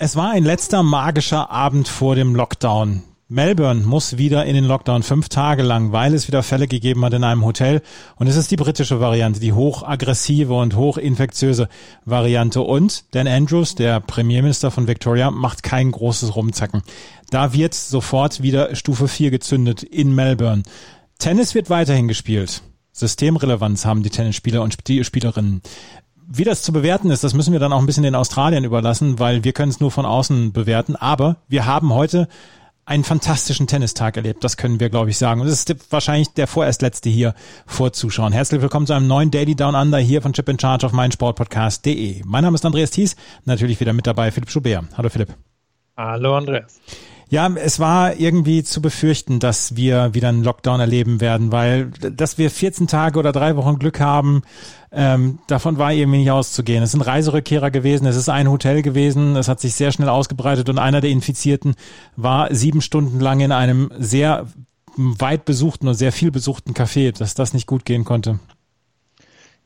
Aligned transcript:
Es 0.00 0.14
war 0.14 0.30
ein 0.30 0.44
letzter 0.44 0.84
magischer 0.84 1.50
Abend 1.50 1.88
vor 1.88 2.14
dem 2.14 2.36
Lockdown. 2.36 3.02
Melbourne 3.26 3.80
muss 3.84 4.16
wieder 4.16 4.46
in 4.46 4.54
den 4.54 4.62
Lockdown 4.62 5.02
fünf 5.02 5.28
Tage 5.28 5.64
lang, 5.64 5.90
weil 5.90 6.14
es 6.14 6.28
wieder 6.28 6.44
Fälle 6.44 6.68
gegeben 6.68 7.04
hat 7.04 7.14
in 7.14 7.24
einem 7.24 7.44
Hotel. 7.44 7.82
Und 8.14 8.28
es 8.28 8.36
ist 8.36 8.48
die 8.52 8.56
britische 8.56 9.00
Variante, 9.00 9.40
die 9.40 9.52
hochaggressive 9.52 10.54
und 10.54 10.76
hochinfektiöse 10.76 11.68
Variante. 12.04 12.60
Und 12.60 13.12
Dan 13.12 13.26
Andrews, 13.26 13.74
der 13.74 13.98
Premierminister 13.98 14.70
von 14.70 14.86
Victoria, 14.86 15.32
macht 15.32 15.64
kein 15.64 15.90
großes 15.90 16.36
Rumzacken. 16.36 16.82
Da 17.30 17.52
wird 17.52 17.74
sofort 17.74 18.40
wieder 18.40 18.76
Stufe 18.76 19.08
4 19.08 19.32
gezündet 19.32 19.82
in 19.82 20.14
Melbourne. 20.14 20.62
Tennis 21.18 21.56
wird 21.56 21.70
weiterhin 21.70 22.06
gespielt. 22.06 22.62
Systemrelevanz 22.92 23.84
haben 23.84 24.04
die 24.04 24.10
Tennisspieler 24.10 24.62
und 24.62 24.86
die 24.86 25.02
Spielerinnen. 25.02 25.60
Wie 26.30 26.44
das 26.44 26.60
zu 26.60 26.74
bewerten 26.74 27.10
ist, 27.10 27.24
das 27.24 27.32
müssen 27.32 27.54
wir 27.54 27.58
dann 27.58 27.72
auch 27.72 27.80
ein 27.80 27.86
bisschen 27.86 28.02
den 28.02 28.14
Australiern 28.14 28.64
überlassen, 28.64 29.18
weil 29.18 29.44
wir 29.44 29.54
können 29.54 29.70
es 29.70 29.80
nur 29.80 29.90
von 29.90 30.04
außen 30.04 30.52
bewerten. 30.52 30.94
Aber 30.94 31.36
wir 31.48 31.64
haben 31.64 31.94
heute 31.94 32.28
einen 32.84 33.02
fantastischen 33.02 33.66
Tennistag 33.66 34.18
erlebt. 34.18 34.44
Das 34.44 34.58
können 34.58 34.78
wir, 34.78 34.90
glaube 34.90 35.08
ich, 35.08 35.16
sagen. 35.16 35.40
Und 35.40 35.46
das 35.46 35.60
ist 35.60 35.90
wahrscheinlich 35.90 36.28
der 36.34 36.46
vorerst 36.46 36.82
letzte 36.82 37.08
hier 37.08 37.34
vor 37.64 37.94
Zuschauern. 37.94 38.34
Herzlich 38.34 38.60
willkommen 38.60 38.86
zu 38.86 38.92
einem 38.92 39.06
neuen 39.06 39.30
Daily 39.30 39.54
Down 39.54 39.74
Under 39.74 39.96
hier 39.96 40.20
von 40.20 40.34
Chip 40.34 40.50
in 40.50 40.58
Charge 40.58 40.84
auf 40.84 40.92
meinsportpodcast.de. 40.92 42.20
Mein 42.26 42.44
Name 42.44 42.56
ist 42.56 42.66
Andreas 42.66 42.90
Thies, 42.90 43.16
natürlich 43.46 43.80
wieder 43.80 43.94
mit 43.94 44.06
dabei 44.06 44.30
Philipp 44.30 44.50
Schubert. 44.50 44.84
Hallo 44.98 45.08
Philipp. 45.08 45.34
Hallo 45.96 46.36
Andreas. 46.36 46.78
Ja, 47.30 47.50
es 47.54 47.78
war 47.78 48.16
irgendwie 48.16 48.62
zu 48.62 48.80
befürchten, 48.80 49.38
dass 49.38 49.76
wir 49.76 50.14
wieder 50.14 50.30
einen 50.30 50.42
Lockdown 50.42 50.80
erleben 50.80 51.20
werden, 51.20 51.52
weil 51.52 51.90
dass 51.90 52.38
wir 52.38 52.50
14 52.50 52.86
Tage 52.86 53.18
oder 53.18 53.32
drei 53.32 53.54
Wochen 53.56 53.78
Glück 53.78 54.00
haben, 54.00 54.42
ähm, 54.90 55.38
davon 55.46 55.76
war 55.76 55.92
irgendwie 55.92 56.20
nicht 56.20 56.30
auszugehen. 56.30 56.82
Es 56.82 56.92
sind 56.92 57.02
Reiserückkehrer 57.02 57.70
gewesen, 57.70 58.06
es 58.06 58.16
ist 58.16 58.30
ein 58.30 58.50
Hotel 58.50 58.80
gewesen, 58.80 59.36
es 59.36 59.48
hat 59.48 59.60
sich 59.60 59.74
sehr 59.74 59.92
schnell 59.92 60.08
ausgebreitet 60.08 60.70
und 60.70 60.78
einer 60.78 61.02
der 61.02 61.10
Infizierten 61.10 61.74
war 62.16 62.54
sieben 62.54 62.80
Stunden 62.80 63.20
lang 63.20 63.40
in 63.40 63.52
einem 63.52 63.90
sehr 63.98 64.46
weit 64.96 65.44
besuchten 65.44 65.86
und 65.86 65.94
sehr 65.94 66.12
viel 66.12 66.30
besuchten 66.30 66.72
Café, 66.72 67.16
dass 67.16 67.34
das 67.34 67.52
nicht 67.52 67.66
gut 67.66 67.84
gehen 67.84 68.04
konnte. 68.04 68.40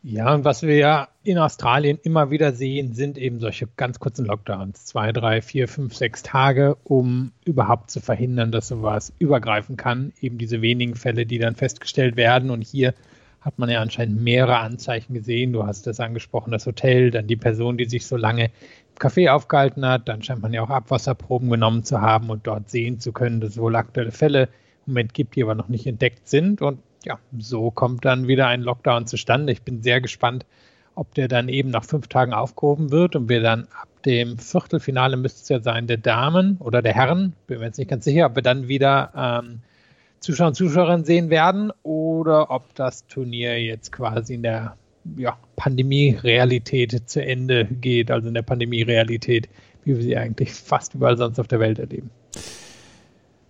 Ja, 0.04 0.34
und 0.34 0.44
was 0.44 0.62
wir 0.62 0.74
ja 0.76 1.08
in 1.22 1.38
Australien 1.38 1.96
immer 2.02 2.32
wieder 2.32 2.52
sehen, 2.52 2.92
sind 2.92 3.16
eben 3.16 3.38
solche 3.38 3.68
ganz 3.76 4.00
kurzen 4.00 4.26
Lockdowns. 4.26 4.84
Zwei, 4.84 5.12
drei, 5.12 5.40
vier, 5.40 5.68
fünf, 5.68 5.94
sechs 5.94 6.24
Tage, 6.24 6.76
um 6.82 7.30
überhaupt 7.44 7.88
zu 7.92 8.00
verhindern, 8.00 8.50
dass 8.50 8.66
sowas 8.66 9.12
übergreifen 9.20 9.76
kann. 9.76 10.12
Eben 10.20 10.38
diese 10.38 10.60
wenigen 10.60 10.96
Fälle, 10.96 11.24
die 11.24 11.38
dann 11.38 11.54
festgestellt 11.54 12.16
werden. 12.16 12.50
Und 12.50 12.62
hier 12.62 12.94
hat 13.40 13.60
man 13.60 13.70
ja 13.70 13.80
anscheinend 13.80 14.20
mehrere 14.20 14.58
Anzeichen 14.58 15.14
gesehen. 15.14 15.52
Du 15.52 15.66
hast 15.66 15.86
das 15.86 16.00
angesprochen, 16.00 16.50
das 16.50 16.66
Hotel, 16.66 17.12
dann 17.12 17.28
die 17.28 17.36
Person, 17.36 17.78
die 17.78 17.84
sich 17.84 18.04
so 18.04 18.16
lange 18.16 18.46
im 18.46 18.98
Café 18.98 19.30
aufgehalten 19.30 19.86
hat. 19.86 20.08
Dann 20.08 20.24
scheint 20.24 20.42
man 20.42 20.52
ja 20.52 20.62
auch 20.62 20.70
Abwasserproben 20.70 21.48
genommen 21.48 21.84
zu 21.84 22.00
haben 22.00 22.28
und 22.30 22.44
dort 22.48 22.70
sehen 22.70 22.98
zu 22.98 23.12
können, 23.12 23.40
dass 23.40 23.50
es 23.50 23.58
wohl 23.58 23.76
aktuelle 23.76 24.10
Fälle 24.10 24.48
im 24.84 24.94
Moment 24.94 25.14
gibt, 25.14 25.36
die 25.36 25.44
aber 25.44 25.54
noch 25.54 25.68
nicht 25.68 25.86
entdeckt 25.86 26.28
sind. 26.28 26.60
Und 26.60 26.80
ja, 27.04 27.18
so 27.38 27.70
kommt 27.70 28.04
dann 28.04 28.28
wieder 28.28 28.46
ein 28.46 28.62
Lockdown 28.62 29.06
zustande. 29.06 29.52
Ich 29.52 29.62
bin 29.62 29.82
sehr 29.82 30.00
gespannt, 30.00 30.46
ob 30.94 31.14
der 31.14 31.28
dann 31.28 31.48
eben 31.48 31.70
nach 31.70 31.84
fünf 31.84 32.08
Tagen 32.08 32.32
aufgehoben 32.32 32.90
wird 32.90 33.16
und 33.16 33.28
wir 33.28 33.40
dann 33.40 33.66
ab 33.80 33.88
dem 34.04 34.38
Viertelfinale 34.38 35.16
müsste 35.16 35.42
es 35.42 35.48
ja 35.48 35.60
sein, 35.60 35.86
der 35.86 35.96
Damen 35.96 36.56
oder 36.58 36.82
der 36.82 36.94
Herren, 36.94 37.34
bin 37.46 37.60
mir 37.60 37.66
jetzt 37.66 37.78
nicht 37.78 37.90
ganz 37.90 38.04
sicher, 38.04 38.26
ob 38.26 38.34
wir 38.34 38.42
dann 38.42 38.68
wieder 38.68 39.12
ähm, 39.16 39.60
Zuschauer 40.20 40.48
und 40.48 40.54
Zuschauerinnen 40.54 41.04
sehen 41.04 41.30
werden 41.30 41.72
oder 41.82 42.50
ob 42.50 42.74
das 42.74 43.06
Turnier 43.06 43.62
jetzt 43.62 43.92
quasi 43.92 44.34
in 44.34 44.42
der 44.42 44.76
ja, 45.16 45.36
Pandemie-Realität 45.56 47.08
zu 47.08 47.24
Ende 47.24 47.64
geht, 47.64 48.10
also 48.10 48.28
in 48.28 48.34
der 48.34 48.42
Pandemie-Realität, 48.42 49.48
wie 49.84 49.96
wir 49.96 50.02
sie 50.02 50.16
eigentlich 50.16 50.52
fast 50.52 50.94
überall 50.94 51.16
sonst 51.16 51.40
auf 51.40 51.48
der 51.48 51.60
Welt 51.60 51.78
erleben. 51.78 52.10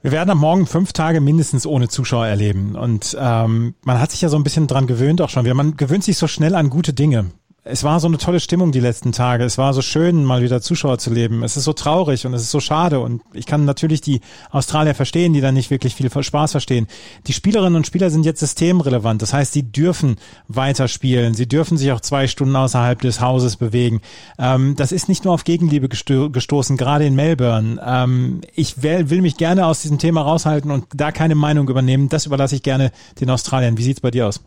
Wir 0.03 0.11
werden 0.11 0.31
am 0.31 0.39
Morgen 0.39 0.67
fünf 0.67 0.93
Tage 0.93 1.21
mindestens 1.21 1.65
ohne 1.65 1.89
Zuschauer 1.89 2.27
erleben. 2.27 2.75
Und 2.75 3.17
ähm, 3.19 3.75
man 3.85 4.01
hat 4.01 4.11
sich 4.11 4.21
ja 4.21 4.29
so 4.29 4.37
ein 4.37 4.43
bisschen 4.43 4.67
dran 4.67 4.89
gewöhnt 4.89 5.21
auch 5.21 5.31
schon. 5.31 5.49
Man 5.57 5.77
gewöhnt 5.77 6.03
sich 6.03 6.19
so 6.19 6.27
schnell 6.27 6.57
an 6.57 6.71
gute 6.71 6.93
Dinge 6.93 7.31
es 7.65 7.85
war 7.85 8.01
so 8.01 8.09
eine 8.09 8.19
tolle 8.19 8.41
Stimmung 8.41 8.73
die 8.73 8.81
letzten 8.81 9.13
Tage. 9.13 9.45
Es 9.45 9.57
war 9.57 9.73
so 9.73 9.83
schön, 9.83 10.25
mal 10.25 10.43
wieder 10.43 10.61
Zuschauer 10.61 10.99
zu 10.99 11.11
leben. 11.11 11.45
Es 11.45 11.57
ist 11.57 11.63
so 11.63 11.73
traurig 11.73 12.27
und 12.27 12.35
es 12.35 12.43
ist 12.43 12.51
so 12.51 12.59
schade. 12.59 12.99
Und 12.99 13.23
ich 13.35 13.47
kann 13.47 13.65
natürlich 13.65 14.01
die 14.01 14.21
Australier 14.51 14.97
verstehen, 14.97 15.33
die 15.33 15.41
da 15.41 15.53
nicht 15.53 15.71
wirklich 15.71 15.95
viel 15.95 16.11
Spaß 16.11 16.51
verstehen. 16.51 16.89
Die 17.29 17.33
Spielerinnen 17.33 17.77
und 17.77 17.87
Spieler 17.87 18.11
sind 18.11 18.27
jetzt 18.27 18.41
systemrelevant. 18.41 19.23
Das 19.23 19.33
heißt, 19.33 19.53
sie 19.53 19.63
dürfen 19.63 20.17
weiter 20.49 20.89
spielen. 20.89 21.35
Sie 21.35 21.47
dürfen 21.47 21.77
sich 21.77 21.93
auch 21.93 22.01
zwei 22.01 22.27
Stunden 22.27 22.57
außerhalb 22.57 23.01
des 23.01 23.21
Hauses 23.21 23.57
bewegen. 23.57 24.01
Ähm, 24.41 24.75
das 24.75 24.91
ist 24.91 25.09
nicht 25.09 25.25
nur 25.25 25.33
auf 25.33 25.45
Gegenliebe 25.45 25.89
gesto 25.89 26.31
gestoßen, 26.31 26.77
gerade 26.77 27.07
in 27.07 27.15
Melbourne. 27.15 27.81
Ähm, 27.85 28.41
ich 28.55 28.83
will, 28.83 29.09
will 29.09 29.23
mich 29.23 29.37
gerne 29.37 29.67
aus 29.67 29.83
diesem 29.83 29.99
Thema 29.99 30.23
raushalten 30.23 30.73
und 30.73 30.87
da 30.95 31.13
keine 31.13 31.37
Meinung 31.37 31.69
übernehmen. 31.69 32.09
Das 32.09 32.27
überlasse 32.27 32.57
ich 32.57 32.65
gerne 32.65 32.91
den 33.21 33.31
Australiern. 33.31 33.79
Wie 33.79 33.85
sieht's 33.85 34.01
bei 34.01 34.11
dir 34.11 34.27
aus? 34.27 34.41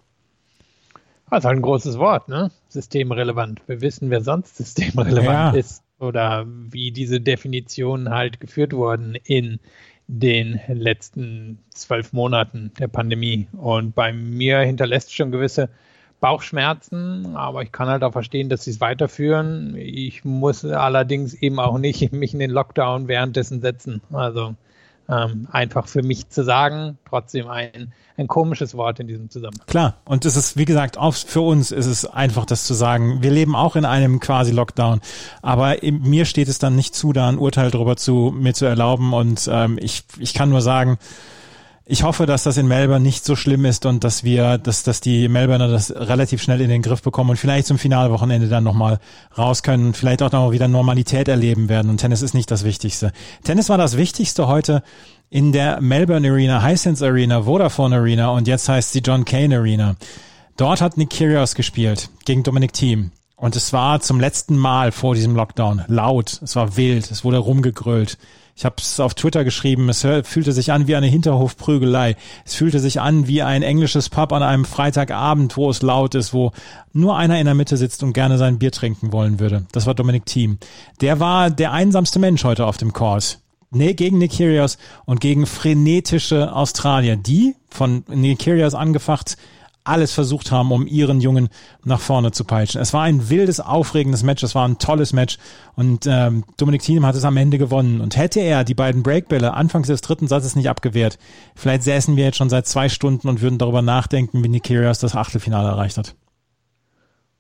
Das 1.30 1.40
ist 1.40 1.46
halt 1.46 1.58
ein 1.58 1.62
großes 1.62 1.97
Wort, 1.97 2.30
ne? 2.30 2.52
Systemrelevant. 2.68 3.62
Wir 3.68 3.81
wissen, 3.81 4.09
wer 4.09 4.22
sonst 4.22 4.58
systemrelevant 4.58 5.25
ja. 5.28 5.50
ist 5.52 5.84
oder 6.00 6.46
wie 6.47 6.91
diese 6.91 7.19
Definitionen 7.19 8.09
halt 8.09 8.40
geführt 8.40 8.74
wurden 8.74 9.16
in 9.24 9.59
den 10.08 10.59
letzten 10.68 11.59
zwölf 11.69 12.13
Monaten 12.13 12.72
der 12.80 12.88
Pandemie. 12.88 13.47
Und 13.53 13.96
bei 13.96 14.13
mir 14.13 14.59
hinterlässt 14.59 15.13
schon 15.16 15.31
gewisse 15.31 15.69
Bauchschmerzen, 16.19 17.36
aber 17.36 17.63
ich 17.63 17.72
kann 17.72 17.88
halt 17.88 18.03
auch 18.03 18.13
verstehen, 18.13 18.50
dass 18.50 18.63
sie 18.63 18.72
es 18.72 18.81
weiterführen. 18.81 19.75
Ich 19.75 20.24
muss 20.24 20.63
allerdings 20.63 21.34
eben 21.34 21.59
auch 21.59 21.78
nicht 21.78 22.12
mich 22.13 22.34
in 22.34 22.40
den 22.40 22.52
Lockdown 22.52 23.07
währenddessen 23.07 23.62
setzen. 23.62 24.02
Also 24.12 24.56
ähm, 25.09 25.47
einfach 25.51 25.88
für 25.88 26.01
mich 26.01 26.29
zu 26.29 26.43
sagen, 26.43 26.97
trotzdem 27.07 27.47
ein, 27.47 27.93
ein 28.17 28.27
komisches 28.27 28.75
Wort 28.75 28.99
in 28.99 29.07
diesem 29.07 29.29
Zusammenhang. 29.29 29.67
Klar, 29.67 29.97
und 30.05 30.25
es 30.25 30.35
ist, 30.35 30.57
wie 30.57 30.66
gesagt, 30.66 30.97
auch 30.97 31.13
für 31.13 31.41
uns 31.41 31.71
ist 31.71 31.85
es 31.85 32.05
einfach, 32.05 32.45
das 32.45 32.66
zu 32.66 32.73
sagen. 32.73 33.21
Wir 33.21 33.31
leben 33.31 33.55
auch 33.55 33.75
in 33.75 33.85
einem 33.85 34.19
quasi 34.19 34.51
Lockdown, 34.51 35.01
aber 35.41 35.75
mir 35.81 36.25
steht 36.25 36.47
es 36.47 36.59
dann 36.59 36.75
nicht 36.75 36.95
zu, 36.95 37.13
da 37.13 37.29
ein 37.29 37.38
Urteil 37.38 37.71
darüber 37.71 37.97
zu, 37.97 38.33
mir 38.35 38.53
zu 38.53 38.65
erlauben 38.65 39.13
und 39.13 39.49
ähm, 39.51 39.77
ich, 39.81 40.03
ich 40.19 40.33
kann 40.33 40.49
nur 40.49 40.61
sagen, 40.61 40.97
ich 41.88 42.01
hoffe, 42.01 42.25
dass 42.25 42.44
das 42.44 42.57
in 42.57 42.68
Melbourne 42.68 43.03
nicht 43.03 43.23
so 43.23 43.35
schlimm 43.35 43.63
ist 43.63 43.85
und 43.85 44.03
dass 44.03 44.23
wir, 44.23 44.57
dass, 44.57 44.81
dass 44.81 45.01
die 45.01 45.28
Melbourner 45.28 45.68
das 45.68 45.91
relativ 45.91 46.41
schnell 46.41 46.59
in 46.62 46.69
den 46.69 46.81
Griff 46.81 47.03
bekommen 47.03 47.29
und 47.29 47.38
vielleicht 47.38 47.68
zum 47.68 47.78
Finalwochenende 47.78 48.47
dann 48.47 48.63
nochmal 48.63 49.00
raus 49.38 49.62
können 49.62 49.88
und 49.88 49.97
vielleicht 49.97 50.24
auch 50.24 50.31
nochmal 50.31 50.51
wieder 50.51 50.68
Normalität 50.68 51.28
erleben 51.28 51.69
werden. 51.69 51.91
Und 51.91 51.97
Tennis 51.97 52.24
ist 52.24 52.34
nicht 52.34 52.50
das 52.50 52.63
Wichtigste. 52.63 53.12
Tennis 53.44 53.69
war 53.69 53.78
das 53.78 53.97
Wichtigste 53.97 54.47
heute 54.47 54.81
in 55.29 55.51
der 55.51 55.79
Melbourne 55.79 56.28
Arena, 56.28 56.66
Hisense 56.66 57.06
Arena, 57.06 57.44
Vodafone 57.44 57.95
Arena 57.95 58.29
und 58.29 58.47
jetzt 58.47 58.68
heißt 58.68 58.91
sie 58.91 59.00
John 59.00 59.24
Kane 59.24 59.56
Arena. 59.56 59.95
Dort 60.57 60.81
hat 60.81 60.97
Nick 60.97 61.12
Kyrgios 61.12 61.53
gespielt 61.53 62.09
gegen 62.25 62.41
Dominic 62.41 62.74
Thiem. 62.74 63.12
Und 63.35 63.56
es 63.56 63.74
war 63.74 64.00
zum 64.00 64.19
letzten 64.19 64.57
Mal 64.57 64.91
vor 64.91 65.13
diesem 65.13 65.35
Lockdown 65.35 65.83
laut, 65.88 66.39
es 66.42 66.56
war 66.56 66.77
wild, 66.77 67.12
es 67.12 67.24
wurde 67.24 67.38
rumgegrölt. 67.38 68.18
Ich 68.57 68.63
habe 68.63 68.75
es 68.78 69.02
auf 69.02 69.13
Twitter 69.16 69.44
geschrieben, 69.44 69.90
es 69.90 70.07
fühlte 70.24 70.54
sich 70.54 70.72
an 70.72 70.88
wie 70.88 70.96
eine 70.96 71.07
Hinterhofprügelei. 71.07 72.16
Es 72.46 72.56
fühlte 72.56 72.80
sich 72.80 73.02
an 73.02 73.28
wie 73.28 73.42
ein 73.42 73.63
englisches 73.63 74.07
Pub 74.07 74.31
an 74.31 74.44
einem 74.44 74.63
Freitagabend, 74.63 75.57
wo 75.57 75.69
es 75.69 75.81
laut 75.81 76.16
ist, 76.16 76.34
wo 76.34 76.54
nur 76.94 77.18
einer 77.18 77.38
in 77.38 77.46
der 77.46 77.54
Mitte 77.54 77.75
sitzt 77.75 78.02
und 78.02 78.13
gerne 78.13 78.38
sein 78.38 78.57
Bier 78.57 78.72
trinken 78.72 79.12
wollen 79.12 79.42
würde. 79.42 79.66
Das 79.74 79.88
war 79.88 79.94
Dominic 79.94 80.25
Thiem. 80.25 80.57
Der 81.02 81.19
war 81.19 81.50
der 81.50 81.74
einsamste 81.74 82.18
Mensch 82.18 82.46
heute 82.46 82.66
auf 82.66 82.78
dem 82.78 82.94
Court. 82.94 83.40
Nee, 83.72 83.94
gegen 83.94 84.19
Nick 84.19 84.38
Kyrgios 84.38 84.78
und 85.04 85.19
gegen 85.19 85.48
frenetische 85.48 86.56
Australier, 86.56 87.18
die 87.18 87.56
von 87.69 88.06
Nick 88.07 88.40
Kyrgios 88.40 88.74
angefacht 88.74 89.36
alles 89.85 90.13
versucht 90.13 90.51
haben, 90.51 90.71
um 90.71 90.87
ihren 90.87 91.21
Jungen 91.21 91.49
nach 91.83 91.99
vorne 91.99 92.31
zu 92.31 92.43
peitschen. 92.43 92.81
Es 92.81 92.93
war 92.93 93.03
ein 93.03 93.29
wildes, 93.29 93.59
aufregendes 93.59 94.23
Match, 94.23 94.43
es 94.43 94.55
war 94.55 94.67
ein 94.67 94.77
tolles 94.77 95.13
Match 95.13 95.37
und 95.75 96.05
ähm, 96.07 96.43
Dominik 96.57 96.81
Thiem 96.81 97.05
hat 97.05 97.15
es 97.15 97.23
am 97.23 97.37
Ende 97.37 97.57
gewonnen. 97.57 98.01
Und 98.01 98.17
hätte 98.17 98.39
er 98.39 98.63
die 98.63 98.73
beiden 98.73 99.03
Breakbälle 99.03 99.53
anfangs 99.53 99.87
des 99.87 100.01
dritten 100.01 100.27
Satzes 100.27 100.55
nicht 100.55 100.69
abgewehrt, 100.69 101.17
vielleicht 101.55 101.83
säßen 101.83 102.15
wir 102.15 102.25
jetzt 102.25 102.37
schon 102.37 102.49
seit 102.49 102.67
zwei 102.67 102.89
Stunden 102.89 103.27
und 103.27 103.41
würden 103.41 103.57
darüber 103.57 103.81
nachdenken, 103.81 104.43
wie 104.43 104.49
Nick 104.49 104.63
Kyrgios 104.63 104.99
das 104.99 105.15
Achtelfinale 105.15 105.69
erreicht 105.69 105.97
hat. 105.97 106.15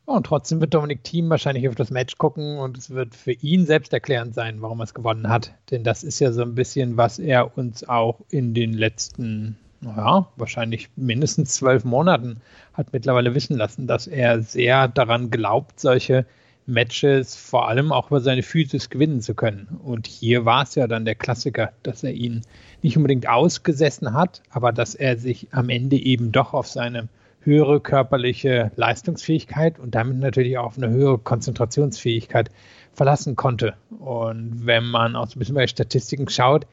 Und 0.05 0.27
trotzdem 0.27 0.61
wird 0.61 0.73
Dominik 0.73 1.03
Thiem 1.03 1.29
wahrscheinlich 1.31 1.67
auf 1.67 1.73
das 1.73 1.89
Match 1.89 2.17
gucken 2.17 2.59
und 2.59 2.77
es 2.77 2.91
wird 2.91 3.15
für 3.15 3.31
ihn 3.31 3.65
selbst 3.65 3.91
erklärend 3.91 4.35
sein, 4.35 4.61
warum 4.61 4.79
er 4.79 4.83
es 4.83 4.93
gewonnen 4.93 5.29
hat. 5.29 5.55
Denn 5.71 5.83
das 5.83 6.03
ist 6.03 6.19
ja 6.19 6.31
so 6.31 6.43
ein 6.43 6.53
bisschen, 6.53 6.95
was 6.95 7.17
er 7.17 7.57
uns 7.57 7.89
auch 7.89 8.21
in 8.29 8.53
den 8.53 8.73
letzten, 8.73 9.57
naja, 9.81 10.27
wahrscheinlich 10.35 10.89
mindestens 10.95 11.55
zwölf 11.55 11.83
Monaten 11.83 12.41
hat 12.73 12.93
mittlerweile 12.93 13.35
wissen 13.35 13.57
lassen, 13.57 13.87
dass 13.87 14.07
er 14.07 14.41
sehr 14.41 14.87
daran 14.87 15.29
glaubt, 15.29 15.79
solche 15.79 16.25
Matches 16.67 17.35
vor 17.35 17.69
allem 17.69 17.91
auch 17.91 18.07
über 18.07 18.21
seine 18.21 18.41
Physis 18.43 18.89
gewinnen 18.89 19.21
zu 19.21 19.35
können. 19.35 19.79
Und 19.83 20.07
hier 20.07 20.45
war 20.45 20.63
es 20.63 20.75
ja 20.75 20.87
dann 20.87 21.05
der 21.05 21.15
Klassiker, 21.15 21.73
dass 21.83 22.03
er 22.03 22.13
ihn 22.13 22.41
nicht 22.81 22.97
unbedingt 22.97 23.27
ausgesessen 23.27 24.13
hat, 24.13 24.41
aber 24.49 24.71
dass 24.71 24.95
er 24.95 25.17
sich 25.17 25.47
am 25.51 25.69
Ende 25.69 25.97
eben 25.97 26.31
doch 26.31 26.53
auf 26.53 26.67
seine 26.67 27.07
höhere 27.41 27.79
körperliche 27.79 28.71
Leistungsfähigkeit 28.75 29.77
und 29.79 29.93
damit 29.93 30.17
natürlich 30.17 30.57
auch 30.57 30.65
auf 30.65 30.77
eine 30.77 30.89
höhere 30.89 31.19
Konzentrationsfähigkeit 31.19 32.49
verlassen 32.93 33.35
konnte. 33.35 33.75
Und 33.99 34.65
wenn 34.65 34.85
man 34.85 35.15
auch 35.15 35.27
so 35.27 35.35
ein 35.35 35.39
bisschen 35.39 35.55
bei 35.55 35.67
Statistiken 35.67 36.27
schaut, 36.27 36.65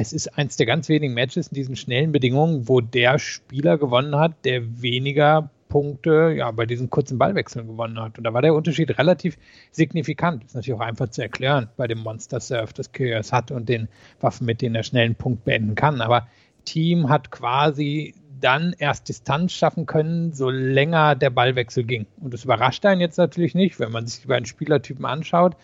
es 0.00 0.12
ist 0.12 0.38
eins 0.38 0.56
der 0.56 0.66
ganz 0.66 0.88
wenigen 0.88 1.12
Matches 1.12 1.48
in 1.48 1.56
diesen 1.56 1.74
schnellen 1.74 2.12
Bedingungen, 2.12 2.68
wo 2.68 2.80
der 2.80 3.18
Spieler 3.18 3.78
gewonnen 3.78 4.14
hat, 4.14 4.44
der 4.44 4.80
weniger 4.80 5.50
Punkte 5.68 6.32
ja, 6.36 6.52
bei 6.52 6.66
diesen 6.66 6.88
kurzen 6.88 7.18
Ballwechseln 7.18 7.66
gewonnen 7.66 7.98
hat. 8.00 8.16
Und 8.16 8.22
da 8.22 8.32
war 8.32 8.40
der 8.40 8.54
Unterschied 8.54 8.96
relativ 8.96 9.36
signifikant. 9.72 10.44
Ist 10.44 10.54
natürlich 10.54 10.78
auch 10.78 10.86
einfach 10.86 11.08
zu 11.08 11.20
erklären 11.20 11.68
bei 11.76 11.88
dem 11.88 11.98
Monster 11.98 12.38
Surf, 12.38 12.72
das 12.72 12.92
Kyrios 12.92 13.32
hat 13.32 13.50
und 13.50 13.68
den 13.68 13.88
Waffen, 14.20 14.46
mit 14.46 14.62
denen 14.62 14.76
er 14.76 14.84
schnell 14.84 15.04
einen 15.04 15.16
Punkt 15.16 15.44
beenden 15.44 15.74
kann. 15.74 16.00
Aber 16.00 16.28
Team 16.64 17.08
hat 17.08 17.32
quasi 17.32 18.14
dann 18.40 18.76
erst 18.78 19.08
Distanz 19.08 19.52
schaffen 19.52 19.86
können, 19.86 20.32
so 20.32 20.48
länger 20.48 21.16
der 21.16 21.30
Ballwechsel 21.30 21.82
ging. 21.82 22.06
Und 22.20 22.32
das 22.32 22.44
überrascht 22.44 22.86
einen 22.86 23.00
jetzt 23.00 23.18
natürlich 23.18 23.56
nicht, 23.56 23.80
wenn 23.80 23.90
man 23.90 24.06
sich 24.06 24.20
die 24.20 24.28
beiden 24.28 24.46
Spielertypen 24.46 25.04
anschaut. 25.04 25.56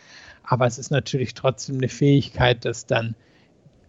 Aber 0.42 0.66
es 0.66 0.76
ist 0.76 0.90
natürlich 0.90 1.34
trotzdem 1.34 1.76
eine 1.76 1.88
Fähigkeit, 1.88 2.64
das 2.64 2.86
dann 2.86 3.14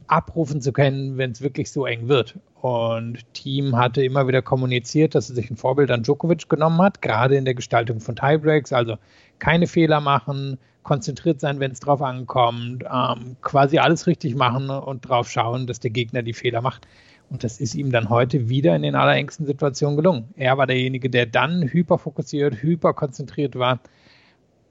abrufen 0.07 0.61
zu 0.61 0.71
können, 0.71 1.17
wenn 1.17 1.31
es 1.31 1.41
wirklich 1.41 1.71
so 1.71 1.85
eng 1.85 2.07
wird. 2.07 2.39
Und 2.61 3.19
Team 3.33 3.75
hatte 3.75 4.03
immer 4.03 4.27
wieder 4.27 4.41
kommuniziert, 4.41 5.15
dass 5.15 5.29
er 5.29 5.35
sich 5.35 5.49
ein 5.49 5.57
Vorbild 5.57 5.91
an 5.91 6.03
Djokovic 6.03 6.49
genommen 6.49 6.81
hat, 6.81 7.01
gerade 7.01 7.35
in 7.35 7.45
der 7.45 7.53
Gestaltung 7.53 7.99
von 7.99 8.15
Tiebreaks, 8.15 8.73
also 8.73 8.95
keine 9.39 9.67
Fehler 9.67 10.01
machen, 10.01 10.57
konzentriert 10.83 11.39
sein, 11.39 11.59
wenn 11.59 11.71
es 11.71 11.79
drauf 11.79 12.01
ankommt, 12.01 12.83
ähm, 12.83 13.35
quasi 13.41 13.79
alles 13.79 14.07
richtig 14.07 14.35
machen 14.35 14.69
und 14.69 15.01
drauf 15.07 15.29
schauen, 15.29 15.67
dass 15.67 15.79
der 15.79 15.91
Gegner 15.91 16.21
die 16.21 16.33
Fehler 16.33 16.61
macht. 16.61 16.87
Und 17.29 17.43
das 17.43 17.59
ist 17.59 17.73
ihm 17.73 17.91
dann 17.91 18.09
heute 18.09 18.49
wieder 18.49 18.75
in 18.75 18.83
den 18.83 18.95
allerengsten 18.95 19.45
Situationen 19.47 19.97
gelungen. 19.97 20.25
Er 20.35 20.57
war 20.57 20.67
derjenige, 20.67 21.09
der 21.09 21.25
dann 21.25 21.63
hyperfokussiert, 21.63 22.61
hyperkonzentriert 22.61 23.57
war. 23.57 23.79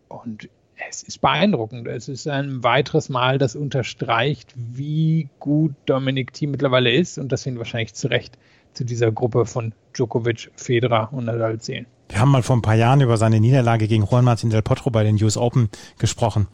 Und 0.08 0.48
es 0.88 1.02
ist 1.02 1.20
beeindruckend. 1.20 1.86
Es 1.86 2.08
ist 2.08 2.26
ein 2.28 2.62
weiteres 2.62 3.08
Mal, 3.08 3.38
das 3.38 3.56
unterstreicht, 3.56 4.52
wie 4.56 5.28
gut 5.38 5.74
Dominik 5.86 6.32
Thiem 6.32 6.50
mittlerweile 6.50 6.92
ist 6.92 7.18
und 7.18 7.30
dass 7.30 7.44
wir 7.44 7.52
ihn 7.52 7.58
wahrscheinlich 7.58 7.94
zu 7.94 8.08
Recht 8.08 8.38
zu 8.72 8.84
dieser 8.84 9.12
Gruppe 9.12 9.46
von 9.46 9.72
Djokovic, 9.94 10.50
Federer 10.56 11.12
und 11.12 11.26
Nadal 11.26 11.60
zählen. 11.60 11.86
Wir 12.08 12.20
haben 12.20 12.30
mal 12.30 12.42
vor 12.42 12.56
ein 12.56 12.62
paar 12.62 12.74
Jahren 12.74 13.00
über 13.00 13.16
seine 13.16 13.40
Niederlage 13.40 13.88
gegen 13.88 14.04
Juan 14.04 14.24
Martin 14.24 14.50
del 14.50 14.62
Potro 14.62 14.90
bei 14.90 15.04
den 15.04 15.22
US 15.22 15.36
Open 15.36 15.70
gesprochen 15.98 16.48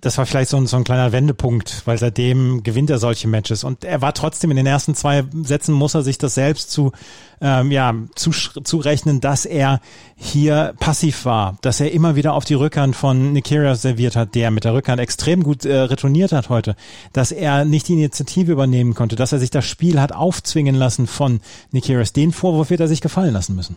das 0.00 0.16
war 0.18 0.26
vielleicht 0.26 0.50
so 0.50 0.56
ein, 0.56 0.66
so 0.66 0.76
ein 0.76 0.84
kleiner 0.84 1.12
Wendepunkt, 1.12 1.82
weil 1.86 1.98
seitdem 1.98 2.62
gewinnt 2.62 2.90
er 2.90 2.98
solche 2.98 3.28
Matches. 3.28 3.64
Und 3.64 3.84
er 3.84 4.00
war 4.00 4.14
trotzdem 4.14 4.50
in 4.50 4.56
den 4.56 4.66
ersten 4.66 4.94
zwei 4.94 5.24
Sätzen, 5.42 5.74
muss 5.74 5.94
er 5.94 6.02
sich 6.02 6.16
das 6.16 6.34
selbst 6.34 6.70
zu, 6.70 6.92
ähm, 7.40 7.70
ja, 7.70 7.94
zu, 8.14 8.30
zurechnen, 8.30 9.20
dass 9.20 9.44
er 9.44 9.80
hier 10.16 10.74
passiv 10.80 11.24
war, 11.24 11.58
dass 11.60 11.80
er 11.80 11.92
immer 11.92 12.16
wieder 12.16 12.34
auf 12.34 12.44
die 12.44 12.54
Rückhand 12.54 12.96
von 12.96 13.32
Nikiria 13.32 13.74
serviert 13.74 14.16
hat, 14.16 14.34
der 14.34 14.50
mit 14.50 14.64
der 14.64 14.74
Rückhand 14.74 15.00
extrem 15.00 15.42
gut 15.42 15.64
äh, 15.64 15.76
retourniert 15.76 16.32
hat 16.32 16.48
heute, 16.48 16.76
dass 17.12 17.32
er 17.32 17.64
nicht 17.64 17.88
die 17.88 17.94
Initiative 17.94 18.52
übernehmen 18.52 18.94
konnte, 18.94 19.16
dass 19.16 19.32
er 19.32 19.38
sich 19.38 19.50
das 19.50 19.66
Spiel 19.66 20.00
hat 20.00 20.12
aufzwingen 20.12 20.74
lassen 20.74 21.06
von 21.06 21.40
Nikirias. 21.72 22.12
Den 22.12 22.32
Vorwurf 22.32 22.70
wird 22.70 22.80
er 22.80 22.88
sich 22.88 23.00
gefallen 23.00 23.34
lassen 23.34 23.54
müssen. 23.54 23.76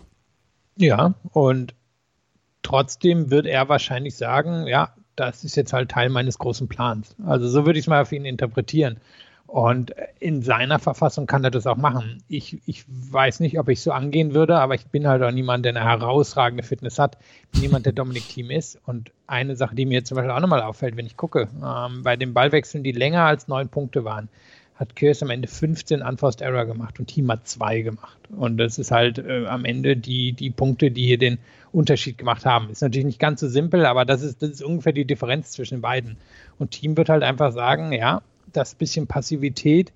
Ja, 0.78 1.16
und 1.32 1.76
trotzdem 2.64 3.30
wird 3.30 3.46
er 3.46 3.70
wahrscheinlich 3.70 4.16
sagen, 4.16 4.68
ja, 4.68 4.94
das 5.16 5.44
ist 5.44 5.56
jetzt 5.56 5.74
halt 5.74 5.92
Teil 5.92 6.10
meines 6.10 6.38
großen 6.38 6.68
Plans. 6.68 7.16
Also 7.26 7.48
so 7.48 7.66
würde 7.66 7.80
ich 7.80 7.86
es 7.86 7.90
mal 7.90 8.02
auf 8.02 8.12
ihn 8.12 8.26
interpretieren. 8.26 8.98
Und 9.54 9.94
in 10.20 10.42
seiner 10.42 10.80
Verfassung 10.80 11.28
kann 11.28 11.44
er 11.44 11.52
das 11.52 11.68
auch 11.68 11.78
machen. 11.78 12.24
Ich, 12.28 12.58
ich 12.66 12.86
weiß 12.88 13.40
nicht, 13.40 13.60
ob 13.60 13.70
ich 13.70 13.82
so 13.82 13.92
angehen 13.92 14.34
würde, 14.34 14.58
aber 14.58 14.74
ich 14.74 14.88
bin 14.88 15.08
halt 15.08 15.22
auch 15.22 15.30
niemand, 15.30 15.64
der 15.64 15.76
eine 15.76 15.84
herausragende 15.84 16.64
Fitness 16.64 16.98
hat. 16.98 17.20
Niemand, 17.54 17.86
der 17.86 17.94
Dominik 17.94 18.28
Team 18.28 18.50
ist. 18.50 18.80
Und 18.88 19.12
eine 19.28 19.56
Sache, 19.56 19.76
die 19.76 19.86
mir 19.86 20.04
zum 20.04 20.16
Beispiel 20.16 20.32
auch 20.32 20.40
nochmal 20.40 20.64
auffällt, 20.64 20.98
wenn 20.98 21.06
ich 21.06 21.18
gucke, 21.18 21.50
ähm, 21.64 22.02
bei 22.02 22.16
den 22.16 22.34
Ballwechseln, 22.34 22.84
die 22.84 22.94
länger 22.94 23.26
als 23.26 23.48
neun 23.48 23.70
Punkte 23.70 24.04
waren, 24.04 24.28
hat 24.84 24.96
Kurs 24.96 25.24
am 25.24 25.30
Ende 25.30 25.48
15 25.48 26.02
Unforced 26.02 26.42
Error 26.42 26.66
gemacht 26.66 27.00
und 27.00 27.08
Team 27.08 27.32
hat 27.32 27.48
zwei 27.48 27.82
gemacht. 27.82 28.18
Und 28.36 28.58
das 28.58 28.78
ist 28.78 28.92
halt 28.92 29.18
äh, 29.18 29.46
am 29.48 29.66
Ende 29.66 29.96
die, 29.96 30.34
die 30.34 30.50
Punkte, 30.50 30.92
die 30.92 31.06
hier 31.06 31.18
den 31.18 31.40
Unterschied 31.72 32.18
gemacht 32.18 32.46
haben. 32.46 32.70
Ist 32.70 32.82
natürlich 32.82 33.06
nicht 33.06 33.20
ganz 33.20 33.40
so 33.40 33.48
simpel, 33.48 33.86
aber 33.86 34.06
das 34.06 34.22
ist, 34.22 34.42
das 34.42 34.52
ist 34.52 34.64
ungefähr 34.64 34.94
die 34.94 35.06
Differenz 35.06 35.52
zwischen 35.52 35.76
den 35.76 35.82
beiden. 35.82 36.18
Und 36.60 36.72
Team 36.72 36.98
wird 36.98 37.10
halt 37.10 37.24
einfach 37.24 37.54
sagen, 37.54 37.94
ja, 37.94 38.22
das 38.52 38.76
bisschen 38.76 39.08
Passivität 39.08 39.92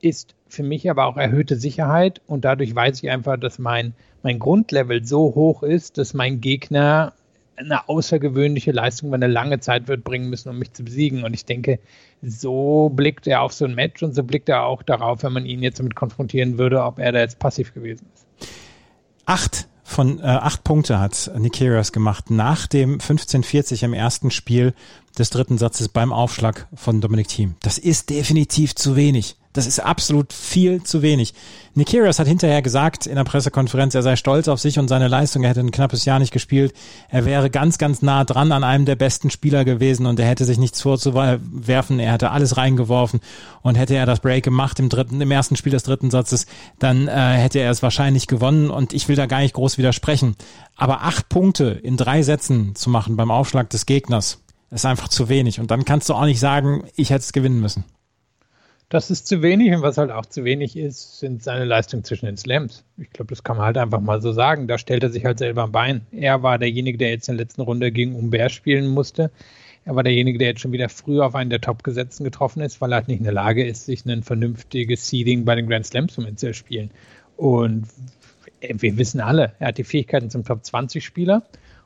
ist 0.00 0.34
für 0.48 0.62
mich 0.62 0.90
aber 0.90 1.06
auch 1.06 1.16
erhöhte 1.16 1.56
Sicherheit 1.56 2.20
und 2.26 2.44
dadurch 2.44 2.74
weiß 2.74 3.02
ich 3.02 3.10
einfach, 3.10 3.38
dass 3.38 3.58
mein, 3.58 3.94
mein 4.22 4.38
Grundlevel 4.38 5.04
so 5.04 5.34
hoch 5.34 5.62
ist, 5.62 5.96
dass 5.96 6.12
mein 6.12 6.40
Gegner 6.40 7.14
eine 7.56 7.88
außergewöhnliche 7.88 8.72
Leistung 8.72 9.08
über 9.08 9.16
eine 9.16 9.26
lange 9.26 9.60
Zeit 9.60 9.88
wird 9.88 10.04
bringen 10.04 10.30
müssen, 10.30 10.48
um 10.48 10.58
mich 10.58 10.72
zu 10.72 10.84
besiegen. 10.84 11.24
Und 11.24 11.34
ich 11.34 11.44
denke, 11.44 11.78
so 12.22 12.90
blickt 12.90 13.26
er 13.26 13.42
auf 13.42 13.52
so 13.52 13.64
ein 13.64 13.74
Match 13.74 14.02
und 14.02 14.14
so 14.14 14.22
blickt 14.22 14.48
er 14.48 14.64
auch 14.64 14.82
darauf, 14.82 15.22
wenn 15.22 15.32
man 15.32 15.46
ihn 15.46 15.62
jetzt 15.62 15.78
damit 15.78 15.94
konfrontieren 15.94 16.58
würde, 16.58 16.82
ob 16.82 16.98
er 16.98 17.12
da 17.12 17.20
jetzt 17.20 17.38
passiv 17.38 17.74
gewesen 17.74 18.06
ist. 18.14 18.48
Acht 19.26 19.68
von 19.84 20.18
äh, 20.18 20.22
acht 20.22 20.64
Punkte 20.64 20.98
hat 20.98 21.30
Nikirios 21.36 21.92
gemacht 21.92 22.30
nach 22.30 22.66
dem 22.66 22.98
15:40 22.98 23.84
im 23.84 23.92
ersten 23.92 24.30
Spiel 24.30 24.74
des 25.18 25.30
dritten 25.30 25.58
Satzes 25.58 25.88
beim 25.88 26.12
Aufschlag 26.12 26.66
von 26.74 27.00
Dominic 27.00 27.28
Thiem. 27.28 27.56
Das 27.62 27.78
ist 27.78 28.10
definitiv 28.10 28.74
zu 28.74 28.96
wenig. 28.96 29.36
Das 29.54 29.68
ist 29.68 29.78
absolut 29.78 30.32
viel 30.32 30.82
zu 30.82 31.00
wenig. 31.00 31.32
Nick 31.74 31.88
Kyrgios 31.88 32.18
hat 32.18 32.26
hinterher 32.26 32.60
gesagt 32.60 33.06
in 33.06 33.14
der 33.14 33.22
Pressekonferenz, 33.22 33.94
er 33.94 34.02
sei 34.02 34.16
stolz 34.16 34.48
auf 34.48 34.58
sich 34.58 34.80
und 34.80 34.88
seine 34.88 35.06
Leistung. 35.06 35.44
Er 35.44 35.50
hätte 35.50 35.60
ein 35.60 35.70
knappes 35.70 36.04
Jahr 36.04 36.18
nicht 36.18 36.32
gespielt. 36.32 36.74
Er 37.08 37.24
wäre 37.24 37.50
ganz, 37.50 37.78
ganz 37.78 38.02
nah 38.02 38.24
dran 38.24 38.50
an 38.50 38.64
einem 38.64 38.84
der 38.84 38.96
besten 38.96 39.30
Spieler 39.30 39.64
gewesen 39.64 40.06
und 40.06 40.18
er 40.18 40.26
hätte 40.26 40.44
sich 40.44 40.58
nichts 40.58 40.82
vorzuwerfen. 40.82 42.00
Er 42.00 42.12
hätte 42.12 42.32
alles 42.32 42.56
reingeworfen 42.56 43.20
und 43.62 43.76
hätte 43.76 43.94
er 43.94 44.06
das 44.06 44.18
Break 44.18 44.42
gemacht 44.42 44.80
im 44.80 44.88
dritten, 44.88 45.20
im 45.20 45.30
ersten 45.30 45.54
Spiel 45.54 45.72
des 45.72 45.84
dritten 45.84 46.10
Satzes, 46.10 46.46
dann 46.80 47.06
äh, 47.06 47.12
hätte 47.12 47.60
er 47.60 47.70
es 47.70 47.82
wahrscheinlich 47.82 48.26
gewonnen 48.26 48.70
und 48.70 48.92
ich 48.92 49.08
will 49.08 49.16
da 49.16 49.26
gar 49.26 49.38
nicht 49.38 49.54
groß 49.54 49.78
widersprechen. 49.78 50.34
Aber 50.76 51.02
acht 51.02 51.28
Punkte 51.28 51.66
in 51.66 51.96
drei 51.96 52.24
Sätzen 52.24 52.74
zu 52.74 52.90
machen 52.90 53.14
beim 53.14 53.30
Aufschlag 53.30 53.70
des 53.70 53.86
Gegners 53.86 54.40
ist 54.72 54.84
einfach 54.84 55.06
zu 55.06 55.28
wenig 55.28 55.60
und 55.60 55.70
dann 55.70 55.84
kannst 55.84 56.08
du 56.08 56.14
auch 56.14 56.24
nicht 56.24 56.40
sagen, 56.40 56.82
ich 56.96 57.10
hätte 57.10 57.20
es 57.20 57.32
gewinnen 57.32 57.60
müssen. 57.60 57.84
Das 58.90 59.10
ist 59.10 59.26
zu 59.26 59.42
wenig 59.42 59.72
und 59.72 59.82
was 59.82 59.98
halt 59.98 60.10
auch 60.10 60.26
zu 60.26 60.44
wenig 60.44 60.76
ist, 60.76 61.18
sind 61.18 61.42
seine 61.42 61.64
Leistungen 61.64 62.04
zwischen 62.04 62.26
den 62.26 62.36
Slams. 62.36 62.84
Ich 62.96 63.10
glaube, 63.10 63.30
das 63.30 63.42
kann 63.42 63.56
man 63.56 63.66
halt 63.66 63.78
einfach 63.78 64.00
mal 64.00 64.20
so 64.20 64.32
sagen. 64.32 64.68
Da 64.68 64.78
stellt 64.78 65.02
er 65.02 65.10
sich 65.10 65.24
halt 65.24 65.38
selber 65.38 65.62
am 65.62 65.72
Bein. 65.72 66.02
Er 66.12 66.42
war 66.42 66.58
derjenige, 66.58 66.98
der 66.98 67.10
jetzt 67.10 67.28
in 67.28 67.36
der 67.36 67.46
letzten 67.46 67.62
Runde 67.62 67.90
gegen 67.90 68.14
Umbert 68.14 68.52
spielen 68.52 68.86
musste. 68.86 69.30
Er 69.84 69.96
war 69.96 70.02
derjenige, 70.02 70.38
der 70.38 70.48
jetzt 70.48 70.60
schon 70.60 70.72
wieder 70.72 70.88
früh 70.88 71.20
auf 71.20 71.34
einen 71.34 71.50
der 71.50 71.60
Top-Gesetzten 71.60 72.24
getroffen 72.24 72.62
ist, 72.62 72.80
weil 72.80 72.92
er 72.92 72.96
halt 72.96 73.08
nicht 73.08 73.18
in 73.18 73.24
der 73.24 73.32
Lage 73.32 73.66
ist, 73.66 73.86
sich 73.86 74.04
ein 74.06 74.22
vernünftiges 74.22 75.08
Seeding 75.08 75.44
bei 75.44 75.56
den 75.56 75.66
Grand 75.68 75.86
Slams 75.86 76.16
zu 76.36 76.46
erspielen. 76.46 76.90
Und 77.36 77.86
wir 78.60 78.96
wissen 78.96 79.20
alle, 79.20 79.52
er 79.58 79.68
hat 79.68 79.78
die 79.78 79.84
Fähigkeiten 79.84 80.30
zum 80.30 80.44
Top-20-Spieler. 80.44 81.42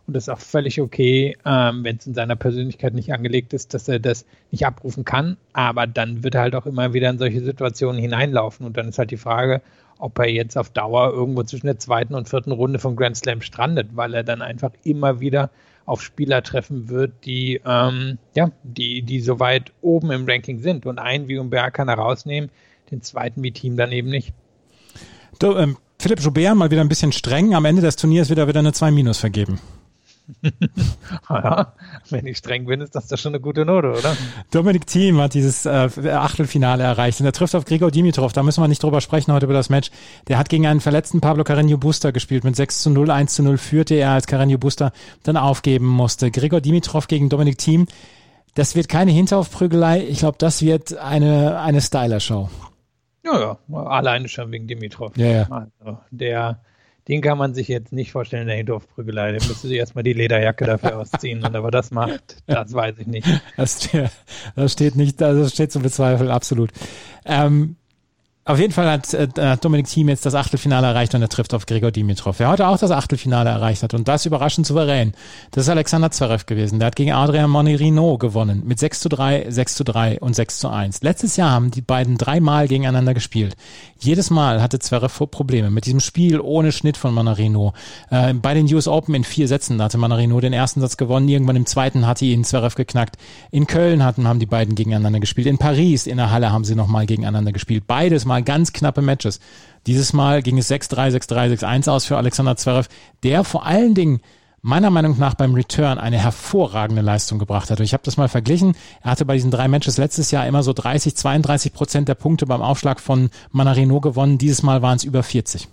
Und 0.08 0.14
das 0.14 0.24
ist 0.24 0.28
auch 0.30 0.40
völlig 0.40 0.80
okay, 0.80 1.36
ähm, 1.44 1.84
wenn 1.84 1.98
es 1.98 2.06
in 2.06 2.14
seiner 2.14 2.34
Persönlichkeit 2.34 2.94
nicht 2.94 3.12
angelegt 3.12 3.52
ist, 3.52 3.74
dass 3.74 3.88
er 3.88 3.98
das 3.98 4.24
nicht 4.50 4.64
abrufen 4.64 5.04
kann. 5.04 5.36
Aber 5.52 5.86
dann 5.86 6.24
wird 6.24 6.34
er 6.34 6.40
halt 6.40 6.54
auch 6.54 6.64
immer 6.64 6.94
wieder 6.94 7.10
in 7.10 7.18
solche 7.18 7.42
Situationen 7.42 8.00
hineinlaufen. 8.00 8.64
Und 8.64 8.78
dann 8.78 8.88
ist 8.88 8.98
halt 8.98 9.10
die 9.10 9.18
Frage, 9.18 9.60
ob 9.98 10.18
er 10.18 10.30
jetzt 10.30 10.56
auf 10.56 10.70
Dauer 10.70 11.12
irgendwo 11.12 11.42
zwischen 11.42 11.66
der 11.66 11.78
zweiten 11.78 12.14
und 12.14 12.26
vierten 12.26 12.52
Runde 12.52 12.78
von 12.78 12.96
Grand 12.96 13.18
Slam 13.18 13.42
strandet, 13.42 13.88
weil 13.96 14.14
er 14.14 14.24
dann 14.24 14.40
einfach 14.40 14.70
immer 14.82 15.20
wieder 15.20 15.50
auf 15.84 16.00
Spieler 16.00 16.42
treffen 16.42 16.88
wird, 16.88 17.12
die, 17.26 17.60
ähm, 17.66 18.16
ja, 18.34 18.50
die, 18.62 19.02
die 19.02 19.20
so 19.20 19.40
weit 19.40 19.72
oben 19.82 20.10
im 20.10 20.24
Ranking 20.26 20.60
sind. 20.60 20.86
Und 20.86 20.98
einen 20.98 21.28
wie 21.28 21.36
Umberg 21.36 21.74
kann 21.74 21.88
er 21.88 21.96
rausnehmen, 21.96 22.48
den 22.90 23.02
zweiten 23.02 23.42
wie 23.42 23.52
Team 23.52 23.76
dann 23.76 23.92
eben 23.92 24.08
nicht. 24.08 24.32
Du, 25.38 25.54
ähm, 25.54 25.76
Philipp 25.98 26.20
Joubert 26.20 26.56
mal 26.56 26.70
wieder 26.70 26.80
ein 26.80 26.88
bisschen 26.88 27.12
streng. 27.12 27.54
Am 27.54 27.66
Ende 27.66 27.82
des 27.82 27.96
Turniers 27.96 28.30
wird 28.30 28.38
er 28.38 28.48
wieder 28.48 28.60
eine 28.60 28.72
2 28.72 28.90
Minus 28.90 29.18
vergeben. 29.18 29.60
ja, 31.30 31.72
wenn 32.10 32.26
ich 32.26 32.38
streng 32.38 32.66
bin, 32.66 32.80
ist 32.80 32.94
das 32.94 33.08
doch 33.08 33.18
schon 33.18 33.34
eine 33.34 33.40
gute 33.40 33.64
Note, 33.64 33.92
oder? 33.92 34.16
Dominik 34.50 34.86
Thiem 34.86 35.20
hat 35.20 35.34
dieses 35.34 35.66
äh, 35.66 35.88
Achtelfinale 36.12 36.82
erreicht 36.82 37.20
und 37.20 37.26
er 37.26 37.32
trifft 37.32 37.54
auf 37.54 37.64
Grigor 37.64 37.90
Dimitrov. 37.90 38.32
Da 38.32 38.42
müssen 38.42 38.62
wir 38.62 38.68
nicht 38.68 38.82
drüber 38.82 39.00
sprechen 39.00 39.32
heute 39.32 39.46
über 39.46 39.54
das 39.54 39.70
Match. 39.70 39.90
Der 40.28 40.38
hat 40.38 40.48
gegen 40.48 40.66
einen 40.66 40.80
verletzten 40.80 41.20
Pablo 41.20 41.44
Carreño 41.44 41.78
Buster 41.78 42.12
gespielt. 42.12 42.44
Mit 42.44 42.56
6 42.56 42.82
zu 42.82 42.90
0, 42.90 43.10
1 43.10 43.34
zu 43.34 43.42
0 43.42 43.58
führte 43.58 43.94
er, 43.94 44.10
als 44.10 44.28
Carreño 44.28 44.58
Buster 44.58 44.92
dann 45.22 45.36
aufgeben 45.36 45.86
musste. 45.86 46.30
Grigor 46.30 46.60
Dimitrov 46.60 47.08
gegen 47.08 47.28
Dominik 47.28 47.58
Thiem. 47.58 47.86
Das 48.54 48.74
wird 48.74 48.88
keine 48.88 49.12
Hinteraufprügelei. 49.12 50.04
Ich 50.08 50.18
glaube, 50.18 50.38
das 50.38 50.62
wird 50.62 50.96
eine, 50.96 51.60
eine 51.60 51.80
Styler-Show. 51.80 52.48
Ja, 53.24 53.40
ja, 53.70 53.78
alleine 53.84 54.28
schon 54.28 54.50
wegen 54.52 54.66
Dimitrov. 54.66 55.16
Ja, 55.16 55.26
ja. 55.26 55.48
Also, 55.50 55.98
der 56.10 56.60
den 57.08 57.22
kann 57.22 57.38
man 57.38 57.54
sich 57.54 57.68
jetzt 57.68 57.92
nicht 57.92 58.12
vorstellen 58.12 58.42
in 58.42 58.48
der 58.48 58.56
Hindorfprügelei. 58.58 59.32
Der 59.32 59.42
müsste 59.46 59.66
sich 59.66 59.78
erstmal 59.78 60.04
die 60.04 60.12
Lederjacke 60.12 60.66
dafür 60.66 60.98
ausziehen. 60.98 61.42
Und 61.42 61.56
aber 61.56 61.70
das 61.70 61.90
macht, 61.90 62.36
das 62.46 62.72
weiß 62.72 62.98
ich 62.98 63.06
nicht. 63.06 63.26
Das, 63.56 63.88
das 64.54 64.72
steht 64.72 64.94
nicht, 64.94 65.20
das 65.20 65.52
steht 65.52 65.72
zu 65.72 65.80
bezweifeln, 65.80 66.30
absolut. 66.30 66.70
Ähm, 67.24 67.76
auf 68.48 68.58
jeden 68.58 68.72
Fall 68.72 68.90
hat 68.90 69.12
äh, 69.12 69.58
Dominik 69.58 69.88
Thiem 69.88 70.08
jetzt 70.08 70.24
das 70.24 70.34
Achtelfinale 70.34 70.86
erreicht 70.86 71.14
und 71.14 71.20
er 71.20 71.28
trifft 71.28 71.52
auf 71.52 71.66
Gregor 71.66 71.90
Dimitrov, 71.90 72.38
der 72.38 72.48
heute 72.48 72.66
auch 72.66 72.78
das 72.78 72.90
Achtelfinale 72.90 73.50
erreicht 73.50 73.82
hat 73.82 73.92
und 73.92 74.08
das 74.08 74.24
überraschend 74.24 74.66
souverän. 74.66 75.12
Das 75.50 75.64
ist 75.64 75.68
Alexander 75.68 76.10
Zverev 76.10 76.46
gewesen. 76.46 76.78
Der 76.78 76.86
hat 76.86 76.96
gegen 76.96 77.12
Adrian 77.12 77.50
Monirino 77.50 78.16
gewonnen 78.16 78.62
mit 78.64 78.78
6 78.78 79.00
zu 79.00 79.10
3, 79.10 79.50
6 79.50 79.74
zu 79.74 79.84
3 79.84 80.20
und 80.20 80.34
6 80.34 80.60
zu 80.60 80.70
1. 80.70 81.02
Letztes 81.02 81.36
Jahr 81.36 81.50
haben 81.50 81.70
die 81.70 81.82
beiden 81.82 82.16
dreimal 82.16 82.68
gegeneinander 82.68 83.12
gespielt. 83.12 83.54
Jedes 84.00 84.30
Mal 84.30 84.62
hatte 84.62 84.78
Zverev 84.78 85.26
Probleme 85.26 85.70
mit 85.70 85.86
diesem 85.86 85.98
Spiel 85.98 86.40
ohne 86.40 86.70
Schnitt 86.70 86.96
von 86.96 87.12
Monarino. 87.12 87.72
Äh, 88.10 88.32
bei 88.34 88.54
den 88.54 88.72
US 88.72 88.86
Open 88.86 89.14
in 89.14 89.24
vier 89.24 89.48
Sätzen 89.48 89.82
hatte 89.82 89.98
Monarino 89.98 90.40
den 90.40 90.52
ersten 90.52 90.80
Satz 90.80 90.96
gewonnen, 90.96 91.28
irgendwann 91.28 91.56
im 91.56 91.66
zweiten 91.66 92.06
hatte 92.06 92.24
ihn 92.24 92.44
Zverev 92.44 92.76
geknackt. 92.76 93.16
In 93.50 93.66
Köln 93.66 94.04
hatten, 94.04 94.28
haben 94.28 94.38
die 94.38 94.46
beiden 94.46 94.76
gegeneinander 94.76 95.18
gespielt. 95.18 95.48
In 95.48 95.58
Paris 95.58 96.06
in 96.06 96.16
der 96.16 96.30
Halle 96.30 96.52
haben 96.52 96.64
sie 96.64 96.76
nochmal 96.76 97.06
gegeneinander 97.06 97.50
gespielt. 97.50 97.88
Beides 97.88 98.24
mal 98.24 98.42
ganz 98.42 98.72
knappe 98.72 99.02
Matches. 99.02 99.40
Dieses 99.86 100.12
Mal 100.12 100.42
ging 100.42 100.58
es 100.58 100.70
6-3, 100.70 101.16
6-3, 101.16 101.58
6-1 101.58 101.90
aus 101.90 102.04
für 102.04 102.16
Alexander 102.16 102.56
Zverev, 102.56 102.88
der 103.24 103.42
vor 103.42 103.66
allen 103.66 103.94
Dingen 103.94 104.20
meiner 104.62 104.90
Meinung 104.90 105.18
nach 105.18 105.34
beim 105.34 105.54
Return 105.54 105.98
eine 105.98 106.18
hervorragende 106.18 107.02
Leistung 107.02 107.38
gebracht 107.38 107.70
hat. 107.70 107.78
Und 107.78 107.84
ich 107.84 107.92
habe 107.92 108.02
das 108.04 108.16
mal 108.16 108.28
verglichen. 108.28 108.76
Er 109.02 109.12
hatte 109.12 109.24
bei 109.24 109.34
diesen 109.34 109.50
drei 109.50 109.68
Matches 109.68 109.98
letztes 109.98 110.30
Jahr 110.30 110.46
immer 110.46 110.62
so 110.62 110.72
30, 110.72 111.16
32 111.16 111.72
Prozent 111.72 112.08
der 112.08 112.14
Punkte 112.14 112.46
beim 112.46 112.62
Aufschlag 112.62 113.00
von 113.00 113.30
Manarino 113.50 114.00
gewonnen. 114.00 114.38
Dieses 114.38 114.62
Mal 114.62 114.82
waren 114.82 114.96
es 114.96 115.04
über 115.04 115.22
40 115.22 115.68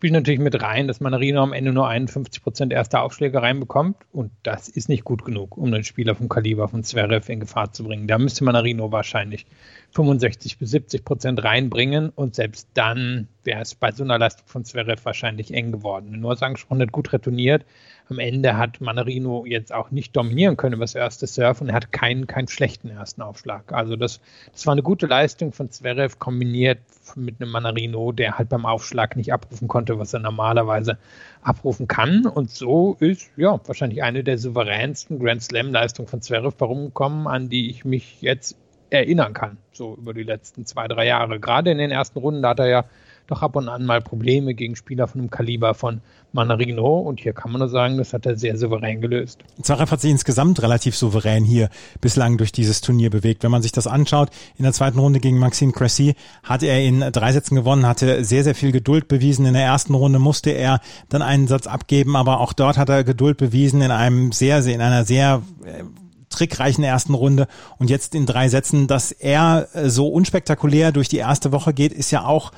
spielt 0.00 0.14
natürlich 0.14 0.40
mit 0.40 0.62
rein, 0.62 0.88
dass 0.88 1.00
Manarino 1.00 1.42
am 1.42 1.52
Ende 1.52 1.74
nur 1.74 1.86
51 1.86 2.42
Prozent 2.42 2.72
erster 2.72 3.02
Aufschläge 3.02 3.42
reinbekommt. 3.42 3.96
Und 4.12 4.30
das 4.44 4.70
ist 4.70 4.88
nicht 4.88 5.04
gut 5.04 5.26
genug, 5.26 5.58
um 5.58 5.66
einen 5.66 5.84
Spieler 5.84 6.14
vom 6.14 6.30
Kaliber 6.30 6.68
von 6.68 6.82
Zverev 6.82 7.30
in 7.30 7.40
Gefahr 7.40 7.72
zu 7.72 7.84
bringen. 7.84 8.06
Da 8.06 8.16
müsste 8.16 8.44
Manarino 8.44 8.92
wahrscheinlich 8.92 9.44
65 9.92 10.58
bis 10.58 10.70
70 10.70 11.04
Prozent 11.04 11.42
reinbringen. 11.42 12.10
Und 12.10 12.34
selbst 12.34 12.68
dann 12.74 13.28
wäre 13.42 13.62
es 13.62 13.74
bei 13.74 13.90
so 13.92 14.04
einer 14.04 14.18
Leistung 14.18 14.46
von 14.46 14.64
Zverev 14.64 15.04
wahrscheinlich 15.04 15.52
eng 15.52 15.72
geworden. 15.72 16.20
Nur 16.20 16.40
angesprochen 16.40 16.82
hat 16.82 16.92
gut 16.92 17.12
retourniert. 17.12 17.64
Am 18.08 18.18
Ende 18.18 18.56
hat 18.56 18.80
Manarino 18.80 19.44
jetzt 19.46 19.72
auch 19.72 19.90
nicht 19.90 20.16
dominieren 20.16 20.56
können 20.56 20.74
über 20.74 20.84
das 20.84 20.94
erste 20.94 21.26
Surf 21.26 21.60
und 21.60 21.68
er 21.68 21.74
hat 21.74 21.92
keinen, 21.92 22.26
keinen 22.26 22.48
schlechten 22.48 22.88
ersten 22.88 23.22
Aufschlag. 23.22 23.72
Also 23.72 23.96
das, 23.96 24.20
das 24.52 24.66
war 24.66 24.72
eine 24.72 24.82
gute 24.82 25.06
Leistung 25.06 25.52
von 25.52 25.70
Zverev 25.70 26.18
kombiniert 26.18 26.78
mit 27.14 27.40
einem 27.40 27.50
Manarino, 27.50 28.12
der 28.12 28.38
halt 28.38 28.48
beim 28.48 28.66
Aufschlag 28.66 29.16
nicht 29.16 29.32
abrufen 29.32 29.68
konnte, 29.68 29.98
was 29.98 30.12
er 30.12 30.20
normalerweise 30.20 30.98
abrufen 31.42 31.88
kann. 31.88 32.26
Und 32.26 32.50
so 32.50 32.96
ist 33.00 33.30
ja 33.36 33.60
wahrscheinlich 33.64 34.02
eine 34.02 34.24
der 34.24 34.38
souveränsten 34.38 35.18
Grand 35.18 35.42
Slam-Leistungen 35.42 36.08
von 36.08 36.20
Zverev 36.20 36.56
herumgekommen, 36.58 37.26
an 37.26 37.48
die 37.48 37.70
ich 37.70 37.84
mich 37.84 38.22
jetzt 38.22 38.56
erinnern 38.90 39.32
kann, 39.32 39.56
so 39.72 39.96
über 39.96 40.14
die 40.14 40.22
letzten 40.22 40.66
zwei, 40.66 40.88
drei 40.88 41.06
Jahre. 41.06 41.40
Gerade 41.40 41.70
in 41.70 41.78
den 41.78 41.90
ersten 41.90 42.18
Runden, 42.18 42.42
da 42.42 42.50
hat 42.50 42.60
er 42.60 42.68
ja 42.68 42.84
doch 43.30 43.42
ab 43.42 43.56
und 43.56 43.68
an 43.68 43.86
mal 43.86 44.00
Probleme 44.00 44.54
gegen 44.54 44.76
Spieler 44.76 45.06
von 45.06 45.20
dem 45.20 45.30
Kaliber 45.30 45.74
von 45.74 46.00
Manarino. 46.32 46.98
Und 46.98 47.20
hier 47.20 47.32
kann 47.32 47.52
man 47.52 47.60
nur 47.60 47.68
sagen, 47.68 47.96
das 47.96 48.12
hat 48.12 48.26
er 48.26 48.36
sehr 48.36 48.56
souverän 48.56 49.00
gelöst. 49.00 49.40
Zverev 49.62 49.90
hat 49.90 50.00
sich 50.00 50.10
insgesamt 50.10 50.60
relativ 50.62 50.96
souverän 50.96 51.44
hier 51.44 51.70
bislang 52.00 52.38
durch 52.38 52.52
dieses 52.52 52.80
Turnier 52.80 53.10
bewegt. 53.10 53.42
Wenn 53.42 53.50
man 53.50 53.62
sich 53.62 53.72
das 53.72 53.86
anschaut, 53.86 54.30
in 54.56 54.64
der 54.64 54.72
zweiten 54.72 54.98
Runde 54.98 55.20
gegen 55.20 55.38
Maxime 55.38 55.72
Cressy 55.72 56.14
hat 56.42 56.62
er 56.62 56.80
in 56.82 57.00
drei 57.12 57.32
Sätzen 57.32 57.54
gewonnen, 57.54 57.86
hatte 57.86 58.24
sehr, 58.24 58.44
sehr 58.44 58.54
viel 58.54 58.72
Geduld 58.72 59.08
bewiesen. 59.08 59.46
In 59.46 59.54
der 59.54 59.64
ersten 59.64 59.94
Runde 59.94 60.18
musste 60.18 60.50
er 60.50 60.80
dann 61.08 61.22
einen 61.22 61.46
Satz 61.46 61.66
abgeben, 61.66 62.16
aber 62.16 62.40
auch 62.40 62.52
dort 62.52 62.78
hat 62.78 62.88
er 62.88 63.04
Geduld 63.04 63.38
bewiesen 63.38 63.80
in 63.80 63.90
einem 63.90 64.32
sehr, 64.32 64.62
sehr 64.62 64.74
in 64.74 64.80
einer 64.80 65.04
sehr 65.04 65.42
äh, 65.64 65.84
trickreichen 66.30 66.84
ersten 66.84 67.14
Runde 67.14 67.46
und 67.78 67.90
jetzt 67.90 68.14
in 68.14 68.24
drei 68.24 68.48
Sätzen, 68.48 68.86
dass 68.86 69.12
er 69.12 69.68
äh, 69.74 69.90
so 69.90 70.08
unspektakulär 70.08 70.92
durch 70.92 71.08
die 71.08 71.18
erste 71.18 71.52
Woche 71.52 71.74
geht, 71.74 71.92
ist 71.92 72.10
ja 72.10 72.24
auch 72.24 72.52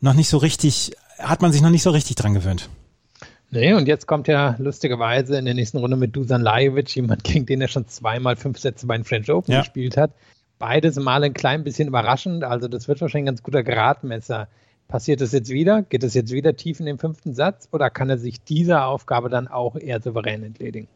noch 0.00 0.14
nicht 0.14 0.28
so 0.28 0.38
richtig, 0.38 0.92
hat 1.18 1.42
man 1.42 1.52
sich 1.52 1.62
noch 1.62 1.70
nicht 1.70 1.82
so 1.82 1.90
richtig 1.90 2.16
dran 2.16 2.34
gewöhnt. 2.34 2.68
Nee, 3.50 3.72
und 3.72 3.88
jetzt 3.88 4.06
kommt 4.06 4.28
ja 4.28 4.56
lustigerweise 4.58 5.38
in 5.38 5.46
der 5.46 5.54
nächsten 5.54 5.78
Runde 5.78 5.96
mit 5.96 6.14
Dusan 6.14 6.42
Lajovic, 6.42 6.94
jemand, 6.94 7.24
gegen 7.24 7.46
den 7.46 7.60
er 7.60 7.68
schon 7.68 7.88
zweimal 7.88 8.36
fünf 8.36 8.58
Sätze 8.58 8.86
bei 8.86 8.96
den 8.96 9.04
French 9.04 9.30
Open 9.30 9.52
ja. 9.52 9.60
gespielt 9.60 9.96
hat. 9.96 10.10
Beides 10.58 10.96
mal 10.96 11.22
ein 11.22 11.34
klein 11.34 11.64
bisschen 11.64 11.88
überraschend, 11.88 12.44
also 12.44 12.68
das 12.68 12.88
wird 12.88 13.00
wahrscheinlich 13.00 13.24
ein 13.24 13.34
ganz 13.34 13.42
guter 13.42 13.62
Gradmesser. 13.62 14.48
Passiert 14.88 15.20
das 15.20 15.32
jetzt 15.32 15.50
wieder? 15.50 15.82
Geht 15.82 16.02
es 16.02 16.14
jetzt 16.14 16.32
wieder 16.32 16.56
tief 16.56 16.80
in 16.80 16.86
den 16.86 16.98
fünften 16.98 17.34
Satz 17.34 17.68
oder 17.72 17.90
kann 17.90 18.10
er 18.10 18.18
sich 18.18 18.42
dieser 18.42 18.86
Aufgabe 18.86 19.28
dann 19.28 19.46
auch 19.46 19.76
eher 19.76 20.00
souverän 20.00 20.42
entledigen? 20.42 20.88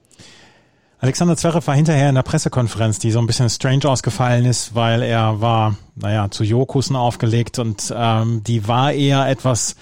Alexander 1.03 1.37
Zverev 1.37 1.67
war 1.67 1.75
hinterher 1.75 2.09
in 2.11 2.15
der 2.15 2.23
Pressekonferenz, 2.23 3.01
die 3.01 3.11
so 3.11 3.19
ein 3.19 3.27
bisschen 3.27 3.51
strange 3.51 3.87
ausgefallen 3.87 4.45
ist, 4.45 4.77
weil 4.77 5.03
er 5.03 5.41
war, 5.41 5.75
naja, 5.97 6.31
zu 6.31 6.45
Jokussen 6.45 6.95
aufgelegt 6.95 7.59
und 7.59 7.93
ähm, 7.95 8.45
die 8.45 8.69
war 8.69 8.93
eher 8.93 9.29
etwas 9.29 9.75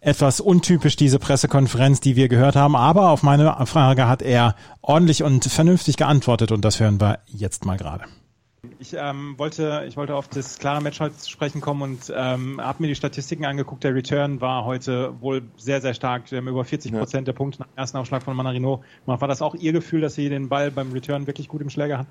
etwas 0.00 0.40
untypisch, 0.40 0.96
diese 0.96 1.18
Pressekonferenz, 1.18 2.00
die 2.00 2.16
wir 2.16 2.28
gehört 2.28 2.56
haben. 2.56 2.76
Aber 2.76 3.10
auf 3.10 3.22
meine 3.22 3.54
Frage 3.66 4.08
hat 4.08 4.22
er 4.22 4.54
ordentlich 4.80 5.22
und 5.22 5.44
vernünftig 5.44 5.98
geantwortet 5.98 6.50
und 6.50 6.64
das 6.64 6.80
hören 6.80 6.98
wir 6.98 7.18
jetzt 7.26 7.66
mal 7.66 7.76
gerade. 7.76 8.04
Ich 8.78 8.94
ähm, 8.98 9.34
wollte, 9.38 9.84
ich 9.86 9.96
wollte 9.96 10.14
auf 10.14 10.28
das 10.28 10.58
klare 10.58 10.82
Match 10.82 11.00
heute 11.00 11.16
zu 11.16 11.30
sprechen 11.30 11.60
kommen 11.60 11.82
und 11.82 12.12
ähm, 12.14 12.60
habe 12.60 12.82
mir 12.82 12.88
die 12.88 12.94
Statistiken 12.94 13.44
angeguckt. 13.44 13.84
Der 13.84 13.94
Return 13.94 14.40
war 14.40 14.64
heute 14.64 15.14
wohl 15.20 15.42
sehr, 15.56 15.80
sehr 15.80 15.94
stark. 15.94 16.30
Wir 16.30 16.38
haben 16.38 16.48
über 16.48 16.64
40 16.64 16.92
Prozent 16.92 17.26
ja. 17.26 17.32
der 17.32 17.38
Punkte 17.38 17.60
nach 17.60 17.66
dem 17.66 17.78
ersten 17.78 17.96
Aufschlag 17.98 18.22
von 18.22 18.36
Manarino. 18.36 18.82
War 19.06 19.28
das 19.28 19.42
auch 19.42 19.54
Ihr 19.54 19.72
Gefühl, 19.72 20.00
dass 20.00 20.14
Sie 20.14 20.28
den 20.28 20.48
Ball 20.48 20.70
beim 20.70 20.92
Return 20.92 21.26
wirklich 21.26 21.48
gut 21.48 21.62
im 21.62 21.70
Schläger 21.70 21.98
hatten? 21.98 22.10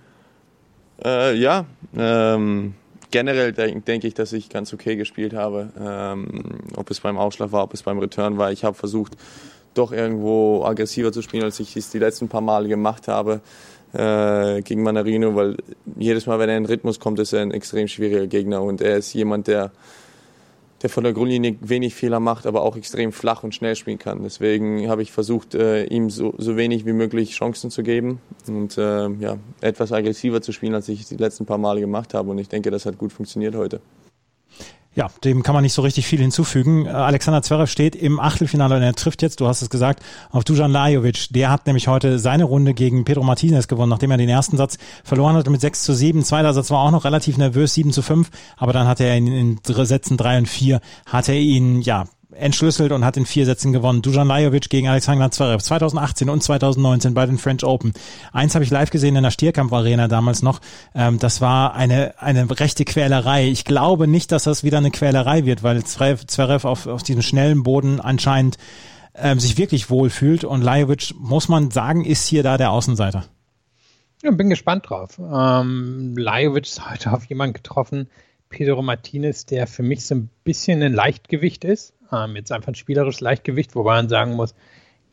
Äh, 1.03 1.35
ja, 1.35 1.65
ähm, 1.95 2.75
generell 3.11 3.51
denke 3.53 3.81
denk 3.81 4.03
ich, 4.03 4.13
dass 4.13 4.33
ich 4.33 4.49
ganz 4.49 4.73
okay 4.73 4.95
gespielt 4.95 5.33
habe. 5.33 5.69
Ähm, 5.79 6.59
ob 6.75 6.89
es 6.91 6.99
beim 6.99 7.17
Aufschlag 7.17 7.51
war, 7.51 7.63
ob 7.63 7.73
es 7.73 7.83
beim 7.83 7.99
Return 7.99 8.37
war. 8.37 8.51
Ich 8.51 8.63
habe 8.63 8.75
versucht, 8.75 9.17
doch 9.73 9.91
irgendwo 9.91 10.63
aggressiver 10.65 11.11
zu 11.11 11.21
spielen, 11.21 11.43
als 11.43 11.59
ich 11.59 11.75
es 11.75 11.89
die 11.89 11.99
letzten 11.99 12.29
paar 12.29 12.41
Male 12.41 12.67
gemacht 12.67 13.07
habe 13.07 13.41
äh, 13.93 14.61
gegen 14.61 14.83
Manarino, 14.83 15.35
weil 15.35 15.57
jedes 15.95 16.25
Mal, 16.25 16.39
wenn 16.39 16.49
er 16.49 16.57
in 16.57 16.65
Rhythmus 16.65 16.99
kommt, 16.99 17.19
ist 17.19 17.33
er 17.33 17.41
ein 17.41 17.51
extrem 17.51 17.87
schwieriger 17.87 18.27
Gegner 18.27 18.61
und 18.61 18.81
er 18.81 18.97
ist 18.97 19.13
jemand, 19.13 19.47
der, 19.47 19.71
der 20.81 20.89
von 20.89 21.03
der 21.03 21.13
Grundlinie 21.13 21.55
wenig 21.61 21.95
Fehler 21.95 22.19
macht, 22.19 22.45
aber 22.45 22.63
auch 22.63 22.75
extrem 22.75 23.11
flach 23.11 23.43
und 23.43 23.53
schnell 23.53 23.75
spielen 23.75 23.99
kann. 23.99 24.23
Deswegen 24.23 24.89
habe 24.89 25.01
ich 25.01 25.11
versucht, 25.11 25.55
äh, 25.55 25.85
ihm 25.85 26.09
so, 26.09 26.33
so 26.37 26.57
wenig 26.57 26.85
wie 26.85 26.93
möglich 26.93 27.31
Chancen 27.31 27.71
zu 27.71 27.83
geben 27.83 28.19
und 28.47 28.77
äh, 28.77 29.09
ja, 29.09 29.37
etwas 29.61 29.91
aggressiver 29.91 30.41
zu 30.41 30.51
spielen, 30.51 30.73
als 30.73 30.89
ich 30.89 31.05
die 31.05 31.17
letzten 31.17 31.45
paar 31.45 31.59
Male 31.59 31.79
gemacht 31.79 32.13
habe 32.13 32.31
und 32.31 32.39
ich 32.39 32.49
denke, 32.49 32.71
das 32.71 32.85
hat 32.85 32.97
gut 32.97 33.13
funktioniert 33.13 33.55
heute. 33.55 33.79
Ja, 34.95 35.09
dem 35.23 35.41
kann 35.41 35.55
man 35.55 35.63
nicht 35.63 35.73
so 35.73 35.81
richtig 35.81 36.05
viel 36.05 36.19
hinzufügen. 36.19 36.85
Äh, 36.85 36.89
Alexander 36.89 37.41
Zverev 37.41 37.71
steht 37.71 37.95
im 37.95 38.19
Achtelfinale 38.19 38.75
und 38.75 38.83
er 38.83 38.93
trifft 38.93 39.23
jetzt, 39.23 39.39
du 39.39 39.47
hast 39.47 39.63
es 39.63 39.69
gesagt, 39.69 40.03
auf 40.29 40.43
Dujan 40.43 40.71
Lajovic. 40.71 41.29
Der 41.31 41.49
hat 41.49 41.65
nämlich 41.65 41.87
heute 41.87 42.19
seine 42.19 42.43
Runde 42.43 42.75
gegen 42.75 43.03
Pedro 43.03 43.23
Martinez 43.23 43.67
gewonnen, 43.67 43.89
nachdem 43.89 44.11
er 44.11 44.17
den 44.17 44.29
ersten 44.29 44.55
Satz 44.55 44.77
verloren 45.03 45.35
hatte 45.35 45.49
mit 45.49 45.61
6 45.61 45.83
zu 45.83 45.95
7. 45.95 46.23
Zweiter 46.23 46.53
Satz 46.53 46.69
war 46.69 46.79
auch 46.79 46.91
noch 46.91 47.05
relativ 47.05 47.37
nervös, 47.37 47.73
7 47.73 47.91
zu 47.91 48.03
5, 48.03 48.29
aber 48.57 48.71
dann 48.71 48.87
hat 48.87 48.99
er 48.99 49.17
in, 49.17 49.27
in 49.27 49.59
Sätzen 49.63 50.15
3 50.17 50.39
und 50.39 50.47
4, 50.47 50.79
hat 51.07 51.27
er 51.27 51.39
ihn, 51.39 51.81
ja, 51.81 52.05
entschlüsselt 52.35 52.91
und 52.91 53.05
hat 53.05 53.17
in 53.17 53.25
vier 53.25 53.45
Sätzen 53.45 53.73
gewonnen. 53.73 54.01
Dujan 54.01 54.27
Lajovic 54.27 54.69
gegen 54.69 54.87
Alexander 54.87 55.31
Zverev 55.31 55.63
2018 55.63 56.29
und 56.29 56.43
2019 56.43 57.13
bei 57.13 57.25
den 57.25 57.37
French 57.37 57.63
Open. 57.63 57.93
Eins 58.31 58.55
habe 58.55 58.63
ich 58.63 58.71
live 58.71 58.89
gesehen 58.89 59.15
in 59.15 59.23
der 59.23 59.31
Stierkampf 59.31 59.73
Arena 59.73 60.07
damals 60.07 60.41
noch. 60.41 60.61
Ähm, 60.95 61.19
das 61.19 61.41
war 61.41 61.75
eine, 61.75 62.15
eine 62.19 62.47
rechte 62.59 62.85
Quälerei. 62.85 63.47
Ich 63.47 63.65
glaube 63.65 64.07
nicht, 64.07 64.31
dass 64.31 64.43
das 64.43 64.63
wieder 64.63 64.79
eine 64.79 64.91
Quälerei 64.91 65.45
wird, 65.45 65.63
weil 65.63 65.83
Zverev 65.83 66.65
auf, 66.67 66.87
auf 66.87 67.03
diesem 67.03 67.21
schnellen 67.21 67.63
Boden 67.63 67.99
anscheinend 67.99 68.57
ähm, 69.15 69.39
sich 69.39 69.57
wirklich 69.57 69.89
wohlfühlt 69.89 70.43
und 70.43 70.61
Lajovic, 70.61 71.13
muss 71.17 71.47
man 71.47 71.71
sagen, 71.71 72.03
ist 72.05 72.27
hier 72.27 72.43
da 72.43 72.57
der 72.57 72.71
Außenseiter. 72.71 73.25
Ja, 74.23 74.31
bin 74.31 74.49
gespannt 74.49 74.89
drauf. 74.89 75.19
Ähm, 75.19 76.15
Lajovic 76.17 76.65
ist 76.65 76.89
heute 76.89 77.11
auf 77.11 77.25
jemanden 77.25 77.53
getroffen, 77.53 78.07
Pedro 78.49 78.81
Martinez, 78.81 79.45
der 79.45 79.67
für 79.67 79.83
mich 79.83 80.05
so 80.05 80.15
ein 80.15 80.29
bisschen 80.43 80.81
ein 80.81 80.93
Leichtgewicht 80.93 81.65
ist. 81.65 81.93
Ähm, 82.13 82.35
jetzt 82.35 82.51
einfach 82.51 82.69
ein 82.69 82.75
spielerisches 82.75 83.21
Leichtgewicht, 83.21 83.75
wobei 83.75 83.95
man 83.95 84.09
sagen 84.09 84.33
muss, 84.33 84.53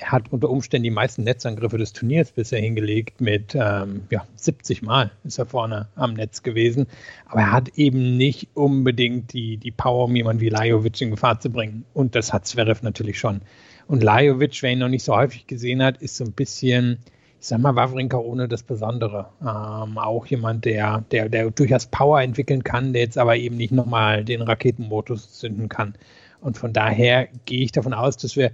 er 0.01 0.13
hat 0.13 0.33
unter 0.33 0.49
Umständen 0.49 0.85
die 0.85 0.91
meisten 0.91 1.25
Netzangriffe 1.25 1.77
des 1.77 1.93
Turniers 1.93 2.33
bisher 2.33 2.61
hingelegt. 2.61 3.21
Mit 3.21 3.55
ähm, 3.55 4.03
ja, 4.11 4.27
70 4.35 4.83
Mal 4.83 5.11
ist 5.25 5.39
er 5.39 5.47
vorne 5.47 5.89
am 5.95 6.15
Netz 6.15 6.43
gewesen. 6.43 6.87
Aber 7.27 7.41
er 7.41 7.53
hat 7.53 7.69
eben 7.77 8.17
nicht 8.17 8.49
unbedingt 8.55 9.33
die, 9.33 9.59
die 9.59 9.71
Power, 9.71 10.05
um 10.05 10.17
jemanden 10.17 10.41
wie 10.41 10.49
Lajovic 10.49 11.01
in 11.03 11.11
Gefahr 11.11 11.39
zu 11.39 11.51
bringen. 11.51 11.85
Und 11.93 12.15
das 12.15 12.33
hat 12.33 12.47
Zverev 12.47 12.83
natürlich 12.83 13.19
schon. 13.19 13.43
Und 13.89 14.03
Lajovic, 14.03 14.63
wer 14.63 14.73
ihn 14.73 14.79
noch 14.79 14.89
nicht 14.89 15.05
so 15.05 15.15
häufig 15.15 15.47
gesehen 15.47 15.83
hat, 15.83 15.99
ist 15.99 16.17
so 16.17 16.25
ein 16.25 16.33
bisschen, 16.33 17.01
ich 17.39 17.49
sag 17.49 17.61
mal, 17.61 17.77
Wawrinka 17.77 18.17
ohne 18.17 18.49
das 18.49 18.63
Besondere. 18.63 19.27
Ähm, 19.43 19.99
auch 19.99 20.25
jemand, 20.27 20.65
der, 20.65 21.05
der, 21.11 21.29
der 21.29 21.51
durchaus 21.51 21.87
Power 21.87 22.23
entwickeln 22.23 22.65
kann, 22.65 22.95
der 22.95 23.03
jetzt 23.03 23.19
aber 23.19 23.37
eben 23.37 23.57
nicht 23.57 23.73
nochmal 23.73 24.25
den 24.25 24.41
Raketenmodus 24.41 25.39
zünden 25.39 25.69
kann. 25.69 25.95
Und 26.41 26.59
von 26.59 26.73
daher 26.73 27.29
gehe 27.45 27.63
ich 27.63 27.73
davon 27.73 27.93
aus, 27.95 28.17
dass 28.17 28.37
wir 28.37 28.53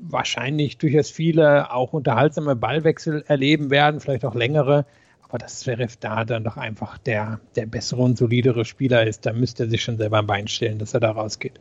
wahrscheinlich 0.00 0.78
durchaus 0.78 1.10
viele 1.10 1.72
auch 1.72 1.92
unterhaltsame 1.92 2.56
Ballwechsel 2.56 3.24
erleben 3.26 3.70
werden, 3.70 4.00
vielleicht 4.00 4.24
auch 4.24 4.34
längere. 4.34 4.86
Aber 5.28 5.38
dass 5.38 5.60
Zverev 5.60 5.96
da 6.00 6.24
dann 6.24 6.44
doch 6.44 6.56
einfach 6.56 6.98
der, 6.98 7.40
der 7.54 7.66
bessere 7.66 8.00
und 8.00 8.16
solidere 8.16 8.64
Spieler 8.64 9.06
ist, 9.06 9.26
da 9.26 9.32
müsste 9.32 9.64
er 9.64 9.70
sich 9.70 9.82
schon 9.82 9.98
selber 9.98 10.18
ein 10.18 10.26
Bein 10.26 10.48
stellen, 10.48 10.78
dass 10.78 10.94
er 10.94 11.00
da 11.00 11.10
rausgeht. 11.10 11.60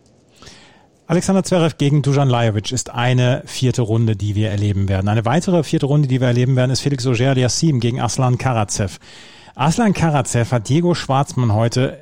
Alexander 1.10 1.43
Zverev 1.43 1.77
gegen 1.77 2.01
Dujan 2.01 2.29
Lajovic 2.29 2.72
ist 2.72 2.89
eine 2.89 3.41
vierte 3.46 3.81
Runde, 3.81 4.15
die 4.17 4.36
wir 4.36 4.50
erleben 4.50 4.89
werden. 4.89 5.07
Eine 5.07 5.24
weitere 5.25 5.63
vierte 5.63 5.86
Runde, 5.86 6.07
die 6.07 6.19
wir 6.19 6.27
erleben 6.27 6.55
werden, 6.55 6.72
ist 6.72 6.81
Felix 6.81 7.07
Auger-Aliassime 7.07 7.79
gegen 7.79 8.01
Aslan 8.01 8.38
Karatsev. 8.38 9.00
Aslan 9.55 9.93
Karatsev 9.93 10.51
hat 10.51 10.67
Diego 10.69 10.96
Schwarzmann 10.96 11.53
heute 11.53 11.98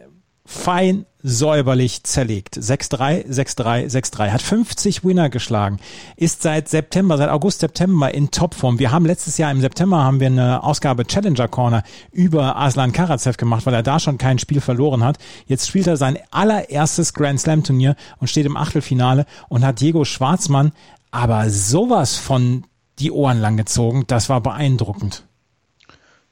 fein 0.46 1.06
säuberlich 1.24 2.04
zerlegt. 2.04 2.56
6-3, 2.56 3.28
6-3, 3.28 3.88
6-3. 3.90 4.30
Hat 4.30 4.44
50 4.44 5.04
Winner 5.04 5.30
geschlagen. 5.30 5.80
Ist 6.16 6.44
seit 6.44 6.70
September, 6.70 7.18
seit 7.18 7.30
August, 7.30 7.62
September 7.62 8.14
in 8.14 8.30
Topform. 8.30 8.78
Wir 8.78 8.92
haben 8.92 9.08
letztes 9.08 9.40
Jahr 9.40 9.52
im 9.52 9.60
September 9.60 10.04
haben 10.04 10.20
wir 10.20 10.28
eine 10.28 10.64
Ausgabe 10.64 11.08
Challenger 11.08 11.48
Corner 11.48 11.82
über 12.12 12.58
Aslan 12.58 12.92
Karatsev 12.92 13.38
gemacht, 13.38 13.66
weil 13.66 13.74
er 13.74 13.82
da 13.82 14.00
schon 14.00 14.20
kein 14.20 14.38
Spiel 14.38 14.62
verloren 14.62 15.04
hat. 15.04 15.18
Jetzt 15.48 15.68
spielt 15.68 15.88
er 15.88 15.98
sein 15.98 16.20
allererstes 16.30 17.16
Grand 17.16 17.40
Slam 17.40 17.64
Turnier 17.64 17.96
und 18.20 18.30
steht 18.30 18.46
im 18.46 18.56
Achtelfinale 18.56 19.25
und 19.50 19.66
hat 19.66 19.82
Diego 19.82 20.06
Schwarzmann 20.06 20.74
aber 21.10 21.50
sowas 21.50 22.18
von 22.18 22.66
die 23.00 23.12
Ohren 23.12 23.40
lang 23.40 23.58
gezogen. 23.58 24.04
Das 24.06 24.30
war 24.30 24.42
beeindruckend. 24.42 25.24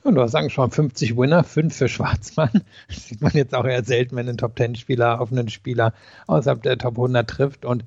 Und 0.04 0.16
du 0.16 0.22
hast 0.22 0.52
schon 0.52 0.70
50 0.70 1.16
Winner, 1.16 1.44
5 1.44 1.76
für 1.76 1.88
Schwarzmann. 1.88 2.50
Das 2.88 3.08
sieht 3.08 3.22
man 3.22 3.32
jetzt 3.34 3.56
auch 3.56 3.66
eher 3.66 3.84
selten, 3.84 4.16
wenn 4.18 4.28
ein 4.28 4.38
Top-10-Spieler 4.38 5.22
auf 5.22 5.32
einen 5.32 5.50
Spieler 5.50 5.94
außerhalb 6.28 6.62
der 6.62 6.78
Top 6.78 6.98
100 6.98 7.30
trifft. 7.30 7.64
Und 7.64 7.86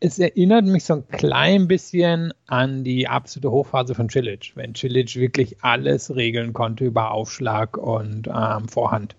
es 0.00 0.18
erinnert 0.18 0.64
mich 0.64 0.84
so 0.84 0.94
ein 0.94 1.08
klein 1.08 1.68
bisschen 1.68 2.32
an 2.46 2.82
die 2.82 3.06
absolute 3.06 3.50
Hochphase 3.50 3.94
von 3.94 4.08
Cilic, 4.08 4.52
wenn 4.56 4.74
Cilic 4.74 5.14
wirklich 5.16 5.62
alles 5.62 6.14
regeln 6.14 6.52
konnte 6.52 6.84
über 6.84 7.12
Aufschlag 7.12 7.76
und 7.76 8.26
ähm, 8.26 8.68
Vorhand. 8.68 9.14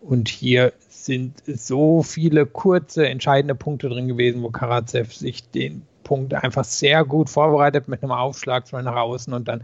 Und 0.00 0.28
hier 0.28 0.74
sind 0.88 1.42
so 1.46 2.02
viele 2.02 2.44
kurze, 2.44 3.08
entscheidende 3.08 3.54
Punkte 3.54 3.88
drin 3.88 4.08
gewesen, 4.08 4.42
wo 4.42 4.50
Karatsev 4.50 5.14
sich 5.14 5.48
den 5.50 5.82
Punkt 6.02 6.34
einfach 6.34 6.64
sehr 6.64 7.04
gut 7.04 7.30
vorbereitet 7.30 7.88
mit 7.88 8.02
einem 8.02 8.12
Aufschlag 8.12 8.70
nach 8.70 8.96
außen 8.96 9.32
und 9.32 9.48
dann 9.48 9.62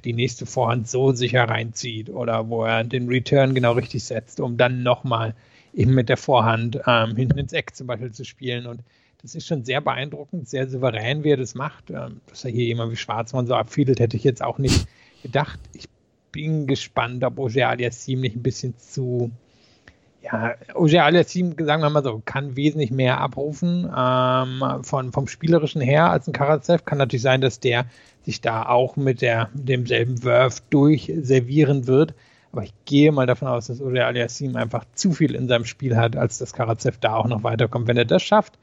die 0.00 0.12
nächste 0.12 0.46
Vorhand 0.46 0.88
so 0.88 1.12
sicher 1.12 1.44
reinzieht 1.44 2.10
oder 2.10 2.48
wo 2.48 2.64
er 2.64 2.84
den 2.84 3.08
Return 3.08 3.54
genau 3.54 3.72
richtig 3.72 4.04
setzt, 4.04 4.40
um 4.40 4.56
dann 4.56 4.82
nochmal 4.82 5.34
eben 5.74 5.94
mit 5.94 6.08
der 6.08 6.16
Vorhand 6.16 6.80
ähm, 6.86 7.16
hinten 7.16 7.38
ins 7.38 7.52
Eck 7.52 7.74
zum 7.74 7.86
Beispiel 7.86 8.12
zu 8.12 8.24
spielen. 8.24 8.66
Und 8.66 8.80
das 9.22 9.34
ist 9.34 9.46
schon 9.46 9.64
sehr 9.64 9.80
beeindruckend, 9.80 10.48
sehr 10.48 10.68
souverän, 10.68 11.24
wie 11.24 11.30
er 11.30 11.36
das 11.36 11.54
macht. 11.54 11.90
Ähm, 11.90 12.20
dass 12.26 12.44
er 12.44 12.50
hier 12.50 12.64
jemand 12.64 12.92
wie 12.92 12.96
Schwarzmann 12.96 13.46
so 13.46 13.54
abfiedelt, 13.54 14.00
hätte 14.00 14.16
ich 14.16 14.24
jetzt 14.24 14.42
auch 14.42 14.58
nicht 14.58 14.86
gedacht. 15.22 15.58
Ich 15.72 15.86
bin 16.32 16.66
gespannt, 16.66 17.22
ob 17.24 17.38
Oger 17.38 17.68
Aliassim 17.68 18.20
nicht 18.20 18.36
ein 18.36 18.42
bisschen 18.42 18.76
zu 18.78 19.30
ja, 20.22 20.54
Oger 20.74 21.04
Aliassim, 21.04 21.56
sagen 21.58 21.82
wir 21.82 21.90
mal 21.90 22.04
so, 22.04 22.22
kann 22.24 22.56
wesentlich 22.56 22.90
mehr 22.90 23.20
abrufen 23.20 23.90
ähm, 23.94 24.62
von, 24.82 25.12
vom 25.12 25.26
Spielerischen 25.26 25.80
her 25.80 26.10
als 26.10 26.28
ein 26.28 26.32
Karatsev. 26.32 26.84
Kann 26.84 26.98
natürlich 26.98 27.22
sein, 27.22 27.40
dass 27.40 27.58
der 27.58 27.86
sich 28.24 28.40
da 28.40 28.66
auch 28.66 28.96
mit 28.96 29.20
der, 29.20 29.50
demselben 29.54 30.22
Wurf 30.22 30.60
durchservieren 30.70 31.86
wird. 31.86 32.14
Aber 32.52 32.64
ich 32.64 32.74
gehe 32.84 33.12
mal 33.12 33.26
davon 33.26 33.48
aus, 33.48 33.68
dass 33.68 33.80
Oger 33.80 34.06
Aliassim 34.06 34.56
einfach 34.56 34.84
zu 34.94 35.12
viel 35.12 35.34
in 35.34 35.48
seinem 35.48 35.64
Spiel 35.64 35.96
hat, 35.96 36.16
als 36.16 36.38
dass 36.38 36.52
Karatsev 36.52 36.98
da 36.98 37.16
auch 37.16 37.26
noch 37.26 37.42
weiterkommt. 37.42 37.88
Wenn 37.88 37.96
er 37.96 38.04
das 38.04 38.22
schafft, 38.22 38.58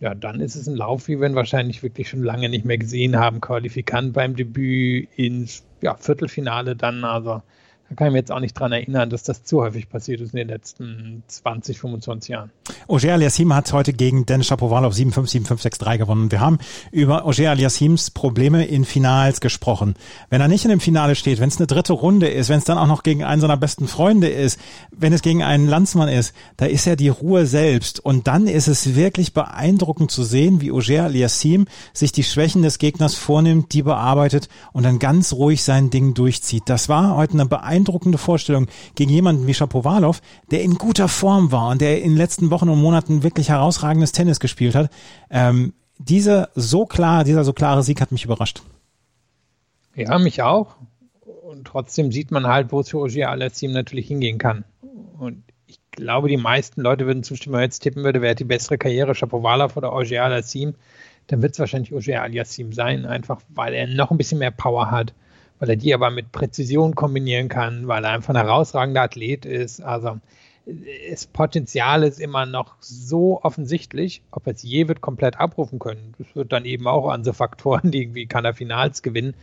ja, 0.00 0.14
dann 0.14 0.40
ist 0.40 0.54
es 0.54 0.68
ein 0.68 0.76
Lauf, 0.76 1.08
wie 1.08 1.20
wir 1.20 1.28
ihn 1.28 1.34
wahrscheinlich 1.34 1.82
wirklich 1.82 2.08
schon 2.08 2.22
lange 2.22 2.48
nicht 2.48 2.64
mehr 2.64 2.78
gesehen 2.78 3.16
haben. 3.16 3.40
Qualifikant 3.40 4.12
beim 4.14 4.36
Debüt 4.36 5.08
ins 5.16 5.64
ja, 5.82 5.94
Viertelfinale 5.96 6.76
dann. 6.76 7.04
Also 7.04 7.42
da 7.88 7.94
kann 7.94 8.08
ich 8.08 8.12
mir 8.12 8.18
jetzt 8.18 8.30
auch 8.30 8.40
nicht 8.40 8.52
dran 8.52 8.70
erinnern, 8.70 9.08
dass 9.08 9.22
das 9.22 9.44
zu 9.44 9.62
häufig 9.62 9.88
passiert 9.88 10.20
ist 10.20 10.34
in 10.34 10.38
den 10.38 10.48
letzten 10.48 11.22
20, 11.26 11.78
25 11.78 12.28
Jahren. 12.28 12.50
Oger 12.86 13.14
Aliassim 13.14 13.54
hat 13.54 13.72
heute 13.72 13.94
gegen 13.94 14.26
Dennis 14.26 14.48
Shapovalov 14.48 14.92
7-5, 14.92 15.46
7-5, 15.46 15.78
6-3 15.80 15.96
gewonnen. 15.96 16.30
Wir 16.30 16.40
haben 16.40 16.58
über 16.92 17.24
Oger 17.24 17.50
Aliassims 17.50 18.10
Probleme 18.10 18.66
in 18.66 18.84
Finals 18.84 19.40
gesprochen. 19.40 19.94
Wenn 20.28 20.42
er 20.42 20.48
nicht 20.48 20.66
in 20.66 20.70
dem 20.70 20.80
Finale 20.80 21.14
steht, 21.14 21.40
wenn 21.40 21.48
es 21.48 21.56
eine 21.56 21.66
dritte 21.66 21.94
Runde 21.94 22.28
ist, 22.28 22.50
wenn 22.50 22.58
es 22.58 22.64
dann 22.64 22.76
auch 22.76 22.86
noch 22.86 23.02
gegen 23.02 23.24
einen 23.24 23.40
seiner 23.40 23.56
besten 23.56 23.88
Freunde 23.88 24.28
ist, 24.28 24.60
wenn 24.90 25.14
es 25.14 25.22
gegen 25.22 25.42
einen 25.42 25.66
Landsmann 25.66 26.08
ist, 26.08 26.34
da 26.58 26.66
ist 26.66 26.86
er 26.86 26.96
die 26.96 27.08
Ruhe 27.08 27.46
selbst. 27.46 28.00
Und 28.00 28.26
dann 28.26 28.48
ist 28.48 28.68
es 28.68 28.96
wirklich 28.96 29.32
beeindruckend 29.32 30.10
zu 30.10 30.24
sehen, 30.24 30.60
wie 30.60 30.72
Oger 30.72 31.04
Aliassim 31.04 31.66
sich 31.94 32.12
die 32.12 32.24
Schwächen 32.24 32.60
des 32.60 32.78
Gegners 32.78 33.14
vornimmt, 33.14 33.72
die 33.72 33.82
bearbeitet 33.82 34.50
und 34.74 34.82
dann 34.82 34.98
ganz 34.98 35.32
ruhig 35.32 35.64
sein 35.64 35.88
Ding 35.88 36.12
durchzieht. 36.12 36.64
Das 36.66 36.90
war 36.90 37.16
heute 37.16 37.32
eine 37.32 37.46
beeindruckende 37.46 37.77
beeindruckende 37.78 38.18
Vorstellung 38.18 38.66
gegen 38.94 39.10
jemanden 39.10 39.46
wie 39.46 39.54
Shapovalov, 39.54 40.20
der 40.50 40.62
in 40.62 40.74
guter 40.74 41.08
Form 41.08 41.52
war 41.52 41.70
und 41.70 41.80
der 41.80 42.02
in 42.02 42.10
den 42.10 42.16
letzten 42.16 42.50
Wochen 42.50 42.68
und 42.68 42.80
Monaten 42.80 43.22
wirklich 43.22 43.48
herausragendes 43.48 44.12
Tennis 44.12 44.40
gespielt 44.40 44.74
hat. 44.74 44.90
Ähm, 45.30 45.74
diese 45.98 46.48
so 46.54 46.86
klar, 46.86 47.24
dieser 47.24 47.44
so 47.44 47.52
klare 47.52 47.82
Sieg 47.82 48.00
hat 48.00 48.12
mich 48.12 48.24
überrascht. 48.24 48.62
Ja, 49.94 50.18
mich 50.18 50.42
auch. 50.42 50.76
Und 51.42 51.66
trotzdem 51.66 52.12
sieht 52.12 52.30
man 52.30 52.46
halt, 52.46 52.72
wo 52.72 52.80
es 52.80 52.90
für 52.90 52.98
Ogier 52.98 53.30
Alessim 53.30 53.72
natürlich 53.72 54.06
hingehen 54.06 54.38
kann. 54.38 54.64
Und 55.18 55.42
ich 55.66 55.80
glaube, 55.90 56.28
die 56.28 56.36
meisten 56.36 56.82
Leute 56.82 57.06
würden 57.06 57.22
zustimmen, 57.22 57.54
wenn 57.54 57.60
man 57.60 57.66
jetzt 57.66 57.80
tippen 57.80 58.04
würde, 58.04 58.22
wer 58.22 58.30
hat 58.30 58.38
die 58.38 58.44
bessere 58.44 58.78
Karriere, 58.78 59.14
Shapovalov 59.14 59.76
oder 59.76 59.92
Ogier 59.92 60.24
Alessim, 60.24 60.74
dann 61.28 61.42
wird 61.42 61.52
es 61.52 61.58
wahrscheinlich 61.58 61.92
Ogier 61.92 62.22
Aliassim 62.22 62.72
sein, 62.72 63.06
einfach 63.06 63.40
weil 63.48 63.74
er 63.74 63.86
noch 63.86 64.10
ein 64.10 64.18
bisschen 64.18 64.38
mehr 64.38 64.50
Power 64.50 64.90
hat 64.90 65.14
weil 65.58 65.70
er 65.70 65.76
die 65.76 65.94
aber 65.94 66.10
mit 66.10 66.32
Präzision 66.32 66.94
kombinieren 66.94 67.48
kann, 67.48 67.88
weil 67.88 68.04
er 68.04 68.10
einfach 68.10 68.34
ein 68.34 68.40
herausragender 68.40 69.02
Athlet 69.02 69.44
ist. 69.44 69.82
Also 69.82 70.18
das 71.10 71.26
Potenzial 71.26 72.02
ist 72.02 72.20
immer 72.20 72.44
noch 72.44 72.76
so 72.80 73.40
offensichtlich, 73.42 74.22
ob 74.30 74.46
er 74.46 74.54
es 74.54 74.62
je 74.62 74.86
wird 74.88 75.00
komplett 75.00 75.40
abrufen 75.40 75.78
können. 75.78 76.14
Das 76.18 76.34
wird 76.34 76.52
dann 76.52 76.64
eben 76.64 76.86
auch 76.86 77.08
an 77.08 77.24
so 77.24 77.32
Faktoren, 77.32 77.90
die 77.90 78.02
irgendwie 78.02 78.26
kann 78.26 78.44
er 78.44 78.54
Finals 78.54 79.02
gewinnen. 79.02 79.34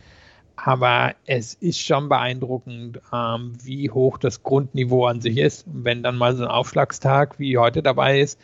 Aber 0.54 1.14
es 1.26 1.52
ist 1.54 1.80
schon 1.80 2.08
beeindruckend, 2.08 3.00
ähm, 3.12 3.52
wie 3.62 3.90
hoch 3.90 4.16
das 4.16 4.42
Grundniveau 4.42 5.04
an 5.04 5.20
sich 5.20 5.36
ist. 5.36 5.66
Und 5.66 5.84
wenn 5.84 6.02
dann 6.02 6.16
mal 6.16 6.34
so 6.34 6.44
ein 6.44 6.50
Aufschlagstag 6.50 7.38
wie 7.38 7.58
heute 7.58 7.82
dabei 7.82 8.20
ist, 8.20 8.40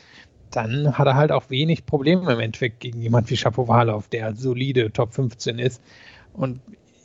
dann 0.51 0.99
hat 0.99 1.07
er 1.07 1.15
halt 1.15 1.33
auch 1.33 1.49
wenig 1.49 1.87
Probleme 1.87 2.31
im 2.31 2.41
Endeffekt 2.41 2.81
gegen 2.81 3.01
jemand 3.01 3.31
wie 3.31 3.37
Shapovalov, 3.37 4.09
der 4.09 4.35
solide 4.35 4.93
Top 4.93 5.15
15 5.15 5.59
ist. 5.59 5.81
Und 6.35 6.61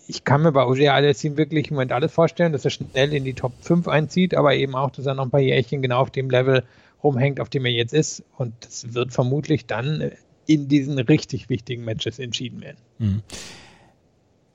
ich 0.07 0.23
kann 0.23 0.41
mir 0.41 0.51
bei 0.51 0.65
Ogier 0.65 0.93
Alessim 0.93 1.37
wirklich 1.37 1.69
im 1.69 1.75
Moment 1.75 1.91
alles 1.91 2.11
vorstellen, 2.11 2.53
dass 2.53 2.65
er 2.65 2.71
schnell 2.71 3.13
in 3.13 3.23
die 3.23 3.33
Top 3.33 3.53
5 3.61 3.87
einzieht, 3.87 4.35
aber 4.35 4.55
eben 4.55 4.75
auch, 4.75 4.91
dass 4.91 5.05
er 5.05 5.13
noch 5.13 5.25
ein 5.25 5.29
paar 5.29 5.39
Jährchen 5.39 5.81
genau 5.81 5.99
auf 5.99 6.11
dem 6.11 6.29
Level 6.29 6.63
rumhängt, 7.03 7.39
auf 7.39 7.49
dem 7.49 7.65
er 7.65 7.71
jetzt 7.71 7.93
ist. 7.93 8.23
Und 8.37 8.53
das 8.61 8.93
wird 8.93 9.11
vermutlich 9.11 9.65
dann 9.65 10.11
in 10.45 10.67
diesen 10.67 10.97
richtig 10.97 11.49
wichtigen 11.49 11.83
Matches 11.83 12.19
entschieden 12.19 12.61
werden. 12.61 12.77
Mhm. 12.99 13.21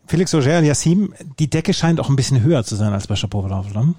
Felix 0.06 0.34
Auger 0.34 0.56
Aliassim, 0.56 1.14
die 1.38 1.48
Decke 1.48 1.74
scheint 1.74 2.00
auch 2.00 2.08
ein 2.08 2.16
bisschen 2.16 2.42
höher 2.42 2.64
zu 2.64 2.74
sein 2.74 2.92
als 2.92 3.06
bei 3.06 3.16
Shapovalov, 3.16 3.72
ne? 3.74 3.94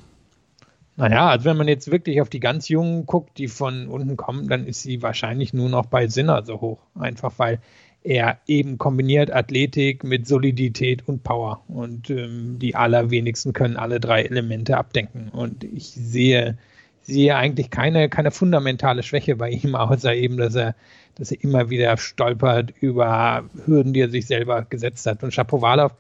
Naja, 0.96 1.30
also 1.30 1.46
wenn 1.46 1.58
man 1.58 1.68
jetzt 1.68 1.90
wirklich 1.90 2.22
auf 2.22 2.30
die 2.30 2.40
ganz 2.40 2.70
Jungen 2.70 3.08
guckt, 3.08 3.40
die 3.40 3.48
von 3.48 3.88
unten 3.88 4.16
kommen, 4.16 4.48
dann 4.48 4.68
ist 4.68 4.84
sie 4.84 5.02
wahrscheinlich 5.02 5.54
nur 5.54 5.70
noch 5.70 5.88
bei 5.88 6.08
Sinner 6.08 6.46
so 6.46 6.62
hoch. 6.62 6.80
Einfach 6.94 7.34
weil 7.38 7.60
er 8.04 8.40
eben 8.48 8.78
kombiniert 8.78 9.32
Athletik 9.32 10.04
mit 10.04 10.28
Solidität 10.28 11.08
und 11.08 11.24
Power. 11.24 11.64
Und 11.68 12.10
ähm, 12.10 12.60
die 12.60 12.76
allerwenigsten 12.76 13.54
können 13.54 13.78
alle 13.78 14.00
drei 14.00 14.24
Elemente 14.24 14.78
abdenken. 14.78 15.30
Und 15.30 15.64
ich 15.64 15.88
sehe, 15.88 16.58
sehe 17.02 17.36
eigentlich 17.36 17.70
keine, 17.70 18.10
keine 18.10 18.32
fundamentale 18.32 19.04
Schwäche 19.04 19.38
bei 19.38 19.52
ihm, 19.52 19.76
außer 19.76 20.14
eben, 20.14 20.38
dass 20.38 20.56
er, 20.56 20.76
dass 21.16 21.32
er 21.32 21.44
immer 21.44 21.70
wieder 21.70 21.98
stolpert 21.98 22.74
über 22.82 23.46
Hürden, 23.66 23.94
die 23.94 24.02
er 24.02 24.10
sich 24.10 24.28
selber 24.28 24.64
gesetzt 24.64 25.06
hat. 25.06 25.24
Und 25.24 25.34
Shapovalov 25.34 25.94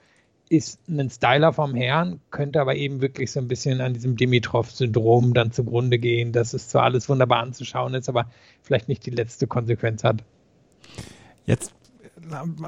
ist 0.49 0.79
ein 0.89 1.09
Styler 1.09 1.53
vom 1.53 1.73
Herrn, 1.73 2.19
könnte 2.29 2.59
aber 2.59 2.75
eben 2.75 3.01
wirklich 3.01 3.31
so 3.31 3.39
ein 3.39 3.47
bisschen 3.47 3.79
an 3.81 3.93
diesem 3.93 4.17
Dimitrov-Syndrom 4.17 5.33
dann 5.33 5.51
zugrunde 5.51 5.97
gehen, 5.99 6.31
dass 6.31 6.53
es 6.53 6.67
zwar 6.67 6.83
alles 6.83 7.07
wunderbar 7.07 7.39
anzuschauen 7.39 7.93
ist, 7.95 8.09
aber 8.09 8.29
vielleicht 8.61 8.89
nicht 8.89 9.05
die 9.05 9.11
letzte 9.11 9.47
Konsequenz 9.47 10.03
hat. 10.03 10.23
Jetzt 11.45 11.73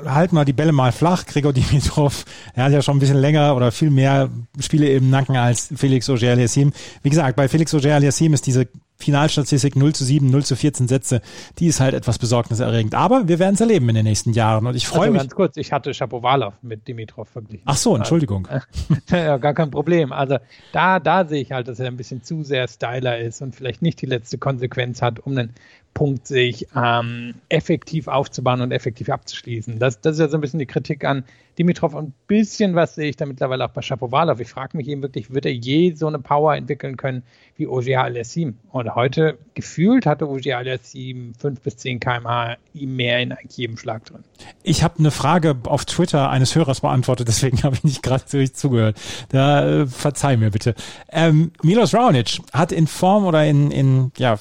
halten 0.05 0.35
wir 0.35 0.45
die 0.45 0.53
Bälle 0.53 0.71
mal 0.71 0.91
flach. 0.91 1.25
Gregor 1.25 1.53
Dimitrov, 1.53 2.25
er 2.53 2.65
hat 2.65 2.71
ja 2.71 2.81
schon 2.81 2.97
ein 2.97 2.99
bisschen 2.99 3.17
länger 3.17 3.55
oder 3.55 3.71
viel 3.71 3.89
mehr 3.89 4.29
Spiele 4.59 4.89
im 4.89 5.09
Nacken 5.09 5.35
als 5.35 5.71
Felix 5.75 6.09
Auger-Aliassime. 6.09 6.71
Wie 7.03 7.09
gesagt, 7.09 7.35
bei 7.35 7.47
Felix 7.47 7.73
Auger-Aliassime 7.73 8.33
ist 8.33 8.45
diese 8.45 8.67
Finalstatistik 8.97 9.75
0 9.75 9.93
zu 9.93 10.05
7, 10.05 10.29
0 10.29 10.45
zu 10.45 10.55
14 10.55 10.87
Sätze, 10.87 11.21
die 11.59 11.67
ist 11.67 11.79
halt 11.79 11.93
etwas 11.93 12.17
besorgniserregend. 12.17 12.95
Aber 12.95 13.27
wir 13.27 13.39
werden 13.39 13.55
es 13.55 13.61
erleben 13.61 13.89
in 13.89 13.95
den 13.95 14.05
nächsten 14.05 14.31
Jahren 14.31 14.65
und 14.65 14.75
ich 14.75 14.87
freue 14.87 15.01
also 15.01 15.11
mich. 15.11 15.21
ganz 15.21 15.35
kurz, 15.35 15.57
ich 15.57 15.73
hatte 15.73 15.93
Shapovalov 15.93 16.53
mit 16.61 16.87
Dimitrov 16.87 17.27
verglichen. 17.27 17.63
Ach 17.65 17.75
so, 17.75 17.95
Entschuldigung. 17.95 18.47
ja, 19.09 19.37
gar 19.37 19.53
kein 19.53 19.69
Problem. 19.69 20.13
Also 20.13 20.37
da, 20.71 20.99
da 20.99 21.25
sehe 21.25 21.41
ich 21.41 21.51
halt, 21.51 21.67
dass 21.67 21.79
er 21.79 21.87
ein 21.87 21.97
bisschen 21.97 22.23
zu 22.23 22.43
sehr 22.43 22.67
Styler 22.67 23.19
ist 23.19 23.41
und 23.41 23.53
vielleicht 23.53 23.81
nicht 23.81 24.01
die 24.01 24.05
letzte 24.05 24.37
Konsequenz 24.37 25.01
hat, 25.01 25.19
um 25.19 25.37
einen 25.37 25.53
Punkt 25.95 26.27
sich 26.27 26.67
ähm, 26.75 27.35
effektiv 27.47 28.09
aufzubauen 28.09 28.59
und 28.59 28.71
effektiv 28.73 29.09
abzuschließen. 29.09 29.79
Das, 29.79 30.01
das 30.01 30.15
ist 30.15 30.19
ja 30.19 30.27
so 30.27 30.37
ein 30.37 30.41
bisschen 30.41 30.59
die 30.59 30.65
Kritik 30.65 31.05
an 31.05 31.23
Dimitrov. 31.57 31.95
Ein 31.95 32.13
bisschen 32.27 32.75
was 32.75 32.95
sehe 32.95 33.09
ich 33.09 33.15
da 33.15 33.25
mittlerweile 33.25 33.63
auch 33.63 33.69
bei 33.69 33.81
Shapovalov. 33.81 34.41
Ich 34.41 34.49
frage 34.49 34.75
mich 34.75 34.89
eben 34.89 35.01
wirklich, 35.01 35.33
wird 35.33 35.45
er 35.45 35.53
je 35.53 35.93
so 35.93 36.07
eine 36.07 36.19
Power 36.19 36.53
entwickeln 36.53 36.97
können 36.97 37.23
wie 37.55 37.65
Ogier 37.65 38.01
Aliassim? 38.01 38.57
Und 38.71 38.93
heute 38.93 39.37
gefühlt 39.53 40.05
hatte 40.05 40.29
Ogier 40.29 40.57
Aliassim 40.57 41.33
5 41.39 41.61
bis 41.61 41.77
10 41.77 42.01
kmh 42.01 42.57
mehr 42.73 43.21
in 43.21 43.33
jedem 43.47 43.77
Schlag 43.77 44.03
drin. 44.03 44.25
Ich 44.63 44.83
habe 44.83 44.99
eine 44.99 45.11
Frage 45.11 45.55
auf 45.63 45.85
Twitter 45.85 46.29
eines 46.29 46.55
Hörers 46.55 46.81
beantwortet, 46.81 47.29
deswegen 47.29 47.63
habe 47.63 47.77
ich 47.77 47.85
nicht 47.85 48.03
gerade 48.03 48.21
richtig 48.33 48.55
zugehört. 48.55 48.99
Da 49.29 49.83
äh, 49.83 49.87
verzeih 49.87 50.35
mir 50.35 50.51
bitte. 50.51 50.75
Ähm, 51.09 51.53
Milos 51.63 51.93
Raonic 51.93 52.39
hat 52.51 52.73
in 52.73 52.87
Form 52.87 53.23
oder 53.25 53.45
in, 53.45 53.71
in 53.71 54.11
ja, 54.17 54.37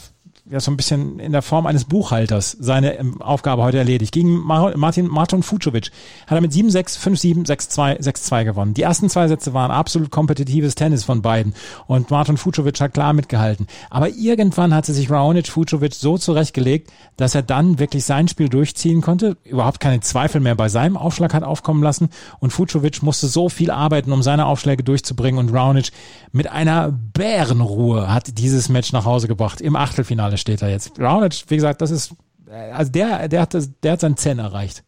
ja 0.50 0.61
so 0.61 0.70
ein 0.70 0.76
bisschen 0.76 1.18
in 1.20 1.33
der 1.33 1.40
Form 1.40 1.64
eines 1.64 1.87
Buchhalters 1.87 2.54
seine 2.61 2.98
ähm, 2.98 3.22
Aufgabe 3.22 3.62
heute 3.62 3.78
erledigt. 3.78 4.12
Gegen 4.12 4.40
Martin 4.40 5.09
Martin 5.09 5.42
Fucovic 5.42 5.90
hat 6.26 6.37
er 6.37 6.42
mit 6.42 6.52
7-6, 6.52 6.98
5-7, 6.98 7.46
6-2, 7.46 8.00
6-2 8.02 8.44
gewonnen. 8.44 8.74
Die 8.74 8.83
ersten 8.83 9.09
zwei 9.09 9.26
Sätze 9.26 9.54
waren 9.54 9.70
absolut 9.70 10.11
kompetitives 10.11 10.74
Tennis 10.74 11.02
von 11.02 11.22
beiden 11.22 11.54
und 11.87 12.11
Martin 12.11 12.37
Fucovic 12.37 12.78
hat 12.80 12.92
klar 12.92 13.14
mitgehalten. 13.14 13.68
Aber 13.88 14.11
irgendwann 14.11 14.74
hatte 14.74 14.92
sich 14.92 15.11
Raonic 15.11 15.48
Fucovic 15.48 15.94
so 15.94 16.18
zurechtgelegt, 16.18 16.92
dass 17.16 17.35
er 17.35 17.42
dann 17.42 17.78
wirklich 17.78 18.04
sein 18.04 18.28
Spiel 18.28 18.50
durchziehen 18.50 19.00
konnte, 19.00 19.38
überhaupt 19.44 19.80
keine 19.80 20.00
Zweifel 20.00 20.42
mehr 20.42 20.57
bei 20.57 20.68
seinem 20.68 20.98
Aufschlag 20.98 21.33
hat 21.33 21.42
aufkommen 21.42 21.83
lassen 21.83 22.11
und 22.40 22.50
Fucovic 22.50 23.02
musste 23.02 23.28
so 23.28 23.48
viel 23.48 23.70
arbeiten, 23.70 24.12
um 24.12 24.22
seine 24.22 24.44
Aufschläge 24.44 24.83
durchzubringen 24.83 25.38
und 25.40 25.54
Raonic 25.54 25.90
mit 26.33 26.50
einer 26.50 26.92
Bärenruhe 26.92 28.12
hat 28.12 28.37
dieses 28.37 28.68
Match 28.68 28.92
nach 28.92 29.07
Hause 29.07 29.26
gebracht 29.26 29.62
im 29.62 29.74
Achtelfinale 29.74 30.34
Finale 30.35 30.38
steht 30.38 30.62
er 30.62 30.70
jetzt. 30.70 30.99
Raonic, 30.99 31.44
wie 31.49 31.57
gesagt, 31.57 31.81
das 31.81 31.90
ist, 31.90 32.14
also 32.51 32.90
der, 32.90 33.29
der 33.29 33.42
hat, 33.42 33.55
das, 33.55 33.70
der 33.83 33.92
hat 33.92 34.01
seinen 34.01 34.16
Zen 34.16 34.38
erreicht. 34.38 34.85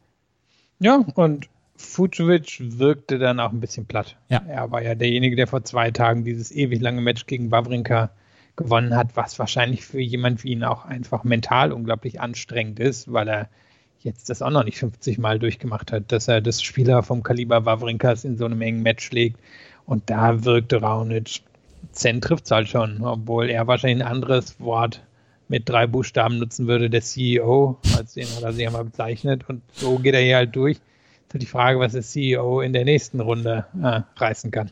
Ja, 0.78 1.04
und 1.14 1.48
Fucovic 1.76 2.58
wirkte 2.60 3.18
dann 3.18 3.40
auch 3.40 3.52
ein 3.52 3.60
bisschen 3.60 3.86
platt. 3.86 4.16
Ja. 4.28 4.42
Er 4.46 4.70
war 4.70 4.82
ja 4.82 4.94
derjenige, 4.94 5.36
der 5.36 5.46
vor 5.46 5.64
zwei 5.64 5.90
Tagen 5.90 6.24
dieses 6.24 6.50
ewig 6.50 6.80
lange 6.80 7.00
Match 7.00 7.26
gegen 7.26 7.50
Wawrinka 7.50 8.10
gewonnen 8.56 8.96
hat, 8.96 9.16
was 9.16 9.38
wahrscheinlich 9.38 9.84
für 9.84 10.00
jemand 10.00 10.42
wie 10.42 10.52
ihn 10.52 10.64
auch 10.64 10.86
einfach 10.86 11.24
mental 11.24 11.72
unglaublich 11.72 12.20
anstrengend 12.20 12.80
ist, 12.80 13.12
weil 13.12 13.28
er 13.28 13.48
jetzt 14.00 14.30
das 14.30 14.40
auch 14.40 14.50
noch 14.50 14.64
nicht 14.64 14.78
50 14.78 15.18
Mal 15.18 15.38
durchgemacht 15.38 15.92
hat, 15.92 16.12
dass 16.12 16.28
er 16.28 16.40
das 16.40 16.62
Spieler 16.62 17.02
vom 17.02 17.22
Kaliber 17.22 17.64
Wawrinkas 17.66 18.24
in 18.24 18.38
so 18.38 18.46
einem 18.46 18.62
engen 18.62 18.82
Match 18.82 19.04
schlägt. 19.04 19.38
Und 19.84 20.08
da 20.08 20.44
wirkte 20.44 20.80
Raonic, 20.80 21.42
Zen 21.92 22.20
trifft 22.20 22.46
es 22.46 22.50
halt 22.50 22.68
schon, 22.68 23.02
obwohl 23.02 23.50
er 23.50 23.66
wahrscheinlich 23.66 24.04
ein 24.04 24.10
anderes 24.10 24.58
Wort 24.60 25.02
mit 25.48 25.68
drei 25.68 25.86
Buchstaben 25.86 26.38
nutzen 26.38 26.66
würde, 26.66 26.90
der 26.90 27.02
CEO, 27.02 27.78
als 27.96 28.14
den 28.14 28.26
hat 28.26 28.42
er 28.42 28.52
sich 28.52 28.66
einmal 28.66 28.84
bezeichnet. 28.84 29.48
Und 29.48 29.62
so 29.72 29.98
geht 29.98 30.14
er 30.14 30.20
hier 30.20 30.36
halt 30.36 30.56
durch. 30.56 30.76
Ist 30.76 31.34
halt 31.34 31.42
die 31.42 31.46
Frage, 31.46 31.78
was 31.78 31.92
der 31.92 32.02
CEO 32.02 32.60
in 32.60 32.72
der 32.72 32.84
nächsten 32.84 33.20
Runde 33.20 33.66
äh, 33.80 34.00
reißen 34.16 34.50
kann. 34.50 34.70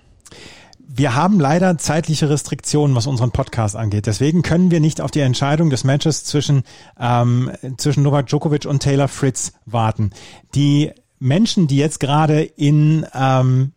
Wir 0.86 1.14
haben 1.14 1.40
leider 1.40 1.78
zeitliche 1.78 2.28
Restriktionen, 2.28 2.94
was 2.94 3.06
unseren 3.06 3.30
Podcast 3.30 3.74
angeht. 3.74 4.06
Deswegen 4.06 4.42
können 4.42 4.70
wir 4.70 4.80
nicht 4.80 5.00
auf 5.00 5.10
die 5.10 5.20
Entscheidung 5.20 5.70
des 5.70 5.82
Matches 5.82 6.24
zwischen, 6.24 6.62
ähm, 7.00 7.50
zwischen 7.78 8.02
Novak 8.02 8.26
Djokovic 8.26 8.66
und 8.66 8.82
Taylor 8.82 9.08
Fritz 9.08 9.54
warten. 9.64 10.10
Die 10.54 10.92
Menschen, 11.18 11.66
die 11.68 11.78
jetzt 11.78 12.00
gerade 12.00 12.42
in, 12.42 13.06
ähm, 13.14 13.72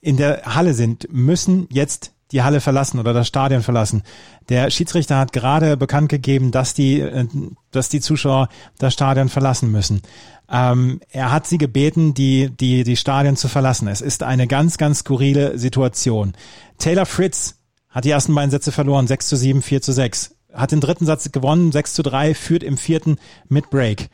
in 0.00 0.16
der 0.16 0.42
Halle 0.54 0.74
sind, 0.74 1.08
müssen 1.12 1.66
jetzt 1.70 2.13
die 2.32 2.42
Halle 2.42 2.60
verlassen 2.60 2.98
oder 2.98 3.12
das 3.12 3.28
Stadion 3.28 3.62
verlassen. 3.62 4.02
Der 4.48 4.70
Schiedsrichter 4.70 5.18
hat 5.18 5.32
gerade 5.32 5.76
bekannt 5.76 6.08
gegeben, 6.08 6.50
dass 6.50 6.74
die, 6.74 7.00
äh, 7.00 7.26
dass 7.70 7.88
die 7.88 8.00
Zuschauer 8.00 8.48
das 8.78 8.94
Stadion 8.94 9.28
verlassen 9.28 9.70
müssen. 9.70 10.02
Ähm, 10.50 11.00
er 11.10 11.32
hat 11.32 11.46
sie 11.46 11.58
gebeten, 11.58 12.14
die, 12.14 12.50
die, 12.50 12.84
die 12.84 12.96
Stadien 12.96 13.36
zu 13.36 13.48
verlassen. 13.48 13.88
Es 13.88 14.00
ist 14.00 14.22
eine 14.22 14.46
ganz, 14.46 14.78
ganz 14.78 15.00
skurrile 15.00 15.58
Situation. 15.58 16.34
Taylor 16.78 17.06
Fritz 17.06 17.56
hat 17.88 18.04
die 18.04 18.10
ersten 18.10 18.34
beiden 18.34 18.50
Sätze 18.50 18.72
verloren, 18.72 19.06
6 19.06 19.28
zu 19.28 19.36
7, 19.36 19.62
4 19.62 19.82
zu 19.82 19.92
6. 19.92 20.34
Hat 20.52 20.72
den 20.72 20.80
dritten 20.80 21.06
Satz 21.06 21.30
gewonnen, 21.32 21.72
6 21.72 21.94
zu 21.94 22.02
3, 22.02 22.34
führt 22.34 22.62
im 22.62 22.76
vierten 22.76 23.16
mit 23.48 23.70
Break. 23.70 24.08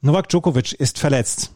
Novak 0.00 0.28
Djokovic 0.28 0.72
ist 0.72 0.98
verletzt 0.98 1.52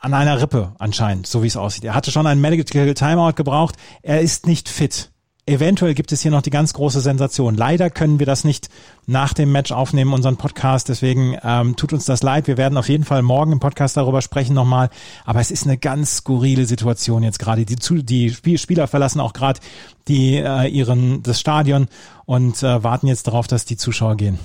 an 0.00 0.14
einer 0.14 0.40
Rippe 0.40 0.72
anscheinend, 0.78 1.26
so 1.26 1.42
wie 1.42 1.48
es 1.48 1.56
aussieht. 1.56 1.84
Er 1.84 1.94
hatte 1.94 2.10
schon 2.10 2.26
einen 2.26 2.40
Medical 2.40 2.94
Timeout 2.94 3.34
gebraucht. 3.34 3.76
Er 4.02 4.20
ist 4.20 4.46
nicht 4.46 4.68
fit. 4.68 5.10
Eventuell 5.48 5.94
gibt 5.94 6.12
es 6.12 6.20
hier 6.20 6.30
noch 6.30 6.42
die 6.42 6.50
ganz 6.50 6.74
große 6.74 7.00
Sensation. 7.00 7.54
Leider 7.54 7.88
können 7.88 8.18
wir 8.18 8.26
das 8.26 8.44
nicht 8.44 8.68
nach 9.06 9.32
dem 9.32 9.50
Match 9.50 9.72
aufnehmen, 9.72 10.12
unseren 10.12 10.36
Podcast. 10.36 10.90
Deswegen 10.90 11.38
ähm, 11.42 11.74
tut 11.74 11.94
uns 11.94 12.04
das 12.04 12.22
leid. 12.22 12.48
Wir 12.48 12.58
werden 12.58 12.76
auf 12.76 12.90
jeden 12.90 13.04
Fall 13.04 13.22
morgen 13.22 13.52
im 13.52 13.58
Podcast 13.58 13.96
darüber 13.96 14.20
sprechen 14.20 14.52
nochmal. 14.52 14.90
Aber 15.24 15.40
es 15.40 15.50
ist 15.50 15.64
eine 15.64 15.78
ganz 15.78 16.16
skurrile 16.16 16.66
Situation 16.66 17.22
jetzt 17.22 17.38
gerade. 17.38 17.64
Die, 17.64 17.76
die 17.76 18.58
Spieler 18.58 18.86
verlassen 18.88 19.20
auch 19.20 19.32
gerade 19.32 19.60
die 20.06 20.36
äh, 20.36 20.68
ihren 20.68 21.22
das 21.22 21.40
Stadion 21.40 21.88
und 22.26 22.62
äh, 22.62 22.84
warten 22.84 23.06
jetzt 23.06 23.26
darauf, 23.26 23.46
dass 23.46 23.64
die 23.64 23.78
Zuschauer 23.78 24.16
gehen. 24.16 24.38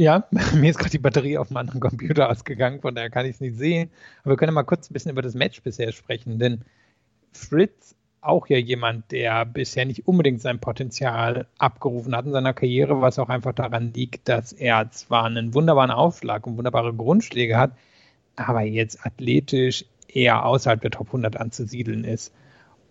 Ja, 0.00 0.26
mir 0.54 0.70
ist 0.70 0.78
gerade 0.78 0.92
die 0.92 0.98
Batterie 0.98 1.36
auf 1.36 1.48
dem 1.48 1.58
anderen 1.58 1.78
Computer 1.78 2.30
ausgegangen, 2.30 2.80
von 2.80 2.94
daher 2.94 3.10
kann 3.10 3.26
ich 3.26 3.32
es 3.32 3.40
nicht 3.42 3.58
sehen. 3.58 3.90
Aber 4.22 4.32
wir 4.32 4.36
können 4.38 4.54
mal 4.54 4.62
kurz 4.62 4.88
ein 4.88 4.94
bisschen 4.94 5.10
über 5.10 5.20
das 5.20 5.34
Match 5.34 5.60
bisher 5.62 5.92
sprechen, 5.92 6.38
denn 6.38 6.64
Fritz, 7.32 7.94
auch 8.22 8.46
ja 8.46 8.56
jemand, 8.56 9.12
der 9.12 9.44
bisher 9.44 9.84
nicht 9.84 10.08
unbedingt 10.08 10.40
sein 10.40 10.58
Potenzial 10.58 11.46
abgerufen 11.58 12.16
hat 12.16 12.24
in 12.24 12.32
seiner 12.32 12.54
Karriere, 12.54 13.02
was 13.02 13.18
auch 13.18 13.28
einfach 13.28 13.52
daran 13.52 13.92
liegt, 13.92 14.26
dass 14.26 14.54
er 14.54 14.90
zwar 14.90 15.24
einen 15.24 15.52
wunderbaren 15.52 15.90
Aufschlag 15.90 16.46
und 16.46 16.56
wunderbare 16.56 16.94
Grundschläge 16.94 17.58
hat, 17.58 17.72
aber 18.36 18.62
jetzt 18.62 19.04
athletisch 19.04 19.84
eher 20.08 20.46
außerhalb 20.46 20.80
der 20.80 20.92
Top 20.92 21.08
100 21.08 21.36
anzusiedeln 21.36 22.04
ist. 22.04 22.32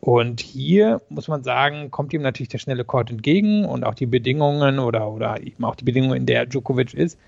Und 0.01 0.39
hier 0.39 1.01
muss 1.09 1.27
man 1.27 1.43
sagen, 1.43 1.91
kommt 1.91 2.13
ihm 2.13 2.21
natürlich 2.21 2.49
der 2.49 2.57
schnelle 2.59 2.85
Court 2.85 3.11
entgegen 3.11 3.65
und 3.65 3.83
auch 3.83 3.95
die 3.95 4.05
Bedingungen 4.05 4.79
oder, 4.79 5.11
oder 5.11 5.41
eben 5.41 5.65
auch 5.65 5.75
die 5.75 5.83
Bedingungen, 5.83 6.15
in 6.15 6.25
der 6.25 6.45
Djokovic 6.45 6.93
ist. 6.93 7.19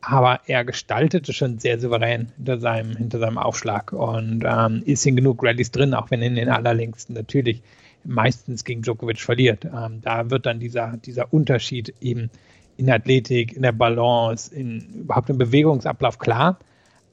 Aber 0.00 0.40
er 0.46 0.64
gestaltete 0.64 1.32
schon 1.32 1.58
sehr 1.58 1.78
souverän 1.78 2.32
hinter 2.36 2.58
seinem, 2.58 2.96
hinter 2.96 3.18
seinem 3.18 3.38
Aufschlag 3.38 3.92
und 3.92 4.44
ähm, 4.46 4.82
ist 4.84 5.06
in 5.06 5.16
genug 5.16 5.42
Rallyes 5.42 5.70
drin, 5.70 5.94
auch 5.94 6.10
wenn 6.10 6.20
er 6.20 6.28
in 6.28 6.34
den 6.34 6.50
allerlängsten 6.50 7.14
natürlich 7.14 7.62
meistens 8.04 8.64
gegen 8.64 8.82
Djokovic 8.82 9.20
verliert. 9.20 9.64
Ähm, 9.64 10.00
da 10.02 10.30
wird 10.30 10.46
dann 10.46 10.60
dieser, 10.60 10.98
dieser 10.98 11.32
Unterschied 11.32 11.94
eben 12.00 12.30
in 12.76 12.90
Athletik, 12.90 13.54
in 13.54 13.62
der 13.62 13.72
Balance, 13.72 14.54
in 14.54 14.80
überhaupt 14.94 15.30
im 15.30 15.38
Bewegungsablauf 15.38 16.18
klar. 16.18 16.58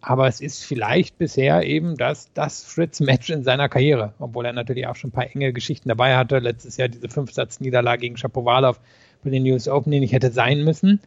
Aber 0.01 0.27
es 0.27 0.41
ist 0.41 0.63
vielleicht 0.63 1.17
bisher 1.19 1.63
eben 1.63 1.95
das, 1.95 2.31
das 2.33 2.63
Fritz-Match 2.63 3.29
in 3.29 3.43
seiner 3.43 3.69
Karriere, 3.69 4.13
obwohl 4.17 4.45
er 4.45 4.53
natürlich 4.53 4.87
auch 4.87 4.95
schon 4.95 5.09
ein 5.09 5.13
paar 5.13 5.29
enge 5.33 5.53
Geschichten 5.53 5.89
dabei 5.89 6.17
hatte. 6.17 6.39
Letztes 6.39 6.77
Jahr 6.77 6.87
diese 6.87 7.07
Fünfsatz-Niederlage 7.07 8.01
gegen 8.01 8.17
Shapovalov 8.17 8.79
bei 9.23 9.29
den 9.29 9.45
US 9.45 9.67
Open, 9.67 9.91
die 9.91 9.99
nicht 9.99 10.13
hätte 10.13 10.31
sein 10.31 10.63
müssen. 10.63 10.99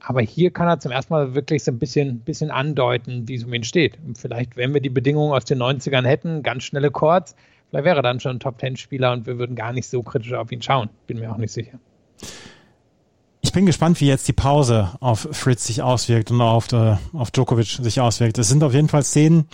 Aber 0.00 0.20
hier 0.20 0.50
kann 0.50 0.66
er 0.66 0.80
zum 0.80 0.90
ersten 0.90 1.14
Mal 1.14 1.34
wirklich 1.36 1.62
so 1.62 1.70
ein 1.70 1.78
bisschen, 1.78 2.18
bisschen 2.18 2.50
andeuten, 2.50 3.28
wie 3.28 3.36
es 3.36 3.44
um 3.44 3.54
ihn 3.54 3.62
steht. 3.62 3.98
Und 4.04 4.18
vielleicht, 4.18 4.56
wenn 4.56 4.74
wir 4.74 4.80
die 4.80 4.90
Bedingungen 4.90 5.32
aus 5.32 5.44
den 5.44 5.62
90ern 5.62 6.04
hätten, 6.04 6.42
ganz 6.42 6.64
schnelle 6.64 6.90
Chords, 6.90 7.36
vielleicht 7.70 7.84
wäre 7.84 8.00
er 8.00 8.02
dann 8.02 8.18
schon 8.18 8.36
ein 8.36 8.40
Top-10-Spieler 8.40 9.12
und 9.12 9.26
wir 9.26 9.38
würden 9.38 9.54
gar 9.54 9.72
nicht 9.72 9.86
so 9.86 10.02
kritisch 10.02 10.32
auf 10.32 10.50
ihn 10.50 10.62
schauen. 10.62 10.90
Bin 11.06 11.20
mir 11.20 11.30
auch 11.30 11.36
nicht 11.36 11.52
sicher. 11.52 11.78
Ich 13.52 13.54
bin 13.54 13.66
gespannt, 13.66 14.00
wie 14.00 14.06
jetzt 14.06 14.26
die 14.28 14.32
Pause 14.32 14.92
auf 15.00 15.28
Fritz 15.30 15.66
sich 15.66 15.82
auswirkt 15.82 16.30
und 16.30 16.40
auf, 16.40 16.68
der, 16.68 17.00
auf 17.12 17.30
Djokovic 17.30 17.80
sich 17.82 18.00
auswirkt. 18.00 18.38
Es 18.38 18.48
sind 18.48 18.64
auf 18.64 18.72
jeden 18.72 18.88
Fall 18.88 19.02
Szenen, 19.02 19.44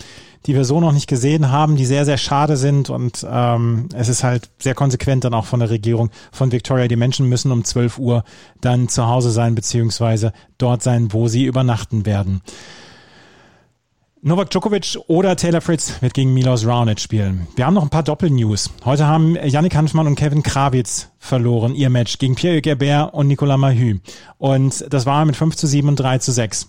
die 0.45 0.55
wir 0.55 0.63
so 0.63 0.79
noch 0.79 0.93
nicht 0.93 1.07
gesehen 1.07 1.51
haben, 1.51 1.75
die 1.75 1.85
sehr, 1.85 2.05
sehr 2.05 2.15
schade 2.15 2.55
sind 2.55 2.89
und 2.89 3.27
ähm, 3.29 3.89
es 3.93 4.07
ist 4.07 4.23
halt 4.23 4.51
sehr 4.57 4.73
konsequent 4.73 5.25
dann 5.25 5.33
auch 5.33 5.43
von 5.43 5.59
der 5.59 5.69
Regierung 5.69 6.11
von 6.31 6.53
Victoria. 6.53 6.87
Die 6.87 6.95
Menschen 6.95 7.27
müssen 7.27 7.51
um 7.51 7.65
12 7.65 7.99
Uhr 7.99 8.23
dann 8.61 8.87
zu 8.87 9.05
Hause 9.05 9.31
sein 9.31 9.53
beziehungsweise 9.53 10.31
dort 10.57 10.81
sein, 10.81 11.11
wo 11.11 11.27
sie 11.27 11.43
übernachten 11.43 12.05
werden. 12.05 12.39
Novak 14.21 14.49
Djokovic 14.49 14.97
oder 15.07 15.37
Taylor 15.37 15.61
Fritz 15.61 16.01
wird 16.01 16.13
gegen 16.13 16.33
Milos 16.33 16.65
Raonic 16.65 16.99
spielen. 16.99 17.47
Wir 17.55 17.65
haben 17.65 17.73
noch 17.73 17.83
ein 17.83 17.89
paar 17.89 18.03
Doppelnews. 18.03 18.69
Heute 18.83 19.07
haben 19.07 19.37
Yannick 19.41 19.73
Hanfmann 19.75 20.07
und 20.07 20.15
Kevin 20.15 20.43
Krawitz 20.43 21.09
verloren 21.19 21.73
ihr 21.73 21.89
Match 21.89 22.17
gegen 22.17 22.35
Pierre 22.35 22.61
Gerbert 22.61 23.13
und 23.13 23.27
Nicolas 23.27 23.57
Mahü. 23.57 23.99
Und 24.37 24.85
das 24.89 25.05
war 25.05 25.23
mit 25.23 25.37
5 25.37 25.55
zu 25.55 25.67
7 25.67 25.87
und 25.87 25.95
3 25.97 26.17
zu 26.17 26.33
6. 26.33 26.67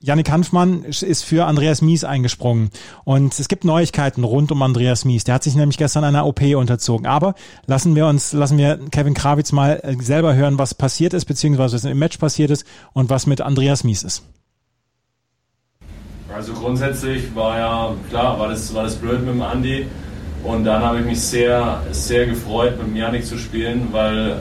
Yannick 0.00 0.30
Hanfmann 0.30 0.84
ist 0.84 1.24
für 1.24 1.46
Andreas 1.46 1.80
Mies 1.80 2.04
eingesprungen. 2.04 2.68
Und 3.04 3.40
es 3.40 3.48
gibt 3.48 3.64
Neuigkeiten 3.64 4.22
rund 4.22 4.52
um 4.52 4.60
Andreas 4.60 5.06
Mies. 5.06 5.24
Der 5.24 5.36
hat 5.36 5.44
sich 5.44 5.54
nämlich 5.54 5.78
gestern 5.78 6.04
einer 6.04 6.26
OP 6.26 6.42
unterzogen. 6.42 7.06
Aber 7.06 7.34
lassen 7.64 7.96
wir 7.96 8.06
uns, 8.06 8.34
lassen 8.34 8.58
wir 8.58 8.78
Kevin 8.90 9.14
Krawitz 9.14 9.52
mal 9.52 9.80
selber 9.98 10.34
hören, 10.34 10.58
was 10.58 10.74
passiert 10.74 11.14
ist, 11.14 11.24
beziehungsweise 11.24 11.76
was 11.76 11.84
im 11.86 11.98
Match 11.98 12.18
passiert 12.18 12.50
ist 12.50 12.66
und 12.92 13.08
was 13.08 13.26
mit 13.26 13.40
Andreas 13.40 13.82
Mies 13.82 14.02
ist. 14.02 14.24
Also 16.34 16.52
grundsätzlich 16.52 17.32
war 17.36 17.58
ja, 17.58 17.94
klar, 18.10 18.40
war 18.40 18.48
das, 18.48 18.74
war 18.74 18.82
das 18.82 18.96
blöd 18.96 19.20
mit 19.20 19.34
dem 19.34 19.42
Andi. 19.42 19.86
Und 20.42 20.64
dann 20.64 20.82
habe 20.82 20.98
ich 20.98 21.06
mich 21.06 21.20
sehr, 21.20 21.80
sehr 21.92 22.26
gefreut, 22.26 22.76
mit 22.76 22.88
dem 22.88 22.96
Janik 22.96 23.24
zu 23.24 23.38
spielen, 23.38 23.88
weil 23.92 24.40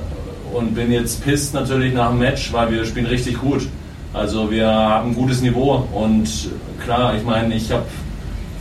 und 0.55 0.73
bin 0.73 0.91
jetzt 0.91 1.23
pisst 1.23 1.53
natürlich 1.53 1.93
nach 1.93 2.09
dem 2.09 2.17
Match, 2.17 2.51
weil 2.51 2.71
wir 2.71 2.83
spielen 2.85 3.05
richtig 3.05 3.39
gut. 3.39 3.67
Also 4.11 4.49
wir 4.49 4.67
haben 4.67 5.11
ein 5.11 5.15
gutes 5.15 5.41
Niveau 5.41 5.87
und 5.93 6.27
klar, 6.83 7.15
ich 7.15 7.23
meine, 7.23 7.53
ich 7.53 7.71
habe 7.71 7.83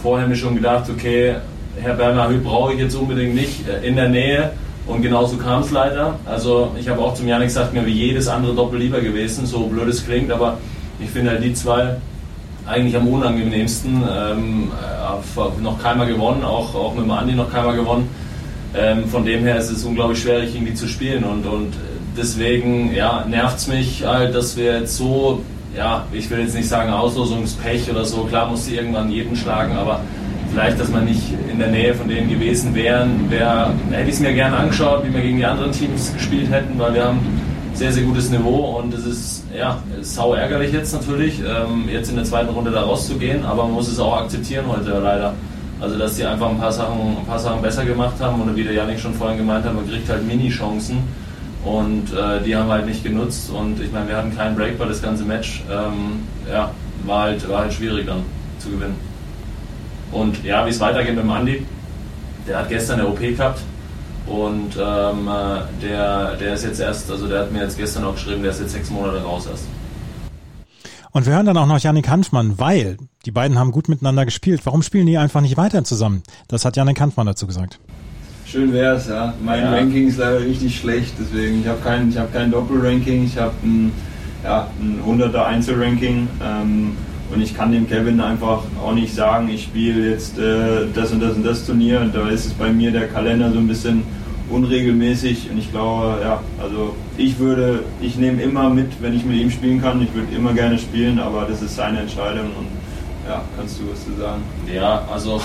vorher 0.03 0.29
mir 0.29 0.37
schon 0.37 0.55
gedacht, 0.55 0.91
okay, 0.91 1.37
Herr 1.81 2.29
Hüb 2.29 2.45
brauche 2.45 2.75
ich 2.75 2.81
jetzt 2.81 2.95
unbedingt 2.95 3.35
nicht 3.35 3.67
äh, 3.67 3.87
in 3.87 3.97
der 3.97 4.11
Nähe 4.11 4.53
und 4.87 5.01
genauso 5.01 5.39
kam 5.39 5.63
es 5.63 5.71
leider. 5.71 6.19
Also 6.27 6.73
ich 6.79 6.87
habe 6.87 7.01
auch 7.01 7.15
zum 7.15 7.29
Janik 7.29 7.49
gesagt, 7.49 7.73
mir 7.73 7.87
wie 7.87 7.93
jedes 7.93 8.29
andere 8.29 8.55
Doppel 8.55 8.79
lieber 8.79 9.01
gewesen, 9.01 9.47
so 9.47 9.67
blöd 9.69 9.89
es 9.89 10.05
klingt, 10.05 10.31
aber 10.31 10.59
ich 11.01 11.09
finde 11.09 11.31
halt 11.31 11.43
die 11.43 11.55
zwei 11.55 11.97
eigentlich 12.67 12.97
am 12.97 13.09
unangenehmsten. 13.09 14.03
Ähm, 14.03 14.71
äh, 14.71 14.93
noch 15.63 15.83
keiner 15.83 16.07
gewonnen, 16.07 16.45
auch, 16.45 16.75
auch 16.75 16.95
mit 16.95 17.05
dem 17.05 17.11
Andi 17.11 17.35
noch 17.35 17.51
keiner 17.51 17.75
gewonnen. 17.75 18.09
Ähm, 18.75 19.07
von 19.09 19.25
dem 19.25 19.45
her 19.45 19.59
ist 19.59 19.71
es 19.71 19.85
unglaublich 19.85 20.21
schwierig, 20.21 20.55
irgendwie 20.55 20.75
zu 20.75 20.89
spielen 20.89 21.25
und, 21.25 21.47
und 21.47 21.75
deswegen 22.17 22.95
ja, 22.95 23.25
nervt 23.29 23.59
es 23.59 23.69
mich 23.69 24.05
halt, 24.07 24.35
dass 24.35 24.57
wir 24.57 24.81
jetzt 24.81 24.97
so, 24.97 25.43
ja, 25.77 26.07
ich 26.13 26.31
will 26.31 26.41
jetzt 26.41 26.55
nicht 26.55 26.69
sagen 26.69 26.91
Auslosungspech 26.91 27.91
oder 27.91 28.05
so, 28.05 28.25
klar 28.25 28.49
muss 28.49 28.65
sie 28.65 28.77
irgendwann 28.77 29.11
jeden 29.11 29.37
schlagen, 29.37 29.77
aber 29.77 30.01
vielleicht, 30.51 30.81
dass 30.81 30.89
man 30.89 31.05
nicht 31.05 31.23
in 31.51 31.59
der 31.59 31.69
Nähe 31.69 31.95
von 31.95 32.09
denen 32.09 32.31
gewesen 32.31 32.75
wären, 32.75 33.31
wär, 33.31 33.75
hätte 33.91 34.09
ich 34.09 34.15
es 34.15 34.21
mir 34.21 34.33
gerne 34.33 34.57
angeschaut, 34.57 35.05
wie 35.07 35.13
wir 35.13 35.21
gegen 35.21 35.37
die 35.37 35.47
anderen 35.47 35.73
Teams 35.73 36.13
gespielt 36.15 36.51
hätten, 36.51 36.79
weil 36.79 36.95
wir 36.95 37.05
haben 37.05 37.42
sehr, 37.75 37.93
sehr 37.93 38.03
gutes 38.05 38.31
Niveau 38.31 38.79
und 38.79 38.95
es 38.95 39.05
ist 39.05 39.45
ja, 39.57 39.79
sau 40.03 40.35
ärgerlich 40.35 40.73
jetzt 40.73 40.93
natürlich, 40.93 41.41
ähm, 41.41 41.89
jetzt 41.89 42.11
in 42.11 42.17
der 42.17 42.25
zweiten 42.25 42.51
Runde 42.51 42.71
da 42.71 42.83
rauszugehen, 42.83 43.45
aber 43.45 43.65
man 43.65 43.73
muss 43.73 43.89
es 43.89 43.99
auch 43.99 44.17
akzeptieren 44.17 44.67
heute 44.69 44.91
leider. 44.99 45.35
Also 45.81 45.99
dass 45.99 46.17
die 46.17 46.25
einfach 46.25 46.49
ein 46.49 46.59
paar 46.59 46.71
Sachen, 46.71 47.17
ein 47.19 47.27
paar 47.27 47.39
Sachen 47.39 47.61
besser 47.61 47.85
gemacht 47.85 48.15
haben 48.21 48.41
und 48.41 48.55
wie 48.55 48.63
der 48.63 48.73
Janik 48.73 49.01
schon 49.01 49.15
vorhin 49.15 49.39
gemeint 49.39 49.65
hat, 49.65 49.75
man 49.75 49.89
kriegt 49.89 50.09
halt 50.09 50.25
Mini-Chancen 50.27 50.99
und 51.65 52.13
äh, 52.13 52.43
die 52.45 52.55
haben 52.55 52.69
wir 52.69 52.75
halt 52.75 52.87
nicht 52.87 53.03
genutzt 53.03 53.51
und 53.51 53.81
ich 53.81 53.91
meine, 53.91 54.09
wir 54.09 54.17
hatten 54.17 54.37
keinen 54.37 54.55
Break 54.55 54.79
bei 54.79 54.85
das 54.85 55.03
ganze 55.03 55.25
Match. 55.25 55.63
Ähm, 55.71 56.21
ja, 56.49 56.71
war 57.05 57.23
halt, 57.25 57.49
war 57.49 57.63
halt 57.63 57.73
schwierig 57.73 58.07
dann 58.07 58.23
zu 58.59 58.71
gewinnen. 58.71 58.97
Und 60.13 60.45
ja, 60.45 60.65
wie 60.67 60.71
es 60.71 60.79
weitergeht 60.79 61.15
mit 61.17 61.25
dem 61.25 61.31
Andi, 61.31 61.67
der 62.47 62.59
hat 62.59 62.69
gestern 62.69 63.01
eine 63.01 63.09
OP 63.09 63.21
gehabt 63.21 63.61
und 64.33 64.77
ähm, 64.79 65.29
äh, 65.29 65.87
der, 65.87 66.37
der 66.37 66.55
ist 66.55 66.65
jetzt 66.65 66.81
erst, 66.81 67.11
also 67.11 67.29
der 67.29 67.41
hat 67.41 67.53
mir 67.53 67.63
jetzt 67.63 67.77
gestern 67.77 68.05
auch 68.05 68.15
geschrieben, 68.15 68.43
der 68.43 68.53
ist 68.53 68.61
jetzt 68.61 68.73
sechs 68.73 68.89
Monate 68.89 69.23
raus 69.23 69.47
erst. 69.47 69.65
Und 71.11 71.27
wir 71.27 71.35
hören 71.35 71.45
dann 71.45 71.59
auch 71.59 71.67
noch 71.67 71.79
Janik 71.79 72.09
Hanfmann, 72.09 72.59
weil 72.59 72.97
die 73.27 73.31
beiden 73.31 73.59
haben 73.59 73.73
gut 73.73 73.91
miteinander 73.91 74.25
gespielt. 74.25 74.63
Warum 74.65 74.83
spielen 74.83 75.07
die 75.07 75.19
einfach 75.19 75.43
nicht 75.43 75.59
weiter 75.59 75.85
zusammen? 75.85 76.23
Das 76.49 76.65
hat 76.65 76.77
Janik 76.77 76.99
Hanfmann 76.99 77.27
dazu 77.27 77.47
gesagt. 77.47 77.79
Schön 78.47 78.73
wär's, 78.73 79.07
ja. 79.09 79.35
Mein 79.45 79.61
ja. 79.61 79.75
Ranking 79.75 80.09
ist 80.09 80.17
leider 80.17 80.41
richtig 80.41 80.79
schlecht, 80.79 81.13
deswegen 81.21 81.61
ich 81.61 81.67
habe 81.67 81.81
kein, 81.83 82.09
ich 82.09 82.17
hab 82.17 82.33
kein 82.33 82.51
Doppelranking, 82.51 83.27
ich 83.27 83.37
habe 83.37 83.53
ein, 83.63 83.93
ja, 84.43 84.69
ein 84.81 85.01
100er 85.07 85.45
Einzelranking 85.45 86.29
ähm, 86.43 86.97
und 87.31 87.43
ich 87.43 87.55
kann 87.55 87.71
dem 87.73 87.87
Kevin 87.87 88.21
einfach 88.21 88.63
auch 88.83 88.95
nicht 88.95 89.15
sagen, 89.15 89.51
ich 89.51 89.65
spiele 89.65 90.11
jetzt 90.11 90.39
äh, 90.39 90.87
das 90.95 91.13
und 91.13 91.21
das 91.21 91.37
und 91.37 91.45
das 91.45 91.67
Turnier. 91.67 92.11
Da 92.13 92.29
ist 92.29 92.47
es 92.47 92.55
bei 92.55 92.73
mir 92.73 92.91
der 92.91 93.09
Kalender 93.09 93.53
so 93.53 93.59
ein 93.59 93.69
bisschen 93.69 94.05
unregelmäßig 94.53 95.51
und 95.51 95.59
ich 95.59 95.71
glaube, 95.71 96.19
ja, 96.23 96.41
also 96.63 96.95
ich 97.17 97.39
würde, 97.39 97.85
ich 98.01 98.17
nehme 98.17 98.43
immer 98.43 98.69
mit, 98.71 98.91
wenn 99.01 99.17
ich 99.17 99.25
mit 99.25 99.37
ihm 99.39 99.51
spielen 99.51 99.81
kann. 99.81 100.03
Ich 100.03 100.15
würde 100.15 100.35
immer 100.35 100.53
gerne 100.53 100.79
spielen, 100.79 101.19
aber 101.19 101.47
das 101.49 101.63
ist 101.63 101.77
seine 101.77 102.01
Entscheidung 102.01 102.47
und 102.59 102.67
ja, 103.27 103.43
kannst 103.57 103.81
du 103.81 103.91
was 103.91 104.05
zu 104.05 104.13
sagen? 104.21 104.43
Ja, 104.73 105.07
also 105.13 105.41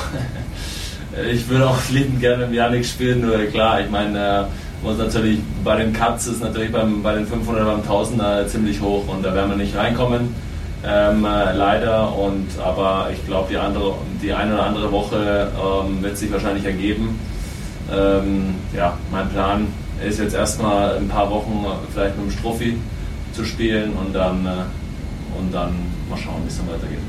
ich 1.31 1.47
würde 1.47 1.67
auch 1.67 1.77
liebend 1.89 2.19
gerne 2.19 2.47
mit 2.47 2.55
Janik 2.55 2.85
spielen, 2.85 3.21
nur 3.21 3.37
klar, 3.45 3.81
ich 3.81 3.89
meine, 3.89 4.19
äh, 4.19 4.85
muss 4.85 4.97
natürlich 4.97 5.39
bei 5.63 5.77
den 5.77 5.93
Cuts 5.93 6.27
ist 6.27 6.41
natürlich 6.41 6.71
beim, 6.71 7.01
bei 7.01 7.15
den 7.15 7.25
500 7.25 7.65
beim 7.65 7.81
1000er 7.81 8.47
ziemlich 8.47 8.81
hoch 8.81 9.07
und 9.07 9.23
da 9.23 9.33
werden 9.33 9.51
wir 9.51 9.57
nicht 9.57 9.75
reinkommen. 9.75 10.35
Ähm, 10.85 11.25
äh, 11.25 11.53
leider 11.53 12.15
und 12.15 12.47
aber 12.63 13.09
ich 13.11 13.25
glaube 13.25 13.49
die 13.49 13.57
die 14.27 14.31
eine 14.31 14.53
oder 14.53 14.63
andere 14.63 14.91
Woche 14.91 15.51
ähm, 15.55 16.03
wird 16.03 16.17
sich 16.17 16.31
wahrscheinlich 16.31 16.65
ergeben 16.65 17.19
ähm, 17.91 18.55
ja, 18.73 18.97
mein 19.11 19.29
Plan 19.29 19.67
ist 20.05 20.19
jetzt 20.19 20.35
erstmal 20.35 20.97
ein 20.97 21.07
paar 21.07 21.29
Wochen 21.29 21.65
vielleicht 21.91 22.17
mit 22.17 22.25
dem 22.25 22.31
Strophi 22.31 22.77
zu 23.33 23.45
spielen 23.45 23.93
und 23.93 24.13
dann, 24.13 24.45
äh, 24.45 25.39
und 25.39 25.53
dann 25.53 25.75
mal 26.09 26.17
schauen, 26.17 26.43
wie 26.43 26.47
es 26.47 26.57
dann 26.57 26.67
weitergeht. 26.67 26.99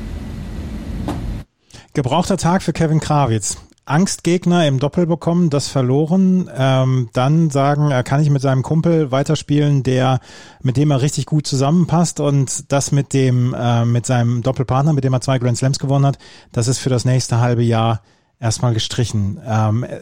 Gebrauchter 1.93 2.37
Tag 2.37 2.61
für 2.61 2.73
Kevin 2.73 2.99
Krawitz. 2.99 3.57
Angstgegner 3.89 4.67
im 4.67 4.77
Doppel 4.77 5.07
bekommen, 5.07 5.49
das 5.49 5.67
verloren, 5.67 6.49
ähm, 6.55 7.09
dann 7.13 7.49
sagen, 7.49 7.89
er 7.89 8.03
kann 8.03 8.21
ich 8.21 8.29
mit 8.29 8.41
seinem 8.41 8.61
Kumpel 8.61 9.11
weiterspielen, 9.11 9.81
der 9.81 10.19
mit 10.61 10.77
dem 10.77 10.91
er 10.91 11.01
richtig 11.01 11.25
gut 11.25 11.47
zusammenpasst 11.47 12.19
und 12.19 12.71
das 12.71 12.91
mit 12.91 13.13
dem 13.13 13.55
äh, 13.57 13.85
mit 13.85 14.05
seinem 14.05 14.43
Doppelpartner, 14.43 14.93
mit 14.93 15.03
dem 15.03 15.13
er 15.13 15.21
zwei 15.21 15.39
Grand 15.39 15.57
Slams 15.57 15.79
gewonnen 15.79 16.05
hat, 16.05 16.19
das 16.51 16.67
ist 16.67 16.77
für 16.77 16.89
das 16.89 17.03
nächste 17.03 17.39
halbe 17.39 17.63
Jahr 17.63 18.01
erstmal 18.39 18.73
gestrichen. 18.73 19.39
Ähm, 19.45 19.83
äh, 19.83 19.99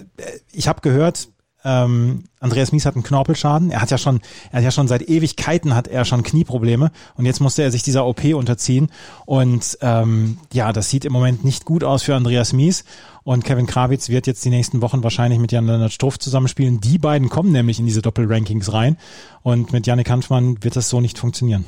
ich 0.51 0.67
habe 0.67 0.81
gehört, 0.81 1.29
ähm, 1.67 2.23
Andreas 2.39 2.71
Mies 2.71 2.85
hat 2.85 2.95
einen 2.95 3.03
Knorpelschaden. 3.03 3.71
Er 3.71 3.81
hat 3.81 3.91
ja 3.91 3.97
schon, 3.97 4.21
er 4.51 4.57
hat 4.57 4.63
ja 4.63 4.71
schon 4.71 4.87
seit 4.87 5.09
Ewigkeiten 5.09 5.75
hat 5.75 5.87
er 5.87 6.05
schon 6.05 6.23
Knieprobleme 6.23 6.91
und 7.15 7.25
jetzt 7.25 7.41
musste 7.41 7.63
er 7.63 7.71
sich 7.71 7.83
dieser 7.83 8.05
OP 8.05 8.23
unterziehen. 8.23 8.89
Und 9.25 9.77
ähm, 9.81 10.37
ja, 10.53 10.71
das 10.71 10.89
sieht 10.89 11.03
im 11.03 11.11
Moment 11.13 11.43
nicht 11.43 11.65
gut 11.65 11.83
aus 11.83 12.03
für 12.03 12.15
Andreas 12.15 12.53
Mies. 12.53 12.85
Und 13.23 13.43
Kevin 13.43 13.65
Krawitz 13.65 14.07
wird 14.07 14.27
jetzt 14.27 14.45
die 14.45 14.49
nächsten 14.49 14.81
Wochen 14.81 15.03
wahrscheinlich 15.03 15.39
mit 15.39 15.51
Jan-Lennart 15.51 15.91
Struff 15.91 16.17
zusammenspielen. 16.17 16.79
Die 16.79 16.97
beiden 16.97 17.27
kommen 17.27 17.51
nämlich 17.51 17.79
in 17.79 17.85
diese 17.85 18.01
Doppelrankings 18.01 18.71
rein. 18.71 18.95
Und 19.41 19.73
mit 19.73 19.85
Janik 19.87 20.09
Hanfmann 20.09 20.63
wird 20.63 20.77
das 20.77 20.87
so 20.87 21.01
nicht 21.01 21.17
funktionieren. 21.17 21.65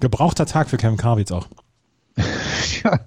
Gebrauchter 0.00 0.46
Tag 0.46 0.70
für 0.70 0.78
Kevin 0.78 0.96
Krawitz 0.96 1.30
auch. 1.30 1.48
ja, 2.84 3.00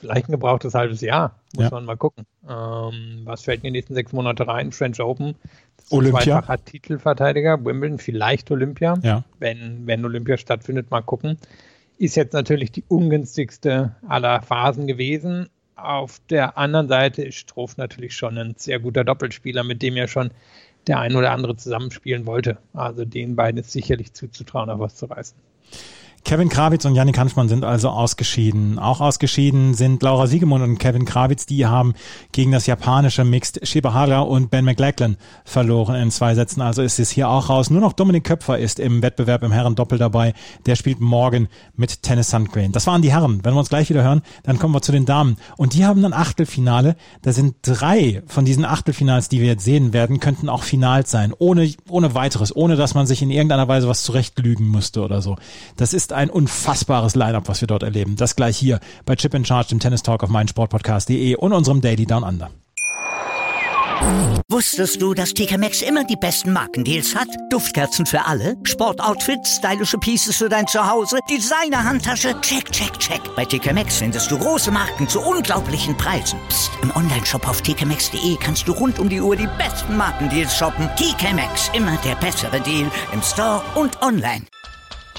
vielleicht 0.00 0.28
ein 0.28 0.32
gebrauchtes 0.32 0.74
halbes 0.74 1.00
Jahr. 1.00 1.36
Muss 1.54 1.64
ja. 1.64 1.70
man 1.70 1.84
mal 1.84 1.96
gucken. 1.96 2.26
Ähm, 2.48 3.22
was 3.24 3.42
fällt 3.42 3.58
in 3.58 3.64
die 3.64 3.70
nächsten 3.78 3.94
sechs 3.94 4.12
Monate 4.12 4.46
rein? 4.46 4.72
French 4.72 5.00
Open. 5.00 5.34
Olympia. 5.90 6.20
Zweifacher 6.22 6.64
Titelverteidiger. 6.64 7.64
Wimbledon, 7.64 7.98
vielleicht 7.98 8.50
Olympia. 8.50 8.94
Ja. 9.02 9.24
Wenn, 9.38 9.86
wenn 9.86 10.04
Olympia 10.04 10.36
stattfindet, 10.36 10.90
mal 10.90 11.02
gucken. 11.02 11.38
Ist 11.98 12.16
jetzt 12.16 12.32
natürlich 12.32 12.72
die 12.72 12.84
ungünstigste 12.88 13.94
aller 14.08 14.40
Phasen 14.42 14.86
gewesen. 14.86 15.48
Auf 15.76 16.20
der 16.30 16.58
anderen 16.58 16.88
Seite 16.88 17.22
ist 17.22 17.36
Stroff 17.36 17.76
natürlich 17.76 18.14
schon 18.14 18.36
ein 18.38 18.54
sehr 18.56 18.80
guter 18.80 19.04
Doppelspieler, 19.04 19.64
mit 19.64 19.82
dem 19.82 19.96
ja 19.96 20.08
schon 20.08 20.30
der 20.86 20.98
ein 20.98 21.14
oder 21.14 21.32
andere 21.32 21.56
zusammenspielen 21.56 22.26
wollte. 22.26 22.58
Also 22.72 23.04
den 23.04 23.36
beiden 23.36 23.60
ist 23.60 23.72
sicherlich 23.72 24.12
zuzutrauen, 24.12 24.70
auf 24.70 24.80
was 24.80 24.96
zu 24.96 25.06
reißen. 25.06 25.36
Kevin 26.24 26.48
Krawitz 26.48 26.84
und 26.84 26.94
Yannick 26.94 27.18
Hanfmann 27.18 27.48
sind 27.48 27.64
also 27.64 27.88
ausgeschieden. 27.88 28.78
Auch 28.78 29.00
ausgeschieden 29.00 29.74
sind 29.74 30.02
Laura 30.02 30.26
Siegemund 30.26 30.62
und 30.62 30.78
Kevin 30.78 31.04
Krawitz. 31.04 31.46
Die 31.46 31.66
haben 31.66 31.94
gegen 32.30 32.52
das 32.52 32.66
japanische 32.66 33.24
Mixed 33.24 33.66
Shibahara 33.66 34.20
und 34.20 34.50
Ben 34.50 34.64
McLachlan 34.64 35.16
verloren 35.44 35.96
in 35.96 36.10
zwei 36.10 36.34
Sätzen. 36.34 36.60
Also 36.60 36.82
ist 36.82 37.00
es 37.00 37.10
hier 37.10 37.28
auch 37.28 37.48
raus. 37.48 37.70
Nur 37.70 37.80
noch 37.80 37.94
Dominik 37.94 38.24
Köpfer 38.24 38.58
ist 38.58 38.78
im 38.78 39.02
Wettbewerb 39.02 39.42
im 39.42 39.50
Herren-Doppel 39.50 39.98
dabei. 39.98 40.34
Der 40.66 40.76
spielt 40.76 41.00
morgen 41.00 41.48
mit 41.74 42.02
Tennis 42.02 42.30
Sandgrain. 42.30 42.70
Das 42.70 42.86
waren 42.86 43.02
die 43.02 43.12
Herren. 43.12 43.40
Wenn 43.42 43.54
wir 43.54 43.58
uns 43.58 43.70
gleich 43.70 43.90
wieder 43.90 44.04
hören, 44.04 44.22
dann 44.44 44.58
kommen 44.58 44.74
wir 44.74 44.82
zu 44.82 44.92
den 44.92 45.06
Damen. 45.06 45.36
Und 45.56 45.74
die 45.74 45.84
haben 45.84 46.04
ein 46.04 46.12
Achtelfinale. 46.12 46.96
Da 47.22 47.32
sind 47.32 47.56
drei 47.62 48.22
von 48.26 48.44
diesen 48.44 48.64
Achtelfinals, 48.64 49.28
die 49.28 49.40
wir 49.40 49.48
jetzt 49.48 49.64
sehen 49.64 49.92
werden, 49.92 50.20
könnten 50.20 50.48
auch 50.48 50.62
Finals 50.62 51.10
sein. 51.10 51.32
Ohne, 51.36 51.72
ohne 51.88 52.14
weiteres. 52.14 52.54
Ohne, 52.54 52.76
dass 52.76 52.94
man 52.94 53.06
sich 53.06 53.22
in 53.22 53.30
irgendeiner 53.30 53.66
Weise 53.66 53.88
was 53.88 54.04
zurechtlügen 54.04 54.70
müsste 54.70 55.00
oder 55.02 55.22
so. 55.22 55.36
Das 55.76 55.92
ist 55.92 56.09
ist 56.10 56.16
ein 56.16 56.30
unfassbares 56.30 57.14
Lineup, 57.14 57.48
was 57.48 57.60
wir 57.60 57.68
dort 57.68 57.82
erleben. 57.82 58.16
Das 58.16 58.36
gleich 58.36 58.56
hier 58.56 58.80
bei 59.06 59.16
Chip 59.16 59.34
in 59.34 59.44
Charge, 59.44 59.68
dem 59.68 59.80
Tennis 59.80 60.02
Talk 60.02 60.22
auf 60.22 60.30
meinsportpodcast.de 60.30 61.36
und 61.36 61.52
unserem 61.52 61.80
Daily 61.80 62.06
Down 62.06 62.24
Under. 62.24 62.50
Wusstest 64.48 65.00
du, 65.00 65.12
dass 65.14 65.34
TK 65.34 65.58
Maxx 65.58 65.82
immer 65.82 66.04
die 66.04 66.16
besten 66.16 66.52
Markendeals 66.52 67.14
hat? 67.14 67.28
Duftkerzen 67.50 68.06
für 68.06 68.24
alle, 68.26 68.56
Sportoutfits, 68.64 69.56
stylische 69.56 69.98
Pieces 69.98 70.36
für 70.36 70.48
dein 70.48 70.66
Zuhause, 70.66 71.18
Designer-Handtasche, 71.30 72.34
check, 72.40 72.72
check, 72.72 72.98
check. 72.98 73.20
Bei 73.36 73.44
TK 73.44 73.74
Maxx 73.74 73.98
findest 73.98 74.30
du 74.30 74.38
große 74.38 74.70
Marken 74.70 75.06
zu 75.06 75.20
unglaublichen 75.20 75.96
Preisen. 75.96 76.38
Psst. 76.48 76.72
im 76.82 76.90
Onlineshop 76.96 77.46
auf 77.46 77.60
tkmaxx.de 77.60 78.36
kannst 78.40 78.66
du 78.66 78.72
rund 78.72 78.98
um 78.98 79.08
die 79.08 79.20
Uhr 79.20 79.36
die 79.36 79.48
besten 79.58 79.96
Markendeals 79.96 80.56
shoppen. 80.56 80.88
TK 80.96 81.34
Maxx, 81.34 81.70
immer 81.74 81.96
der 82.04 82.16
bessere 82.16 82.60
Deal 82.62 82.90
im 83.12 83.22
Store 83.22 83.62
und 83.74 84.00
online. 84.02 84.46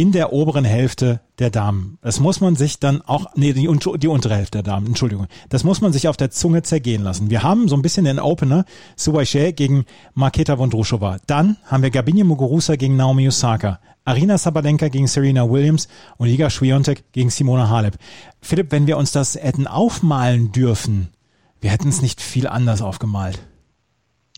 in 0.00 0.12
der 0.12 0.32
oberen 0.32 0.64
Hälfte 0.64 1.20
der 1.40 1.50
Damen. 1.50 1.98
Das 2.02 2.20
muss 2.20 2.40
man 2.40 2.54
sich 2.54 2.78
dann 2.78 3.02
auch, 3.02 3.26
nee, 3.34 3.52
die, 3.52 3.68
die 3.98 4.08
untere 4.08 4.36
Hälfte 4.36 4.58
der 4.58 4.62
Damen, 4.62 4.86
Entschuldigung. 4.86 5.26
Das 5.48 5.64
muss 5.64 5.80
man 5.80 5.92
sich 5.92 6.06
auf 6.06 6.16
der 6.16 6.30
Zunge 6.30 6.62
zergehen 6.62 7.02
lassen. 7.02 7.30
Wir 7.30 7.42
haben 7.42 7.66
so 7.66 7.74
ein 7.74 7.82
bisschen 7.82 8.04
den 8.04 8.20
Opener 8.20 8.64
Suwaishe 8.94 9.52
gegen 9.52 9.86
Marketa 10.14 10.56
Vondrushova. 10.56 11.16
Dann 11.26 11.56
haben 11.64 11.82
wir 11.82 11.90
Gabini 11.90 12.22
Muguruza 12.22 12.76
gegen 12.76 12.96
Naomi 12.96 13.26
Osaka. 13.26 13.80
Arina 14.04 14.38
Sabalenka 14.38 14.86
gegen 14.86 15.08
Serena 15.08 15.50
Williams 15.50 15.88
und 16.16 16.28
Iga 16.28 16.48
Swiatek 16.48 17.10
gegen 17.12 17.30
Simona 17.30 17.68
Halep. 17.68 17.96
Philipp, 18.40 18.70
wenn 18.70 18.86
wir 18.86 18.98
uns 18.98 19.10
das 19.10 19.34
hätten 19.34 19.66
aufmalen 19.66 20.52
dürfen, 20.52 21.08
wir 21.60 21.70
hätten 21.70 21.88
es 21.88 22.02
nicht 22.02 22.22
viel 22.22 22.46
anders 22.46 22.82
aufgemalt. 22.82 23.40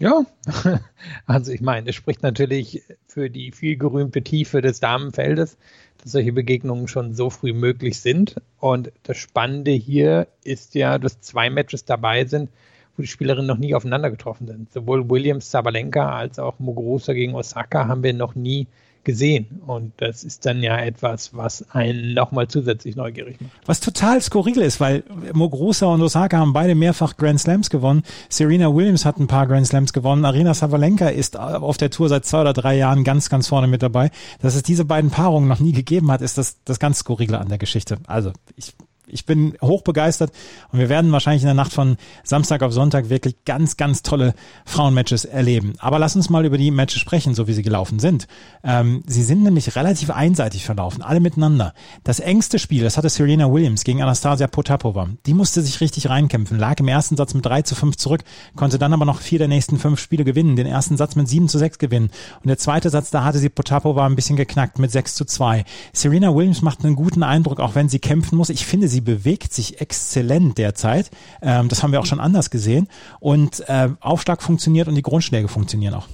Ja, 0.01 0.25
also 1.27 1.53
ich 1.53 1.61
meine, 1.61 1.91
es 1.91 1.95
spricht 1.95 2.23
natürlich 2.23 2.83
für 3.07 3.29
die 3.29 3.53
viel 3.53 3.77
gerühmte 3.77 4.23
Tiefe 4.23 4.63
des 4.63 4.81
Damenfeldes, 4.81 5.59
dass 5.99 6.13
solche 6.13 6.33
Begegnungen 6.33 6.89
schon 6.89 7.13
so 7.13 7.29
früh 7.29 7.53
möglich 7.53 8.01
sind. 8.01 8.37
Und 8.59 8.93
das 9.03 9.19
Spannende 9.19 9.73
hier 9.73 10.27
ist 10.43 10.75
ja, 10.75 10.99
dass 10.99 11.21
zwei 11.21 11.51
Matches 11.51 11.85
dabei 11.85 12.25
sind, 12.25 12.49
wo 12.97 13.03
die 13.03 13.09
Spielerinnen 13.09 13.47
noch 13.47 13.59
nie 13.59 13.75
aufeinander 13.75 14.11
getroffen 14.11 14.47
sind. 14.47 14.73
Sowohl 14.73 15.11
Williams 15.11 15.51
Sabalenka 15.51 16.17
als 16.17 16.39
auch 16.39 16.59
Muguruza 16.59 17.13
gegen 17.13 17.35
Osaka 17.35 17.87
haben 17.87 18.03
wir 18.03 18.15
noch 18.15 18.35
nie 18.35 18.69
gesehen. 19.05 19.61
Und 19.67 19.93
das 19.99 20.25
ist 20.25 20.47
dann 20.47 20.63
ja 20.63 20.79
etwas, 20.79 21.35
was 21.35 21.71
einen 21.71 22.15
nochmal 22.15 22.49
zusätzlich 22.49 22.97
neugierig 22.97 23.41
macht. 23.41 23.53
Was 23.67 23.81
total 23.81 24.21
skurril 24.21 24.59
ist, 24.59 24.81
weil 24.81 25.05
Muguruza 25.33 25.87
und 25.87 26.03
Osaka 26.03 26.39
haben 26.39 26.53
beide 26.53 26.75
mehrfach 26.75 27.17
Grand 27.17 27.41
Slams 27.41 27.71
gewonnen. 27.71 28.03
Serena 28.29 28.75
Williams 28.75 29.05
hat 29.05 29.19
ein 29.19 29.27
paar 29.27 29.47
Grand 29.47 29.67
Slams 29.67 29.93
gewonnen. 29.93 30.25
Arina 30.25 30.55
Savalenka 30.55 31.09
ist 31.09 31.39
auf 31.39 31.77
der 31.77 31.91
Tour 31.91 32.09
seit 32.09 32.25
zwei 32.25 32.43
oder 32.43 32.53
drei 32.53 32.77
Jahren 32.77 33.05
ganz, 33.05 33.29
ganz 33.29 33.49
vorne 33.49 33.67
mit 33.67 33.83
dabei. 33.83 34.11
Dass 34.41 34.55
es 34.55 34.63
diese 34.63 34.85
beiden 34.85 35.11
Paarungen 35.11 35.49
noch 35.49 35.61
nie 35.61 35.73
gegeben 35.73 36.11
hat, 36.11 36.21
ist 36.23 36.39
das, 36.39 36.59
das 36.65 36.79
ganz 36.79 36.99
Skurrile 36.99 37.39
an 37.39 37.49
der 37.49 37.59
Geschichte. 37.59 37.99
Also 38.07 38.33
ich 38.57 38.75
ich 39.13 39.27
bin 39.27 39.57
hochbegeistert 39.63 40.33
und 40.73 40.79
wir 40.79 40.89
werden 40.89 41.13
wahrscheinlich 41.13 41.43
in 41.43 41.47
der 41.49 41.55
Nacht 41.55 41.73
von 41.73 41.97
Samstag 42.25 42.63
auf 42.63 42.73
Sonntag 42.73 43.09
wirklich 43.09 43.45
ganz, 43.45 43.77
ganz 43.77 44.03
tolle 44.03 44.35
Frauenmatches 44.65 45.25
erleben. 45.25 45.75
Aber 45.79 45.99
lass 45.99 46.17
uns 46.17 46.31
mal 46.31 46.45
über 46.45 46.59
die 46.59 46.71
Matches 46.71 47.01
sprechen, 47.01 47.35
so 47.35 47.47
wie 47.47 47.53
sie 47.53 47.63
gelaufen 47.63 47.99
sind. 47.99 48.27
Ähm, 48.63 49.03
sie 49.07 49.23
sind 49.23 49.43
nämlich 49.43 49.77
relativ 49.77 50.11
einseitig 50.11 50.65
verlaufen, 50.65 51.03
alle 51.03 51.21
miteinander. 51.21 51.75
Das 52.05 52.21
engste 52.21 52.59
Spiel, 52.59 52.83
das 52.83 52.97
hatte 52.97 53.09
Serena 53.09 53.53
Williams 53.53 53.85
gegen 53.85 54.03
Anastasia 54.03 54.47
Potapova. 54.47 55.09
Die 55.27 55.35
musste 55.35 55.63
sich 55.63 55.81
richtig 55.81 56.09
reinkämpfen, 56.09 56.59
lag 56.59 56.79
im 56.81 56.89
ersten 56.89 57.17
Satz 57.17 57.35
mit 57.35 57.45
3 57.45 57.63
zu 57.63 57.75
5 57.75 57.97
zurück, 57.97 58.23
konnte 58.57 58.79
dann 58.79 58.93
aber 58.93 59.05
noch 59.05 59.21
vier 59.21 59.39
der 59.39 59.49
nächsten 59.49 59.79
fünf 59.79 60.01
Spiele 60.01 60.25
gewinnen, 60.25 60.57
den 60.57 60.67
ersten 60.67 60.97
Satz 60.97 61.17
mit 61.17 61.29
7 61.29 61.49
zu 61.49 61.59
6 61.59 61.79
gewinnen. 61.79 62.11
Und 62.43 62.49
der 62.49 62.59
zweite 62.59 62.91
Satz, 62.91 63.11
da 63.11 63.25
hatte 63.25 63.39
sie 63.39 63.49
Potapova 63.49 64.07
ein 64.07 64.17
bisschen 64.17 64.37
geknackt 64.37 64.79
mit 64.79 64.91
6 64.91 65.15
zu 65.15 65.25
2. 65.25 65.65
Serena 65.93 66.35
Williams 66.35 66.63
macht 66.63 66.85
einen 66.85 66.97
guten 66.97 67.23
Eindruck, 67.23 67.61
auch 67.61 67.75
wenn 67.75 67.89
sie 67.89 67.99
kämpfen 67.99 68.37
muss. 68.37 68.51
Ich 68.51 68.67
finde, 68.67 68.89
sie 68.89 69.00
sie 69.01 69.05
bewegt 69.05 69.53
sich 69.53 69.81
exzellent 69.81 70.59
derzeit. 70.59 71.11
Ähm, 71.43 71.69
das 71.69 71.83
haben 71.83 71.93
wir 71.93 72.01
auch 72.01 72.07
schon 72.07 72.21
anders 72.21 72.51
gesehen. 72.51 72.89
Und 73.19 73.65
äh, 73.69 73.89
Aufschlag 74.01 74.43
funktioniert 74.43 74.89
und 74.89 74.95
die 74.95 75.03
Grundschläge 75.03 75.49
funktionieren 75.49 75.95
auch. 75.95 76.09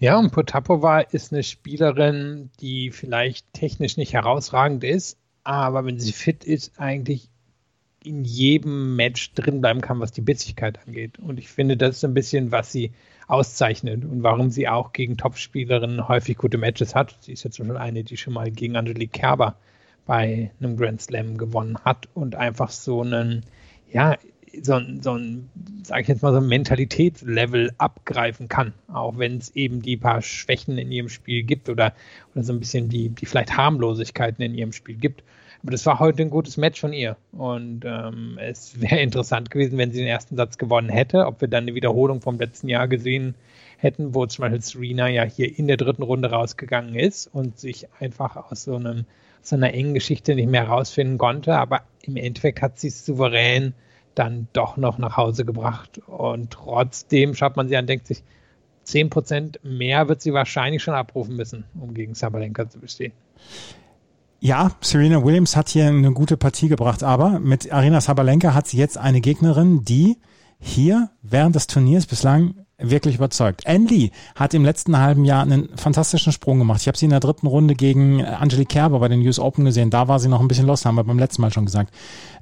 Ja, 0.00 0.18
und 0.18 0.30
Potapova 0.30 1.00
ist 1.00 1.32
eine 1.32 1.42
Spielerin, 1.42 2.50
die 2.60 2.90
vielleicht 2.90 3.52
technisch 3.52 3.96
nicht 3.96 4.12
herausragend 4.12 4.84
ist, 4.84 5.18
aber 5.42 5.84
wenn 5.84 5.98
sie 5.98 6.12
fit 6.12 6.44
ist, 6.44 6.78
eigentlich 6.78 7.28
in 8.04 8.24
jedem 8.24 8.94
Match 8.94 9.34
drin 9.34 9.60
bleiben 9.60 9.80
kann, 9.80 9.98
was 9.98 10.12
die 10.12 10.20
Bitzigkeit 10.20 10.78
angeht. 10.86 11.18
Und 11.18 11.38
ich 11.38 11.48
finde, 11.48 11.76
das 11.76 11.96
ist 11.96 12.04
ein 12.04 12.14
bisschen, 12.14 12.52
was 12.52 12.70
sie 12.70 12.92
auszeichnet 13.26 14.04
und 14.04 14.22
warum 14.22 14.50
sie 14.50 14.68
auch 14.68 14.92
gegen 14.92 15.16
Topspielerinnen 15.16 16.06
häufig 16.06 16.38
gute 16.38 16.58
Matches 16.58 16.94
hat. 16.94 17.16
Sie 17.20 17.32
ist 17.32 17.42
jetzt 17.42 17.56
schon 17.56 17.76
eine, 17.76 18.04
die 18.04 18.16
schon 18.16 18.34
mal 18.34 18.52
gegen 18.52 18.76
Angelique 18.76 19.12
Kerber 19.12 19.56
bei 20.08 20.50
einem 20.58 20.78
Grand 20.78 21.02
Slam 21.02 21.36
gewonnen 21.36 21.76
hat 21.84 22.08
und 22.14 22.34
einfach 22.34 22.70
so 22.70 23.02
einen, 23.02 23.44
ja, 23.92 24.16
so, 24.62 24.80
so 25.02 25.12
ein, 25.12 25.50
sage 25.82 26.00
ich 26.00 26.08
jetzt 26.08 26.22
mal, 26.22 26.32
so 26.32 26.38
ein 26.38 26.48
Mentalitätslevel 26.48 27.72
abgreifen 27.76 28.48
kann, 28.48 28.72
auch 28.90 29.18
wenn 29.18 29.36
es 29.36 29.54
eben 29.54 29.82
die 29.82 29.98
paar 29.98 30.22
Schwächen 30.22 30.78
in 30.78 30.90
ihrem 30.90 31.10
Spiel 31.10 31.42
gibt 31.42 31.68
oder, 31.68 31.92
oder 32.34 32.42
so 32.42 32.54
ein 32.54 32.58
bisschen 32.58 32.88
die, 32.88 33.10
die 33.10 33.26
vielleicht 33.26 33.58
Harmlosigkeiten 33.58 34.42
in 34.42 34.54
ihrem 34.54 34.72
Spiel 34.72 34.96
gibt. 34.96 35.22
Aber 35.62 35.72
das 35.72 35.84
war 35.84 35.98
heute 35.98 36.22
ein 36.22 36.30
gutes 36.30 36.56
Match 36.56 36.80
von 36.80 36.94
ihr. 36.94 37.18
Und 37.32 37.84
ähm, 37.84 38.38
es 38.40 38.80
wäre 38.80 39.00
interessant 39.02 39.50
gewesen, 39.50 39.76
wenn 39.76 39.92
sie 39.92 39.98
den 39.98 40.08
ersten 40.08 40.36
Satz 40.36 40.56
gewonnen 40.56 40.88
hätte, 40.88 41.26
ob 41.26 41.42
wir 41.42 41.48
dann 41.48 41.64
eine 41.64 41.74
Wiederholung 41.74 42.22
vom 42.22 42.38
letzten 42.38 42.70
Jahr 42.70 42.88
gesehen 42.88 43.34
hätten, 43.76 44.14
wo 44.14 44.24
zum 44.24 44.42
Beispiel 44.42 44.62
Serena 44.62 45.08
ja 45.08 45.24
hier 45.24 45.58
in 45.58 45.66
der 45.66 45.76
dritten 45.76 46.02
Runde 46.02 46.30
rausgegangen 46.30 46.94
ist 46.94 47.26
und 47.26 47.58
sich 47.58 47.88
einfach 48.00 48.50
aus 48.50 48.64
so 48.64 48.76
einem 48.76 49.04
so 49.42 49.56
einer 49.56 49.72
engen 49.74 49.94
Geschichte 49.94 50.34
nicht 50.34 50.48
mehr 50.48 50.66
herausfinden 50.66 51.18
konnte. 51.18 51.56
Aber 51.56 51.82
im 52.02 52.16
Endeffekt 52.16 52.62
hat 52.62 52.78
sie 52.78 52.88
es 52.88 53.04
souverän 53.04 53.74
dann 54.14 54.48
doch 54.52 54.76
noch 54.76 54.98
nach 54.98 55.16
Hause 55.16 55.44
gebracht. 55.44 56.00
Und 56.06 56.50
trotzdem 56.50 57.34
schaut 57.34 57.56
man 57.56 57.68
sie 57.68 57.76
an, 57.76 57.86
denkt 57.86 58.06
sich, 58.06 58.24
10% 58.86 59.58
mehr 59.62 60.08
wird 60.08 60.22
sie 60.22 60.32
wahrscheinlich 60.32 60.82
schon 60.82 60.94
abrufen 60.94 61.36
müssen, 61.36 61.64
um 61.78 61.94
gegen 61.94 62.14
Sabalenka 62.14 62.68
zu 62.68 62.80
bestehen. 62.80 63.12
Ja, 64.40 64.70
Serena 64.80 65.24
Williams 65.24 65.56
hat 65.56 65.68
hier 65.68 65.86
eine 65.86 66.12
gute 66.12 66.36
Partie 66.36 66.68
gebracht, 66.68 67.02
aber 67.02 67.38
mit 67.40 67.72
Arena 67.72 68.00
Sabalenka 68.00 68.54
hat 68.54 68.66
sie 68.68 68.78
jetzt 68.78 68.96
eine 68.96 69.20
Gegnerin, 69.20 69.84
die 69.84 70.16
hier 70.60 71.10
während 71.22 71.54
des 71.54 71.66
Turniers 71.66 72.06
bislang 72.06 72.54
wirklich 72.80 73.16
überzeugt. 73.16 73.64
Lee 73.66 74.10
hat 74.36 74.54
im 74.54 74.64
letzten 74.64 74.96
halben 74.98 75.24
Jahr 75.24 75.42
einen 75.42 75.68
fantastischen 75.76 76.32
Sprung 76.32 76.58
gemacht. 76.60 76.80
Ich 76.80 76.86
habe 76.86 76.96
sie 76.96 77.06
in 77.06 77.10
der 77.10 77.18
dritten 77.20 77.48
Runde 77.48 77.74
gegen 77.74 78.24
Angelique 78.24 78.68
Kerber 78.68 79.00
bei 79.00 79.08
den 79.08 79.20
US 79.26 79.40
Open 79.40 79.64
gesehen. 79.64 79.90
Da 79.90 80.06
war 80.06 80.20
sie 80.20 80.28
noch 80.28 80.40
ein 80.40 80.46
bisschen 80.46 80.66
los, 80.66 80.84
haben 80.84 80.94
wir 80.94 81.02
beim 81.02 81.18
letzten 81.18 81.42
Mal 81.42 81.52
schon 81.52 81.64
gesagt. 81.64 81.92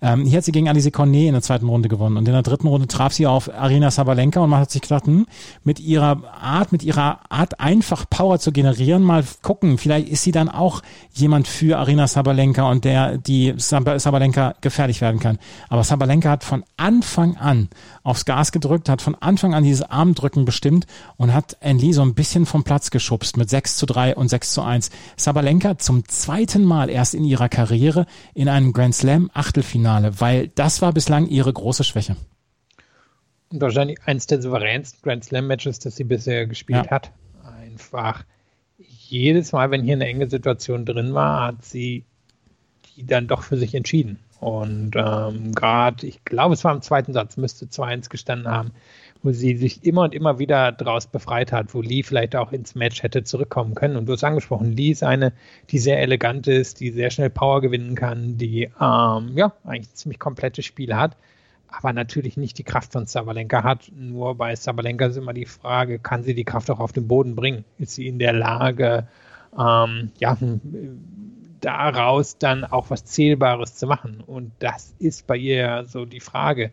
Ähm, 0.03 0.27
hier 0.27 0.39
hat 0.39 0.45
sie 0.45 0.53
gegen 0.53 0.69
Alice 0.69 0.93
Cornet 0.93 1.29
in 1.29 1.33
der 1.33 1.41
zweiten 1.41 1.67
Runde 1.67 1.89
gewonnen 1.89 2.19
und 2.19 2.29
in 2.29 2.35
der 2.35 2.43
dritten 2.43 2.67
Runde 2.67 2.87
traf 2.87 3.15
sie 3.15 3.27
auf 3.27 3.53
Arina 3.53 3.91
Sabalenka 3.91 4.41
und 4.41 4.51
man 4.51 4.61
hat 4.61 4.71
sich 4.71 4.83
gedacht, 4.83 5.07
hm, 5.07 5.27
mit 5.65 5.81
ihrer 5.81 6.23
Art, 6.39 6.71
mit 6.71 6.83
ihrer 6.83 7.21
Art 7.31 7.59
einfach 7.59 8.05
Power 8.11 8.39
zu 8.39 8.53
generieren, 8.53 9.03
mal 9.03 9.25
gucken, 9.41 9.79
vielleicht 9.79 10.09
ist 10.09 10.23
sie 10.23 10.33
dann 10.33 10.51
auch 10.51 10.83
jemand 11.15 11.49
für 11.49 11.79
Arina 11.79 12.07
Sabalenka 12.07 12.71
und 12.71 12.85
der 12.85 13.17
die 13.17 13.55
Sabalenka 13.57 14.55
gefährlich 14.61 15.01
werden 15.01 15.19
kann. 15.19 15.39
Aber 15.71 15.83
Sabalenka 15.83 16.29
hat 16.29 16.45
von 16.45 16.63
Anfang 16.77 17.39
an 17.39 17.71
aufs 18.03 18.27
Gas 18.27 18.53
gedrückt, 18.53 18.91
hat 18.91 19.01
von 19.01 19.15
Anfang 19.15 19.55
an 19.55 19.65
dieses 19.65 19.83
Armdrücken 19.83 20.26
Rücken 20.27 20.45
bestimmt 20.45 20.87
und 21.17 21.33
hat 21.33 21.57
Enli 21.61 21.93
so 21.93 22.03
ein 22.03 22.15
bisschen 22.15 22.45
vom 22.45 22.65
Platz 22.65 22.91
geschubst 22.91 23.37
mit 23.37 23.49
6 23.49 23.77
zu 23.77 23.87
3 23.87 24.17
und 24.17 24.29
6 24.29 24.53
zu 24.53 24.63
1. 24.63 24.91
Sabalenka 25.17 25.79
zum 25.79 26.07
zweiten 26.09 26.65
Mal 26.65 26.91
erst 26.91 27.15
in 27.15 27.25
ihrer 27.25 27.49
Karriere 27.49 28.07
in 28.35 28.49
einem 28.49 28.73
Grand 28.73 28.95
Slam 28.95 29.31
Achtelfinale, 29.33 30.21
weil 30.21 30.49
das 30.49 30.83
war 30.83 30.93
bislang 30.93 31.29
ihre 31.29 31.53
große 31.53 31.85
Schwäche. 31.85 32.17
Und 33.53 33.61
wahrscheinlich 33.61 34.01
eins 34.05 34.27
der 34.27 34.43
souveränsten 34.43 35.01
Grand 35.03 35.25
Slam 35.25 35.47
Matches, 35.47 35.79
das 35.79 35.95
sie 35.95 36.05
bisher 36.05 36.47
gespielt 36.49 36.87
ja. 36.87 36.91
hat. 36.91 37.13
Einfach 37.63 38.25
jedes 38.79 39.53
Mal, 39.53 39.71
wenn 39.71 39.85
hier 39.85 39.95
eine 39.95 40.07
enge 40.07 40.29
Situation 40.29 40.85
drin 40.85 41.15
war, 41.15 41.47
hat 41.47 41.65
sie 41.65 42.05
die 42.97 43.07
dann 43.07 43.29
doch 43.29 43.43
für 43.43 43.57
sich 43.57 43.75
entschieden. 43.75 44.19
Und 44.41 44.93
ähm, 44.97 45.53
gerade, 45.53 46.07
ich 46.07 46.25
glaube, 46.25 46.55
es 46.55 46.65
war 46.65 46.75
im 46.75 46.83
zweiten 46.83 47.13
Satz, 47.13 47.37
müsste 47.37 47.67
2-1 47.67 48.11
gestanden 48.11 48.49
haben, 48.49 48.73
wo 49.27 49.33
sie 49.33 49.57
sich 49.57 49.85
immer 49.85 50.03
und 50.03 50.15
immer 50.15 50.39
wieder 50.39 50.73
daraus 50.73 51.07
befreit 51.09 51.53
hat, 51.53 51.75
wo 51.75 51.83
Lee 51.83 52.03
vielleicht 52.03 52.37
auch 52.37 52.53
ins 52.53 52.75
Match 52.75 53.03
hätte 53.03 53.25
zurückkommen 53.25 53.75
können. 53.75 53.97
Und 53.97 54.07
du 54.07 54.13
hast 54.13 54.25
angesprochen, 54.25 54.73
Lee 54.73 54.91
ist 54.91 55.03
eine, 55.03 55.33
die 55.71 55.79
sehr 55.79 56.01
elegant 56.01 56.47
ist, 56.47 56.81
die 56.81 56.91
sehr 56.91 57.11
schnell 57.11 57.31
Power 57.31 57.61
gewinnen 57.61 57.97
kann, 57.97 58.39
die 58.39 58.71
ähm, 58.81 59.33
ja 59.37 59.53
eigentlich 59.65 59.93
ziemlich 59.95 60.21
komplette 60.21 60.63
Spiele 60.63 60.97
hat. 60.97 61.17
aber 61.69 61.93
natürlich 61.93 62.37
nicht 62.37 62.59
die 62.59 62.65
Kraft 62.65 62.93
von 62.93 63.07
Sabalenka 63.07 63.63
hat. 63.63 63.91
Nur 63.95 64.35
bei 64.37 64.55
Sabalenka 64.55 65.07
ist 65.07 65.17
immer 65.17 65.33
die 65.33 65.47
Frage, 65.47 65.99
kann 65.99 66.23
sie 66.23 66.35
die 66.35 66.45
Kraft 66.45 66.71
auch 66.71 66.81
auf 66.81 66.93
den 66.93 67.09
Boden 67.09 67.35
bringen? 67.37 67.65
Ist 67.79 67.95
sie 67.95 68.07
in 68.07 68.19
der 68.19 68.33
Lage, 68.33 69.09
ähm, 69.59 70.11
ja, 70.19 70.37
daraus 71.61 72.39
dann 72.39 72.65
auch 72.65 72.91
was 72.91 73.05
Zählbares 73.05 73.75
zu 73.75 73.87
machen? 73.87 74.23
Und 74.27 74.53
das 74.59 74.95
ist 74.99 75.27
bei 75.27 75.37
ihr 75.37 75.85
so 75.87 76.05
die 76.05 76.21
Frage 76.21 76.71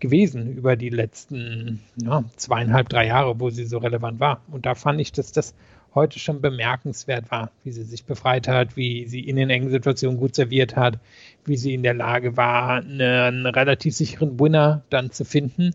gewesen 0.00 0.56
über 0.56 0.76
die 0.76 0.90
letzten 0.90 1.80
ja, 1.96 2.24
zweieinhalb, 2.36 2.88
drei 2.88 3.06
Jahre, 3.06 3.40
wo 3.40 3.50
sie 3.50 3.64
so 3.64 3.78
relevant 3.78 4.20
war. 4.20 4.42
Und 4.50 4.66
da 4.66 4.74
fand 4.74 5.00
ich, 5.00 5.12
dass 5.12 5.32
das 5.32 5.54
heute 5.94 6.18
schon 6.18 6.40
bemerkenswert 6.40 7.30
war, 7.30 7.50
wie 7.64 7.72
sie 7.72 7.82
sich 7.82 8.04
befreit 8.04 8.48
hat, 8.48 8.76
wie 8.76 9.06
sie 9.06 9.20
in 9.20 9.36
den 9.36 9.50
engen 9.50 9.70
Situationen 9.70 10.18
gut 10.18 10.34
serviert 10.34 10.76
hat, 10.76 10.98
wie 11.46 11.56
sie 11.56 11.74
in 11.74 11.82
der 11.82 11.94
Lage 11.94 12.36
war, 12.36 12.76
einen 12.76 13.46
relativ 13.46 13.96
sicheren 13.96 14.38
Winner 14.38 14.82
dann 14.90 15.10
zu 15.10 15.24
finden. 15.24 15.72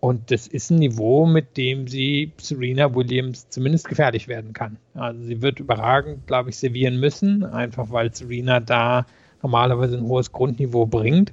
Und 0.00 0.32
das 0.32 0.48
ist 0.48 0.70
ein 0.70 0.80
Niveau, 0.80 1.26
mit 1.26 1.56
dem 1.56 1.86
sie 1.86 2.32
Serena 2.38 2.92
Williams 2.92 3.48
zumindest 3.50 3.88
gefährlich 3.88 4.26
werden 4.26 4.52
kann. 4.52 4.76
Also 4.94 5.22
sie 5.22 5.40
wird 5.42 5.60
überragend, 5.60 6.26
glaube 6.26 6.50
ich, 6.50 6.56
servieren 6.56 6.98
müssen, 6.98 7.44
einfach 7.44 7.92
weil 7.92 8.12
Serena 8.12 8.58
da 8.58 9.06
normalerweise 9.42 9.96
ein 9.96 10.08
hohes 10.08 10.32
Grundniveau 10.32 10.86
bringt 10.86 11.32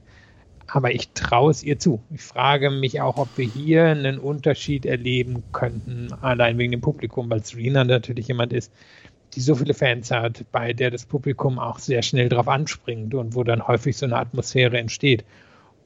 aber 0.71 0.93
ich 0.93 1.09
traue 1.09 1.51
es 1.51 1.63
ihr 1.63 1.79
zu. 1.79 2.01
Ich 2.13 2.21
frage 2.21 2.69
mich 2.69 3.01
auch, 3.01 3.17
ob 3.17 3.29
wir 3.37 3.45
hier 3.45 3.85
einen 3.85 4.19
Unterschied 4.19 4.85
erleben 4.85 5.43
könnten, 5.51 6.13
allein 6.21 6.57
wegen 6.57 6.71
dem 6.71 6.81
Publikum, 6.81 7.29
weil 7.29 7.43
Serena 7.43 7.83
natürlich 7.83 8.27
jemand 8.27 8.53
ist, 8.53 8.71
die 9.33 9.41
so 9.41 9.55
viele 9.55 9.73
Fans 9.73 10.11
hat, 10.11 10.45
bei 10.51 10.73
der 10.73 10.91
das 10.91 11.05
Publikum 11.05 11.59
auch 11.59 11.79
sehr 11.79 12.01
schnell 12.01 12.29
drauf 12.29 12.47
anspringt 12.47 13.13
und 13.13 13.35
wo 13.35 13.43
dann 13.43 13.67
häufig 13.67 13.97
so 13.97 14.05
eine 14.05 14.17
Atmosphäre 14.17 14.77
entsteht. 14.77 15.23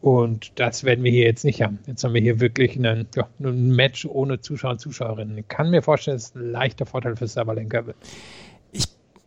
Und 0.01 0.51
das 0.55 0.83
werden 0.83 1.03
wir 1.03 1.11
hier 1.11 1.23
jetzt 1.23 1.45
nicht 1.45 1.61
haben. 1.61 1.79
Jetzt 1.87 2.03
haben 2.03 2.13
wir 2.13 2.21
hier 2.21 2.41
wirklich 2.41 2.75
einen, 2.75 3.07
ja, 3.15 3.27
ein 3.39 3.71
Match 3.71 4.05
ohne 4.05 4.41
Zuschauer 4.41 4.71
und 4.71 4.79
Zuschauerinnen. 4.79 5.37
Ich 5.37 5.47
kann 5.47 5.69
mir 5.69 5.81
vorstellen, 5.81 6.17
dass 6.17 6.29
es 6.29 6.35
ein 6.35 6.51
leichter 6.51 6.85
Vorteil 6.85 7.15
für 7.15 7.27
Sabalenka 7.27 7.85
wird 7.85 7.95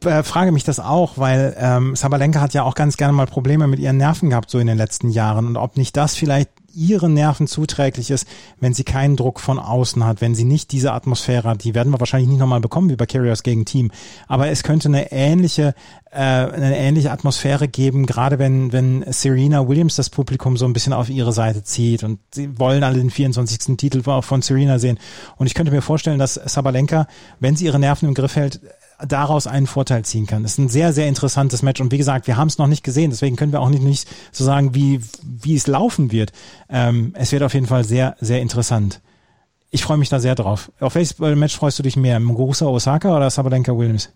äh, 0.06 0.22
frage 0.22 0.52
mich 0.52 0.64
das 0.64 0.80
auch, 0.80 1.18
weil 1.18 1.56
ähm, 1.58 1.96
Sabalenka 1.96 2.40
hat 2.40 2.54
ja 2.54 2.62
auch 2.62 2.74
ganz 2.74 2.96
gerne 2.96 3.12
mal 3.12 3.26
Probleme 3.26 3.66
mit 3.66 3.78
ihren 3.78 3.96
Nerven 3.96 4.30
gehabt, 4.30 4.50
so 4.50 4.58
in 4.58 4.66
den 4.66 4.78
letzten 4.78 5.10
Jahren. 5.10 5.46
Und 5.46 5.56
ob 5.56 5.76
nicht 5.76 5.96
das 5.96 6.16
vielleicht 6.16 6.50
ihren 6.76 7.14
Nerven 7.14 7.46
zuträglich 7.46 8.10
ist, 8.10 8.28
wenn 8.60 8.74
sie 8.74 8.84
keinen 8.84 9.16
Druck 9.16 9.40
von 9.40 9.58
außen 9.58 10.04
hat, 10.04 10.20
wenn 10.20 10.34
sie 10.34 10.44
nicht 10.44 10.72
diese 10.72 10.92
Atmosphäre 10.92 11.48
hat, 11.48 11.64
die 11.64 11.74
werden 11.74 11.90
wir 11.90 12.00
wahrscheinlich 12.00 12.28
nicht 12.28 12.38
nochmal 12.38 12.60
bekommen 12.60 12.90
wie 12.90 12.96
bei 12.96 13.06
Carriers 13.06 13.42
gegen 13.42 13.64
Team. 13.64 13.90
Aber 14.28 14.48
es 14.48 14.62
könnte 14.62 14.88
eine 14.88 15.10
ähnliche, 15.10 15.74
äh, 16.10 16.20
eine 16.20 16.76
ähnliche 16.76 17.10
Atmosphäre 17.10 17.66
geben, 17.66 18.04
gerade 18.04 18.38
wenn, 18.38 18.72
wenn 18.72 19.04
Serena 19.08 19.66
Williams 19.66 19.96
das 19.96 20.10
Publikum 20.10 20.58
so 20.58 20.66
ein 20.66 20.74
bisschen 20.74 20.92
auf 20.92 21.08
ihre 21.08 21.32
Seite 21.32 21.64
zieht 21.64 22.04
und 22.04 22.18
sie 22.30 22.58
wollen 22.58 22.84
alle 22.84 22.98
den 22.98 23.10
24. 23.10 23.76
Titel 23.78 24.02
von 24.20 24.42
Serena 24.42 24.78
sehen. 24.78 24.98
Und 25.38 25.46
ich 25.46 25.54
könnte 25.54 25.72
mir 25.72 25.82
vorstellen, 25.82 26.18
dass 26.18 26.34
Sabalenka, 26.34 27.06
wenn 27.40 27.56
sie 27.56 27.64
ihre 27.64 27.78
Nerven 27.78 28.06
im 28.06 28.14
Griff 28.14 28.36
hält, 28.36 28.60
daraus 29.06 29.46
einen 29.46 29.66
Vorteil 29.66 30.04
ziehen 30.04 30.26
kann. 30.26 30.42
Das 30.42 30.52
ist 30.52 30.58
ein 30.58 30.68
sehr, 30.68 30.92
sehr 30.92 31.08
interessantes 31.08 31.62
Match. 31.62 31.80
Und 31.80 31.92
wie 31.92 31.98
gesagt, 31.98 32.26
wir 32.26 32.36
haben 32.36 32.48
es 32.48 32.58
noch 32.58 32.66
nicht 32.66 32.84
gesehen, 32.84 33.10
deswegen 33.10 33.36
können 33.36 33.52
wir 33.52 33.60
auch 33.60 33.68
nicht, 33.68 33.82
nicht 33.82 34.08
so 34.32 34.44
sagen, 34.44 34.74
wie, 34.74 35.00
wie 35.22 35.54
es 35.54 35.66
laufen 35.66 36.12
wird. 36.12 36.32
Ähm, 36.68 37.12
es 37.16 37.32
wird 37.32 37.42
auf 37.42 37.54
jeden 37.54 37.66
Fall 37.66 37.84
sehr, 37.84 38.16
sehr 38.20 38.40
interessant. 38.40 39.00
Ich 39.70 39.82
freue 39.82 39.98
mich 39.98 40.08
da 40.08 40.20
sehr 40.20 40.34
drauf. 40.34 40.70
Auf 40.80 40.94
welches 40.94 41.18
Match 41.18 41.56
freust 41.56 41.78
du 41.78 41.82
dich 41.82 41.96
mehr? 41.96 42.20
Muguruza 42.20 42.66
Osaka 42.66 43.14
oder 43.16 43.28
Sabalenka 43.28 43.76
Williams? 43.76 44.12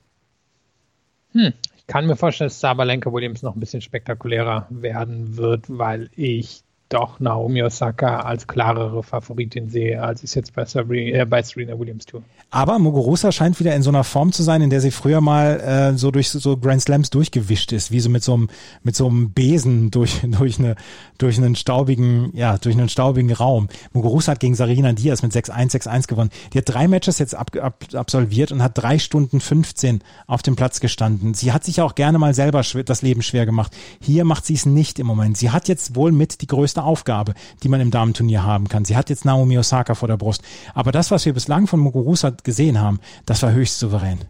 Hm, 1.32 1.52
ich 1.76 1.86
kann 1.86 2.06
mir 2.06 2.16
vorstellen, 2.16 2.48
dass 2.48 2.60
Sabalenka 2.60 3.12
Williams 3.12 3.42
noch 3.42 3.54
ein 3.54 3.60
bisschen 3.60 3.82
spektakulärer 3.82 4.66
werden 4.70 5.36
wird, 5.36 5.66
weil 5.68 6.08
ich 6.16 6.62
doch 6.90 7.20
Naomi 7.20 7.62
Osaka 7.62 8.20
als 8.20 8.46
klarere 8.46 9.02
Favoritin 9.02 9.70
sehe, 9.70 10.02
als 10.02 10.22
ich 10.22 10.30
es 10.30 10.34
jetzt 10.34 10.54
bei, 10.54 10.64
Sabrina, 10.64 11.20
äh, 11.20 11.24
bei 11.24 11.42
Serena 11.42 11.78
Williams 11.78 12.04
tue. 12.04 12.22
Aber 12.50 12.78
Muguruza 12.78 13.30
scheint 13.30 13.58
wieder 13.60 13.74
in 13.76 13.82
so 13.82 13.90
einer 13.90 14.02
Form 14.02 14.32
zu 14.32 14.42
sein, 14.42 14.60
in 14.60 14.70
der 14.70 14.80
sie 14.80 14.90
früher 14.90 15.20
mal 15.20 15.60
äh, 15.60 15.96
so 15.96 16.10
durch 16.10 16.30
so 16.30 16.56
Grand 16.56 16.82
Slams 16.82 17.10
durchgewischt 17.10 17.72
ist, 17.72 17.92
wie 17.92 18.00
so 18.00 18.10
mit 18.10 18.24
so 18.24 18.34
einem 18.34 18.48
mit 18.82 18.96
so 18.96 19.06
einem 19.06 19.30
Besen 19.30 19.90
durch 19.92 20.20
durch 20.24 20.58
eine 20.58 20.74
durch 21.18 21.38
einen 21.38 21.54
staubigen 21.54 22.30
ja 22.34 22.58
durch 22.58 22.76
einen 22.76 22.88
staubigen 22.88 23.32
Raum. 23.32 23.68
Muguruza 23.92 24.32
hat 24.32 24.40
gegen 24.40 24.56
Sarina 24.56 24.92
Diaz 24.92 25.22
mit 25.22 25.32
6-1 25.32 25.70
6-1 25.70 26.08
gewonnen. 26.08 26.30
Die 26.52 26.58
hat 26.58 26.68
drei 26.68 26.88
Matches 26.88 27.20
jetzt 27.20 27.36
ab, 27.36 27.52
ab, 27.56 27.84
absolviert 27.94 28.50
und 28.50 28.62
hat 28.62 28.72
drei 28.76 28.98
Stunden 28.98 29.40
15 29.40 30.00
auf 30.26 30.42
dem 30.42 30.56
Platz 30.56 30.80
gestanden. 30.80 31.34
Sie 31.34 31.52
hat 31.52 31.64
sich 31.64 31.80
auch 31.80 31.94
gerne 31.94 32.18
mal 32.18 32.34
selber 32.34 32.62
das 32.84 33.02
Leben 33.02 33.22
schwer 33.22 33.46
gemacht. 33.46 33.76
Hier 34.00 34.24
macht 34.24 34.44
sie 34.44 34.54
es 34.54 34.66
nicht 34.66 34.98
im 34.98 35.06
Moment. 35.06 35.36
Sie 35.36 35.50
hat 35.50 35.68
jetzt 35.68 35.94
wohl 35.94 36.10
mit 36.10 36.40
die 36.40 36.48
größte 36.48 36.79
Aufgabe, 36.84 37.34
die 37.62 37.68
man 37.68 37.80
im 37.80 37.90
Damenturnier 37.90 38.44
haben 38.44 38.68
kann. 38.68 38.84
Sie 38.84 38.96
hat 38.96 39.10
jetzt 39.10 39.24
Naomi 39.24 39.58
Osaka 39.58 39.94
vor 39.94 40.08
der 40.08 40.16
Brust. 40.16 40.42
Aber 40.74 40.92
das, 40.92 41.10
was 41.10 41.26
wir 41.26 41.34
bislang 41.34 41.66
von 41.66 41.80
Muguruza 41.80 42.30
gesehen 42.30 42.80
haben, 42.80 43.00
das 43.26 43.42
war 43.42 43.52
höchst 43.52 43.78
souverän. 43.78 44.20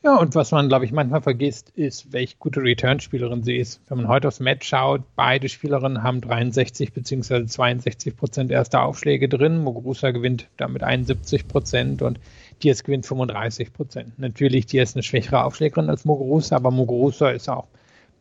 Ja, 0.00 0.16
und 0.16 0.36
was 0.36 0.52
man, 0.52 0.68
glaube 0.68 0.84
ich, 0.84 0.92
manchmal 0.92 1.22
vergisst, 1.22 1.70
ist, 1.70 2.12
welche 2.12 2.36
gute 2.38 2.62
Return-Spielerin 2.62 3.42
sie 3.42 3.56
ist. 3.56 3.80
Wenn 3.88 3.98
man 3.98 4.06
heute 4.08 4.28
aufs 4.28 4.38
Match 4.38 4.68
schaut, 4.68 5.02
beide 5.16 5.48
Spielerinnen 5.48 6.04
haben 6.04 6.20
63 6.20 6.92
bzw. 6.92 7.46
62 7.46 8.16
Prozent 8.16 8.52
erster 8.52 8.84
Aufschläge 8.84 9.28
drin. 9.28 9.58
Muguruza 9.58 10.12
gewinnt 10.12 10.46
damit 10.56 10.84
71 10.84 11.48
Prozent 11.48 12.00
und 12.02 12.20
Diaz 12.62 12.84
gewinnt 12.84 13.06
35 13.06 13.72
Prozent. 13.72 14.18
Natürlich, 14.20 14.66
Diaz 14.66 14.90
ist 14.90 14.96
eine 14.96 15.02
schwächere 15.02 15.42
Aufschlägerin 15.42 15.90
als 15.90 16.04
Muguruza, 16.04 16.54
aber 16.54 16.70
Muguruza 16.70 17.30
ist 17.30 17.48
auch 17.48 17.66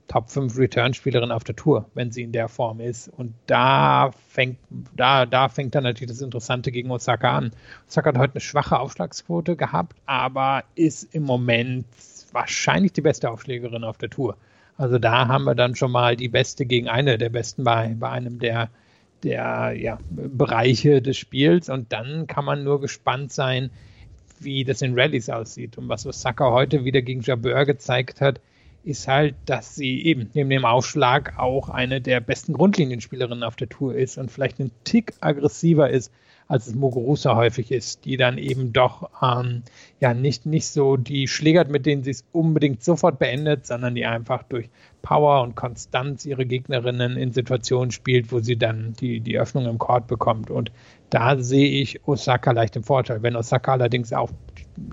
Top 0.08 0.30
5 0.30 0.58
Return-Spielerin 0.58 1.32
auf 1.32 1.44
der 1.44 1.56
Tour, 1.56 1.90
wenn 1.94 2.12
sie 2.12 2.24
in 2.24 2.32
der 2.32 2.48
Form 2.48 2.80
ist. 2.80 3.10
Und 3.10 3.34
da 3.46 4.12
fängt, 4.30 4.58
da, 4.96 5.26
da 5.26 5.50
fängt 5.50 5.76
dann 5.76 5.84
natürlich 5.84 6.12
das 6.12 6.22
Interessante 6.22 6.72
gegen 6.72 6.92
Osaka 6.92 7.38
an. 7.38 7.52
Osaka 7.90 8.10
hat 8.10 8.18
heute 8.18 8.34
eine 8.36 8.42
schwache 8.42 8.80
Aufschlagsquote 8.80 9.56
gehabt, 9.56 9.98
aber 10.06 10.64
ist 10.76 11.14
im 11.14 11.24
Moment 11.24 11.86
wahrscheinlich 12.32 12.94
die 12.94 13.02
beste 13.02 13.30
Aufschlägerin 13.30 13.84
auf 13.84 13.98
der 13.98 14.10
Tour. 14.10 14.38
Also 14.78 15.00
da 15.00 15.28
haben 15.28 15.44
wir 15.44 15.56
dann 15.56 15.76
schon 15.76 15.92
mal 15.92 16.16
die 16.16 16.30
beste 16.30 16.66
gegen 16.66 16.88
eine 16.88 17.18
der 17.18 17.30
besten 17.30 17.64
bei, 17.64 17.96
bei 18.00 18.10
einem 18.10 18.40
der, 18.40 18.70
der 19.24 19.74
ja, 19.76 19.98
Bereiche 20.10 21.02
des 21.02 21.18
Spiels. 21.18 21.68
Und 21.68 21.92
dann 21.92 22.28
kann 22.28 22.46
man 22.46 22.64
nur 22.64 22.80
gespannt 22.80 23.34
sein, 23.34 23.72
wie 24.40 24.64
das 24.64 24.82
in 24.82 24.98
Rallyes 24.98 25.30
aussieht. 25.30 25.78
Und 25.78 25.90
was 25.90 26.06
Osaka 26.06 26.52
heute 26.52 26.86
wieder 26.86 27.02
gegen 27.02 27.22
Jabeur 27.22 27.66
gezeigt 27.66 28.22
hat, 28.22 28.40
ist 28.88 29.08
halt, 29.08 29.36
dass 29.46 29.76
sie 29.76 30.04
eben 30.06 30.30
neben 30.34 30.50
dem 30.50 30.66
Aufschlag 30.66 31.38
auch 31.38 31.70
eine 31.70 32.00
der 32.00 32.22
besten 32.22 32.54
Grundlinienspielerinnen 32.54 33.44
auf 33.44 33.58
der 33.58 33.68
Tour 33.68 33.94
ist 33.94 34.18
und 34.18 34.32
vielleicht 34.32 34.60
ein 34.60 34.72
Tick 34.86 35.14
aggressiver 35.20 35.90
ist, 35.90 36.12
als 36.48 36.68
es 36.68 36.76
Muguruza 36.76 37.36
häufig 37.36 37.72
ist, 37.72 38.06
die 38.06 38.16
dann 38.16 38.38
eben 38.38 38.72
doch 38.72 39.10
ähm, 39.22 39.64
ja 40.00 40.14
nicht, 40.14 40.46
nicht 40.46 40.68
so 40.68 40.96
die 40.96 41.28
schlägert, 41.28 41.70
mit 41.70 41.86
denen 41.86 42.04
sie 42.04 42.12
es 42.12 42.24
unbedingt 42.32 42.82
sofort 42.82 43.20
beendet, 43.20 43.66
sondern 43.66 43.96
die 43.96 44.06
einfach 44.06 44.44
durch 44.44 44.70
Power 45.02 45.42
und 45.42 45.56
Konstanz 45.56 46.26
ihre 46.26 46.46
Gegnerinnen 46.46 47.18
in 47.18 47.34
Situationen 47.34 47.92
spielt, 47.92 48.32
wo 48.32 48.40
sie 48.40 48.56
dann 48.56 48.94
die, 48.94 49.20
die 49.20 49.38
Öffnung 49.38 49.66
im 49.66 49.78
Court 49.78 50.08
bekommt. 50.08 50.50
Und 50.50 50.72
da 51.10 51.38
sehe 51.38 51.82
ich 51.82 52.08
Osaka 52.08 52.52
leicht 52.52 52.78
im 52.78 52.84
Vorteil. 52.84 53.22
Wenn 53.22 53.36
Osaka 53.36 53.74
allerdings 53.74 54.14
auch 54.14 54.32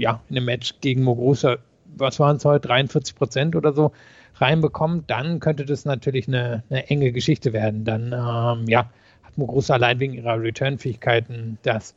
ja, 0.01 0.21
in 0.29 0.37
einem 0.37 0.47
Match 0.47 0.75
gegen 0.81 1.05
Muguruza 1.05 1.59
was 1.97 2.21
waren 2.21 2.37
es 2.37 2.45
heute, 2.45 2.69
43 2.69 3.15
Prozent 3.15 3.57
oder 3.57 3.73
so 3.73 3.93
reinbekommt, 4.37 5.11
dann 5.11 5.41
könnte 5.41 5.65
das 5.65 5.85
natürlich 5.85 6.29
eine, 6.29 6.65
eine 6.71 6.89
enge 6.91 7.13
Geschichte 7.13 7.53
werden. 7.53 7.85
Dann, 7.85 8.13
ähm, 8.13 8.69
ja, 8.69 8.91
Muguruza 9.37 9.75
allein 9.75 10.01
wegen 10.01 10.15
ihrer 10.15 10.41
Return-Fähigkeiten 10.41 11.59
das 11.63 11.95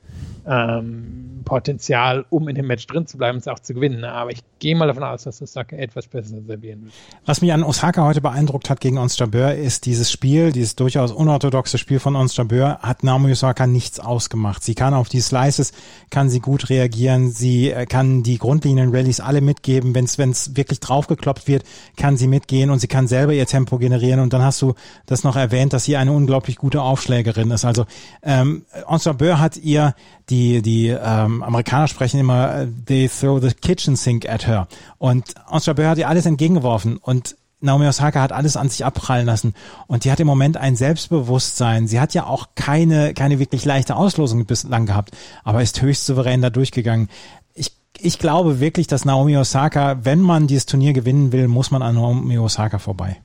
ähm, 0.47 1.41
Potenzial, 1.45 2.25
um 2.29 2.47
in 2.47 2.55
dem 2.55 2.67
Match 2.67 2.87
drin 2.87 3.07
zu 3.07 3.17
bleiben, 3.17 3.37
es 3.37 3.47
auch 3.47 3.59
zu 3.59 3.73
gewinnen. 3.73 4.03
Aber 4.03 4.31
ich 4.31 4.39
gehe 4.59 4.75
mal 4.75 4.87
davon 4.87 5.03
aus, 5.03 5.23
dass 5.23 5.41
Osaka 5.41 5.75
etwas 5.75 6.07
besser 6.07 6.35
servieren 6.45 6.83
wird. 6.83 6.93
Was 7.25 7.41
mich 7.41 7.53
an 7.53 7.63
Osaka 7.63 8.03
heute 8.03 8.21
beeindruckt 8.21 8.69
hat 8.69 8.79
gegen 8.79 8.97
Ons 8.97 9.17
Jabeur, 9.17 9.53
ist 9.55 9.85
dieses 9.85 10.11
Spiel, 10.11 10.51
dieses 10.51 10.75
durchaus 10.75 11.11
unorthodoxe 11.11 11.77
Spiel 11.77 11.99
von 11.99 12.15
Ons 12.15 12.35
Jabeur, 12.35 12.79
hat 12.79 13.03
Naomi 13.03 13.31
Osaka 13.31 13.67
nichts 13.67 13.99
ausgemacht. 13.99 14.63
Sie 14.63 14.75
kann 14.75 14.93
auf 14.93 15.09
die 15.09 15.21
Slices, 15.21 15.73
kann 16.09 16.29
sie 16.29 16.39
gut 16.39 16.69
reagieren, 16.69 17.31
sie 17.31 17.71
äh, 17.71 17.85
kann 17.85 18.23
die 18.23 18.37
Grundlinien-Rallies 18.37 19.19
alle 19.19 19.41
mitgeben. 19.41 19.95
Wenn 19.95 20.05
es 20.05 20.55
wirklich 20.55 20.79
draufgekloppt 20.79 21.47
wird, 21.47 21.63
kann 21.95 22.17
sie 22.17 22.27
mitgehen 22.27 22.69
und 22.69 22.79
sie 22.79 22.87
kann 22.87 23.07
selber 23.07 23.33
ihr 23.33 23.45
Tempo 23.45 23.77
generieren. 23.77 24.19
Und 24.19 24.33
dann 24.33 24.41
hast 24.41 24.61
du 24.61 24.73
das 25.05 25.23
noch 25.23 25.35
erwähnt, 25.35 25.73
dass 25.73 25.85
sie 25.85 25.97
eine 25.97 26.11
unglaublich 26.11 26.57
gute 26.57 26.81
Aufschlägerin 27.27 27.51
ist. 27.51 27.65
Also 27.65 27.85
ähm, 28.23 28.65
Jabeur 28.99 29.39
hat 29.39 29.57
ihr 29.57 29.93
die 30.29 30.61
die 30.61 30.87
ähm, 30.87 31.43
Amerikaner 31.43 31.87
sprechen 31.87 32.19
immer, 32.19 32.55
äh, 32.55 32.67
they 32.85 33.09
throw 33.09 33.41
the 33.41 33.53
kitchen 33.53 33.95
sink 33.95 34.27
at 34.27 34.47
her. 34.47 34.67
Und 34.97 35.35
Jabeur 35.61 35.89
hat 35.89 35.97
ihr 35.97 36.07
alles 36.07 36.25
entgegengeworfen 36.25 36.97
und 36.97 37.35
Naomi 37.59 37.87
Osaka 37.87 38.21
hat 38.21 38.31
alles 38.31 38.55
an 38.55 38.69
sich 38.69 38.85
abprallen 38.85 39.25
lassen 39.25 39.55
und 39.87 40.03
die 40.03 40.11
hat 40.11 40.19
im 40.19 40.27
Moment 40.27 40.57
ein 40.57 40.75
Selbstbewusstsein. 40.75 41.87
Sie 41.87 41.99
hat 41.99 42.13
ja 42.13 42.25
auch 42.27 42.49
keine 42.55 43.13
keine 43.13 43.39
wirklich 43.39 43.65
leichte 43.65 43.95
Auslosung 43.95 44.45
bislang 44.45 44.85
gehabt, 44.85 45.11
aber 45.43 45.61
ist 45.61 45.81
höchst 45.81 46.05
souverän 46.05 46.41
da 46.41 46.49
durchgegangen. 46.49 47.09
Ich 47.55 47.71
ich 47.99 48.19
glaube 48.19 48.59
wirklich, 48.59 48.87
dass 48.87 49.05
Naomi 49.05 49.37
Osaka, 49.37 49.99
wenn 50.03 50.21
man 50.21 50.47
dieses 50.47 50.67
Turnier 50.67 50.93
gewinnen 50.93 51.31
will, 51.31 51.47
muss 51.47 51.71
man 51.71 51.81
an 51.81 51.95
Naomi 51.95 52.37
Osaka 52.37 52.77
vorbei. 52.77 53.17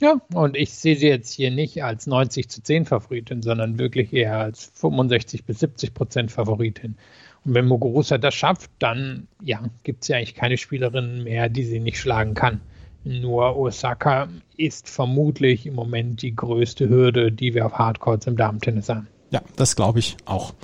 Ja, 0.00 0.20
und 0.32 0.56
ich 0.56 0.72
sehe 0.72 0.96
sie 0.96 1.08
jetzt 1.08 1.32
hier 1.32 1.50
nicht 1.50 1.84
als 1.84 2.06
90 2.06 2.48
zu 2.48 2.62
10 2.62 2.86
Favoritin, 2.86 3.42
sondern 3.42 3.78
wirklich 3.78 4.12
eher 4.14 4.38
als 4.38 4.72
65 4.74 5.44
bis 5.44 5.60
70 5.60 5.92
Prozent 5.92 6.32
Favoritin. 6.32 6.96
Und 7.44 7.54
wenn 7.54 7.66
Muguruza 7.66 8.16
das 8.16 8.34
schafft, 8.34 8.70
dann 8.78 9.28
ja, 9.42 9.62
gibt 9.82 10.02
es 10.02 10.08
ja 10.08 10.16
eigentlich 10.16 10.34
keine 10.34 10.56
Spielerin 10.56 11.22
mehr, 11.22 11.50
die 11.50 11.64
sie 11.64 11.80
nicht 11.80 11.98
schlagen 11.98 12.32
kann. 12.32 12.62
Nur 13.04 13.56
Osaka 13.56 14.28
ist 14.56 14.88
vermutlich 14.88 15.66
im 15.66 15.74
Moment 15.74 16.22
die 16.22 16.34
größte 16.34 16.88
Hürde, 16.88 17.30
die 17.30 17.54
wir 17.54 17.66
auf 17.66 17.74
Hardcourts 17.74 18.26
im 18.26 18.36
Damentennis 18.36 18.88
haben. 18.88 19.06
Ja, 19.30 19.42
das 19.56 19.76
glaube 19.76 19.98
ich 19.98 20.16
auch. 20.24 20.54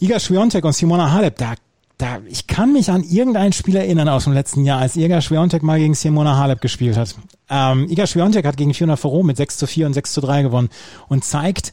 Iga 0.00 0.18
Swiatek 0.18 0.64
und 0.64 0.72
Simona 0.72 1.12
Halep, 1.12 1.36
da 1.36 1.54
da, 1.98 2.20
ich 2.26 2.46
kann 2.46 2.72
mich 2.72 2.90
an 2.90 3.02
irgendein 3.02 3.52
Spiel 3.52 3.74
erinnern 3.74 4.08
aus 4.08 4.24
dem 4.24 4.32
letzten 4.32 4.64
Jahr, 4.64 4.80
als 4.80 4.96
Iga 4.96 5.20
Swiatek 5.20 5.64
mal 5.64 5.80
gegen 5.80 5.94
Simona 5.94 6.36
Halep 6.36 6.60
gespielt 6.60 6.96
hat. 6.96 7.16
Ähm, 7.50 7.88
Iga 7.90 8.06
Swiatek 8.06 8.46
hat 8.46 8.56
gegen 8.56 8.72
Fiona 8.72 8.96
Ferro 8.96 9.24
mit 9.24 9.36
6 9.36 9.58
zu 9.58 9.66
4 9.66 9.86
und 9.86 9.94
6 9.94 10.12
zu 10.12 10.20
3 10.20 10.42
gewonnen 10.42 10.68
und 11.08 11.24
zeigt 11.24 11.72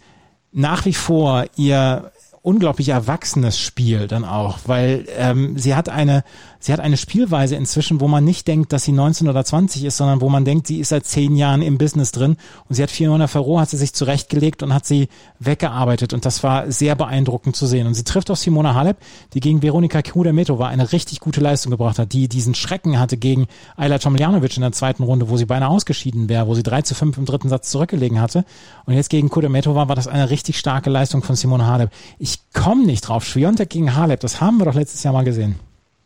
nach 0.51 0.85
wie 0.85 0.93
vor 0.93 1.45
ihr 1.57 2.11
unglaublich 2.41 2.89
erwachsenes 2.89 3.59
Spiel 3.59 4.07
dann 4.07 4.25
auch, 4.25 4.59
weil 4.65 5.05
ähm, 5.17 5.57
sie 5.57 5.75
hat 5.75 5.89
eine 5.89 6.23
sie 6.65 6.73
hat 6.73 6.79
eine 6.79 6.97
Spielweise 6.97 7.55
inzwischen, 7.55 8.01
wo 8.01 8.07
man 8.07 8.23
nicht 8.23 8.47
denkt, 8.47 8.73
dass 8.73 8.83
sie 8.83 8.91
19 8.91 9.29
oder 9.29 9.45
20 9.45 9.85
ist, 9.85 9.97
sondern 9.97 10.19
wo 10.19 10.29
man 10.29 10.45
denkt, 10.45 10.65
sie 10.65 10.79
ist 10.79 10.89
seit 10.89 11.05
zehn 11.05 11.35
Jahren 11.35 11.61
im 11.61 11.77
Business 11.77 12.11
drin 12.11 12.37
und 12.67 12.73
sie 12.73 12.81
hat 12.81 12.89
400 12.89 13.29
Ferro, 13.29 13.59
hat 13.59 13.69
sie 13.69 13.77
sich 13.77 13.93
zurechtgelegt 13.93 14.63
und 14.63 14.73
hat 14.73 14.83
sie 14.83 15.07
weggearbeitet 15.37 16.11
und 16.11 16.25
das 16.25 16.41
war 16.41 16.71
sehr 16.71 16.95
beeindruckend 16.95 17.55
zu 17.55 17.67
sehen. 17.67 17.85
Und 17.85 17.93
sie 17.93 18.03
trifft 18.03 18.31
auf 18.31 18.39
Simona 18.39 18.73
Halep, 18.73 18.97
die 19.33 19.41
gegen 19.41 19.61
Veronika 19.61 20.01
Kudermetova 20.01 20.67
eine 20.67 20.91
richtig 20.91 21.19
gute 21.19 21.39
Leistung 21.39 21.69
gebracht 21.69 21.99
hat, 21.99 22.13
die 22.13 22.27
diesen 22.27 22.55
Schrecken 22.55 22.99
hatte 22.99 23.17
gegen 23.17 23.45
Ayla 23.77 23.99
Tomljanovic 23.99 24.57
in 24.57 24.61
der 24.61 24.71
zweiten 24.71 25.03
Runde, 25.03 25.29
wo 25.29 25.37
sie 25.37 25.45
beinahe 25.45 25.69
ausgeschieden 25.69 26.29
wäre, 26.29 26.47
wo 26.47 26.55
sie 26.55 26.63
3 26.63 26.81
zu 26.81 26.95
5 26.95 27.19
im 27.19 27.25
dritten 27.25 27.49
Satz 27.49 27.69
zurückgelegen 27.69 28.19
hatte. 28.19 28.43
Und 28.85 28.95
jetzt 28.95 29.11
gegen 29.11 29.29
Kudermetova 29.29 29.87
war 29.87 29.95
das 29.95 30.07
eine 30.07 30.31
richtig 30.31 30.57
starke 30.57 30.89
Leistung 30.89 31.21
von 31.21 31.35
Simona 31.35 31.67
Halep. 31.67 31.91
Ich 32.17 32.39
komme 32.53 32.87
nicht 32.87 33.01
drauf. 33.01 33.23
Schwiontek 33.23 33.69
gegen 33.69 33.95
Halep, 33.95 34.19
das 34.21 34.41
haben 34.41 34.57
wir 34.57 34.65
doch 34.65 34.73
letztes 34.73 35.03
Jahr 35.03 35.13
mal 35.13 35.23
gesehen. 35.23 35.59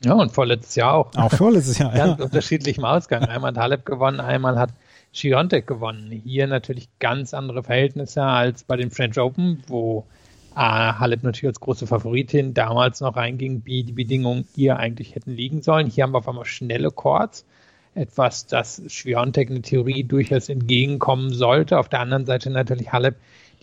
Ja, 0.04 0.14
und 0.14 0.32
vorletztes 0.32 0.76
Jahr 0.76 0.94
auch. 0.94 1.16
Auch 1.16 1.32
vorletztes 1.32 1.78
Jahr, 1.78 1.96
ja. 1.96 2.08
Ganz 2.08 2.22
unterschiedlichem 2.22 2.86
Ausgang. 2.86 3.24
Einmal 3.24 3.52
hat 3.52 3.58
Halep 3.58 3.86
gewonnen, 3.86 4.20
einmal 4.20 4.58
hat 4.58 4.72
Schiontek 5.12 5.68
gewonnen. 5.68 6.12
Hier 6.24 6.48
natürlich 6.48 6.88
ganz 7.00 7.34
andere 7.34 7.64
Verhältnisse 7.64 8.24
als 8.24 8.64
bei 8.64 8.78
den 8.78 8.92
French 8.92 9.20
Open, 9.20 9.64
wo 9.68 10.06
äh, 10.56 10.60
Halep 10.60 11.24
natürlich 11.24 11.48
als 11.48 11.60
große 11.60 11.88
Favoritin 11.88 12.54
damals 12.54 13.02
noch 13.02 13.16
reinging, 13.16 13.64
wie 13.66 13.84
die 13.84 13.94
Bedingungen 13.94 14.48
hier 14.56 14.78
eigentlich 14.78 15.16
hätten 15.16 15.36
liegen 15.36 15.62
sollen. 15.62 15.88
Hier 15.88 16.04
haben 16.04 16.14
wir 16.14 16.20
auf 16.20 16.30
einmal 16.30 16.46
schnelle 16.46 16.92
Chords. 16.92 17.46
Etwas, 17.96 18.46
das 18.46 18.82
Schwiontek 18.88 19.50
in 19.50 19.64
Theorie 19.64 20.04
durchaus 20.04 20.48
entgegenkommen 20.48 21.34
sollte. 21.34 21.80
Auf 21.80 21.90
der 21.90 22.00
anderen 22.00 22.26
Seite 22.26 22.50
natürlich 22.52 22.94
Halep, 22.94 23.16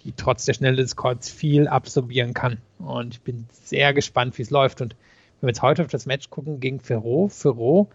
die 0.05 0.13
trotz 0.17 0.45
der 0.45 0.55
Schnelle 0.55 0.77
des 0.77 0.97
Chords 0.97 1.31
viel 1.31 1.69
absorbieren 1.69 2.35
kann. 2.35 2.59
Und 2.79 3.15
ich 3.15 3.21
bin 3.21 3.47
sehr 3.53 3.95
gespannt, 3.95 4.37
wie 4.37 4.43
es 4.43 4.51
läuft. 4.51 4.81
Und 4.81 4.97
wenn 5.47 5.51
wir 5.51 5.53
jetzt 5.53 5.63
heute 5.63 5.83
auf 5.83 5.89
das 5.89 6.07
Match 6.07 6.29
gucken 6.29 6.59
gegen 6.59 6.81
Ferro, 6.81 7.29
Ferro 7.29 7.89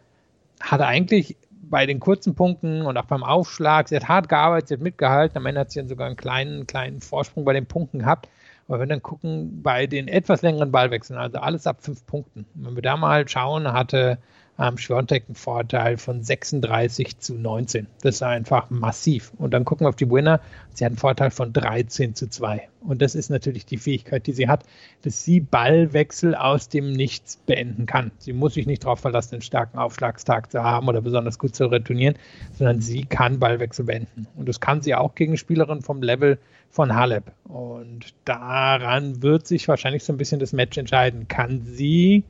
hatte 0.62 0.86
eigentlich 0.86 1.36
bei 1.64 1.86
den 1.86 2.00
kurzen 2.00 2.34
Punkten 2.34 2.84
und 2.84 2.98
auch 2.98 3.06
beim 3.06 3.26
Aufschlag, 3.26 3.90
sie 3.90 3.96
hat 3.98 4.08
hart 4.08 4.30
gearbeitet, 4.30 4.70
sie 4.70 4.74
hat 4.76 4.82
mitgehalten, 4.82 5.38
am 5.38 5.46
Ende 5.46 5.60
hat 5.60 5.70
sie 5.70 5.80
dann 5.80 5.90
sogar 5.90 6.08
einen 6.08 6.16
kleinen, 6.16 6.66
kleinen 6.66 7.02
Vorsprung 7.02 7.44
bei 7.44 7.52
den 7.52 7.66
Punkten 7.66 8.00
gehabt. 8.00 8.30
Aber 8.70 8.80
wenn 8.80 8.88
wir 8.88 8.96
dann 8.96 9.02
gucken, 9.02 9.62
bei 9.62 9.86
den 9.86 10.08
etwas 10.08 10.42
längeren 10.44 10.72
Ballwechseln, 10.72 11.20
also 11.20 11.40
alles 11.40 11.68
ab 11.68 11.82
fünf 11.82 12.06
Punkten, 12.06 12.46
wenn 12.54 12.76
wir 12.76 12.82
da 12.82 12.96
mal 12.96 13.28
schauen, 13.28 13.74
hatte 13.74 14.18
ähm, 14.60 14.78
Schwiontek 14.78 15.26
einen 15.28 15.36
Vorteil 15.36 15.98
von 15.98 16.24
36 16.24 17.20
zu 17.20 17.36
19. 17.36 17.88
Das 18.02 18.16
ist 18.16 18.24
einfach 18.24 18.70
massiv. 18.70 19.32
Und 19.38 19.54
dann 19.54 19.66
gucken 19.66 19.86
wir 19.86 19.90
auf 19.90 19.96
die 19.96 20.10
Winner. 20.10 20.40
Sie 20.74 20.86
hat 20.86 20.92
einen 20.92 20.98
Vorteil 20.98 21.32
von 21.32 21.54
13 21.54 22.16
zu 22.16 22.30
2. 22.30 22.68
Und 22.82 23.02
das 23.02 23.16
ist 23.16 23.30
natürlich 23.30 23.66
die 23.66 23.78
Fähigkeit, 23.78 24.28
die 24.28 24.34
sie 24.34 24.48
hat, 24.48 24.64
dass 25.04 25.24
sie 25.24 25.40
Ballwechsel 25.40 26.36
aus 26.36 26.70
dem 26.70 26.92
Nichts 26.92 27.38
beenden 27.38 27.86
kann. 27.86 28.12
Sie 28.18 28.34
muss 28.34 28.56
sich 28.56 28.68
nicht 28.68 28.84
darauf 28.84 29.00
verlassen, 29.00 29.36
einen 29.36 29.42
starken 29.42 29.78
Aufschlagstag 29.78 30.52
zu 30.52 30.64
haben 30.64 30.88
oder 30.88 31.02
besonders 31.02 31.40
gut 31.40 31.56
zu 31.56 31.66
retournieren, 31.68 32.16
sondern 32.58 32.82
sie 32.82 33.06
kann 33.06 33.40
Ballwechsel 33.40 33.86
beenden. 33.86 34.28
Und 34.36 34.50
das 34.50 34.60
kann 34.60 34.82
sie 34.82 34.96
auch 34.96 35.16
gegen 35.16 35.38
Spielerinnen 35.38 35.84
vom 35.84 36.02
Level 36.02 36.40
von 36.70 36.96
Halep. 36.96 37.32
Und 37.44 38.14
daran 38.26 39.22
wird 39.22 39.46
sich 39.46 39.68
wahrscheinlich 39.68 40.04
so 40.04 40.14
ein 40.14 40.18
bisschen 40.18 40.40
das 40.40 40.54
Match 40.54 40.78
entscheiden. 40.78 41.28
Kann 41.28 41.62
sie 41.66 42.24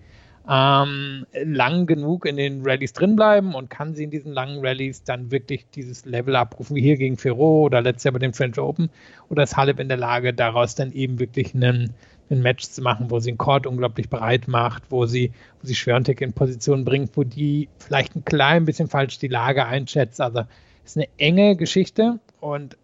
ähm, 0.49 1.25
lang 1.43 1.85
genug 1.85 2.25
in 2.25 2.35
den 2.35 2.61
Rallyes 2.65 2.93
drin 2.93 3.15
bleiben 3.15 3.53
und 3.53 3.69
kann 3.69 3.93
sie 3.93 4.03
in 4.03 4.09
diesen 4.09 4.33
langen 4.33 4.65
Rallyes 4.65 5.03
dann 5.03 5.31
wirklich 5.31 5.67
dieses 5.75 6.05
Level 6.05 6.35
abrufen, 6.35 6.75
wie 6.75 6.81
hier 6.81 6.97
gegen 6.97 7.17
Ferro 7.17 7.63
oder 7.63 7.81
letztes 7.81 8.05
Jahr 8.05 8.13
bei 8.13 8.19
dem 8.19 8.33
French 8.33 8.57
Open, 8.59 8.89
oder 9.29 9.43
ist 9.43 9.55
Halep 9.55 9.79
in 9.79 9.87
der 9.87 9.97
Lage, 9.97 10.33
daraus 10.33 10.75
dann 10.75 10.91
eben 10.93 11.19
wirklich 11.19 11.53
einen, 11.53 11.93
ein 12.29 12.41
Match 12.41 12.63
zu 12.63 12.81
machen, 12.81 13.11
wo 13.11 13.19
sie 13.19 13.31
den 13.31 13.37
Court 13.37 13.67
unglaublich 13.67 14.09
breit 14.09 14.47
macht, 14.47 14.83
wo 14.89 15.05
sie, 15.05 15.31
wo 15.61 15.67
sie 15.67 15.75
Schwörntek 15.75 16.21
in 16.21 16.33
Position 16.33 16.85
bringt, 16.85 17.15
wo 17.15 17.23
die 17.23 17.69
vielleicht 17.77 18.15
ein 18.15 18.25
klein 18.25 18.65
bisschen 18.65 18.87
falsch 18.87 19.19
die 19.19 19.27
Lage 19.27 19.65
einschätzt. 19.65 20.19
Also 20.19 20.43
ist 20.83 20.97
eine 20.97 21.07
enge 21.17 21.55
Geschichte 21.55 22.19
und 22.39 22.77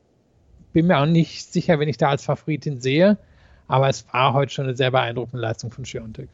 bin 0.74 0.88
mir 0.88 1.00
auch 1.00 1.08
nicht 1.08 1.52
sicher, 1.52 1.80
wenn 1.80 1.90
ich 1.90 1.98
da 1.98 2.10
als 2.10 2.24
Favoritin 2.24 2.80
sehe, 2.80 3.18
aber 3.68 3.90
es 3.90 4.06
war 4.14 4.34
heute 4.34 4.54
schon 4.54 4.66
eine 4.66 4.76
sehr 4.76 4.92
beeindruckende 4.92 5.42
Leistung 5.42 5.72
von 5.72 5.86
Schwiontek. 5.86 6.30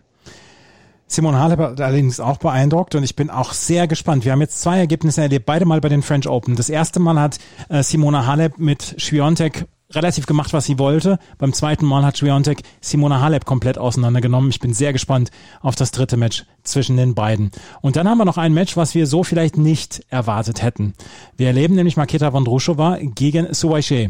Simon 1.14 1.36
Halep 1.36 1.60
hat 1.60 1.80
allerdings 1.80 2.20
auch 2.20 2.38
beeindruckt 2.38 2.96
und 2.96 3.04
ich 3.04 3.16
bin 3.16 3.30
auch 3.30 3.54
sehr 3.54 3.88
gespannt. 3.88 4.26
Wir 4.26 4.32
haben 4.32 4.42
jetzt 4.42 4.60
zwei 4.64 4.80
Ergebnisse 4.80 5.22
erlebt, 5.22 5.46
beide 5.46 5.64
mal 5.64 5.80
bei 5.80 5.90
den 5.90 6.02
French 6.02 6.28
Open. 6.28 6.56
Das 6.56 6.70
erste 6.70 7.00
Mal 7.00 7.20
hat 7.20 7.38
äh, 7.70 7.84
Simona 7.84 8.26
Halep 8.26 8.58
mit 8.58 8.96
Schwiontek 8.98 9.68
relativ 9.92 10.26
gemacht, 10.26 10.54
was 10.54 10.66
sie 10.66 10.80
wollte. 10.80 11.20
Beim 11.38 11.54
zweiten 11.54 11.86
Mal 11.86 12.04
hat 12.04 12.18
Schwiontek 12.18 12.64
Simona 12.82 13.22
Halep 13.22 13.46
komplett 13.46 13.78
auseinandergenommen. 13.78 14.50
Ich 14.50 14.60
bin 14.60 14.74
sehr 14.74 14.92
gespannt 14.92 15.30
auf 15.62 15.76
das 15.76 15.92
dritte 15.92 16.18
Match 16.18 16.46
zwischen 16.64 16.98
den 16.98 17.14
beiden. 17.14 17.52
Und 17.82 17.96
dann 17.96 18.10
haben 18.10 18.18
wir 18.18 18.26
noch 18.26 18.40
ein 18.40 18.56
Match, 18.56 18.76
was 18.76 18.96
wir 18.96 19.06
so 19.06 19.24
vielleicht 19.24 19.56
nicht 19.56 20.04
erwartet 20.10 20.64
hätten. 20.64 20.96
Wir 21.38 21.46
erleben 21.46 21.76
nämlich 21.76 21.96
Maketa 21.96 22.32
Vondrushova 22.32 22.98
gegen 23.02 23.54
Suwaishe. 23.54 24.10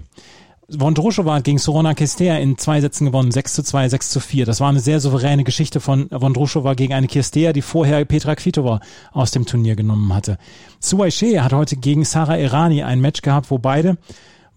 Vondrushova 0.70 1.36
hat 1.36 1.44
gegen 1.44 1.58
Sorona 1.58 1.94
Kestea 1.94 2.38
in 2.38 2.58
zwei 2.58 2.80
Sätzen 2.80 3.06
gewonnen, 3.06 3.32
6 3.32 3.54
zu 3.54 3.64
2, 3.64 3.90
6 3.90 4.10
zu 4.10 4.20
4. 4.22 4.46
Das 4.46 4.62
war 4.62 4.70
eine 4.70 4.80
sehr 4.80 5.02
souveräne 5.02 5.44
Geschichte 5.44 5.82
von 5.82 6.08
Vondrushova 6.10 6.74
gegen 6.74 6.94
eine 6.94 7.08
Kestea, 7.08 7.52
die 7.52 7.62
vorher 7.62 8.06
Petra 8.06 8.36
Kvitova 8.36 8.80
aus 9.12 9.32
dem 9.32 9.46
Turnier 9.46 9.76
genommen 9.76 10.14
hatte. 10.14 10.38
Suwaishe 10.80 11.44
hat 11.44 11.52
heute 11.52 11.76
gegen 11.76 12.06
Sarah 12.06 12.38
Irani 12.38 12.82
ein 12.82 13.02
Match 13.02 13.22
gehabt, 13.22 13.52
wo 13.52 13.58
beide 13.58 13.98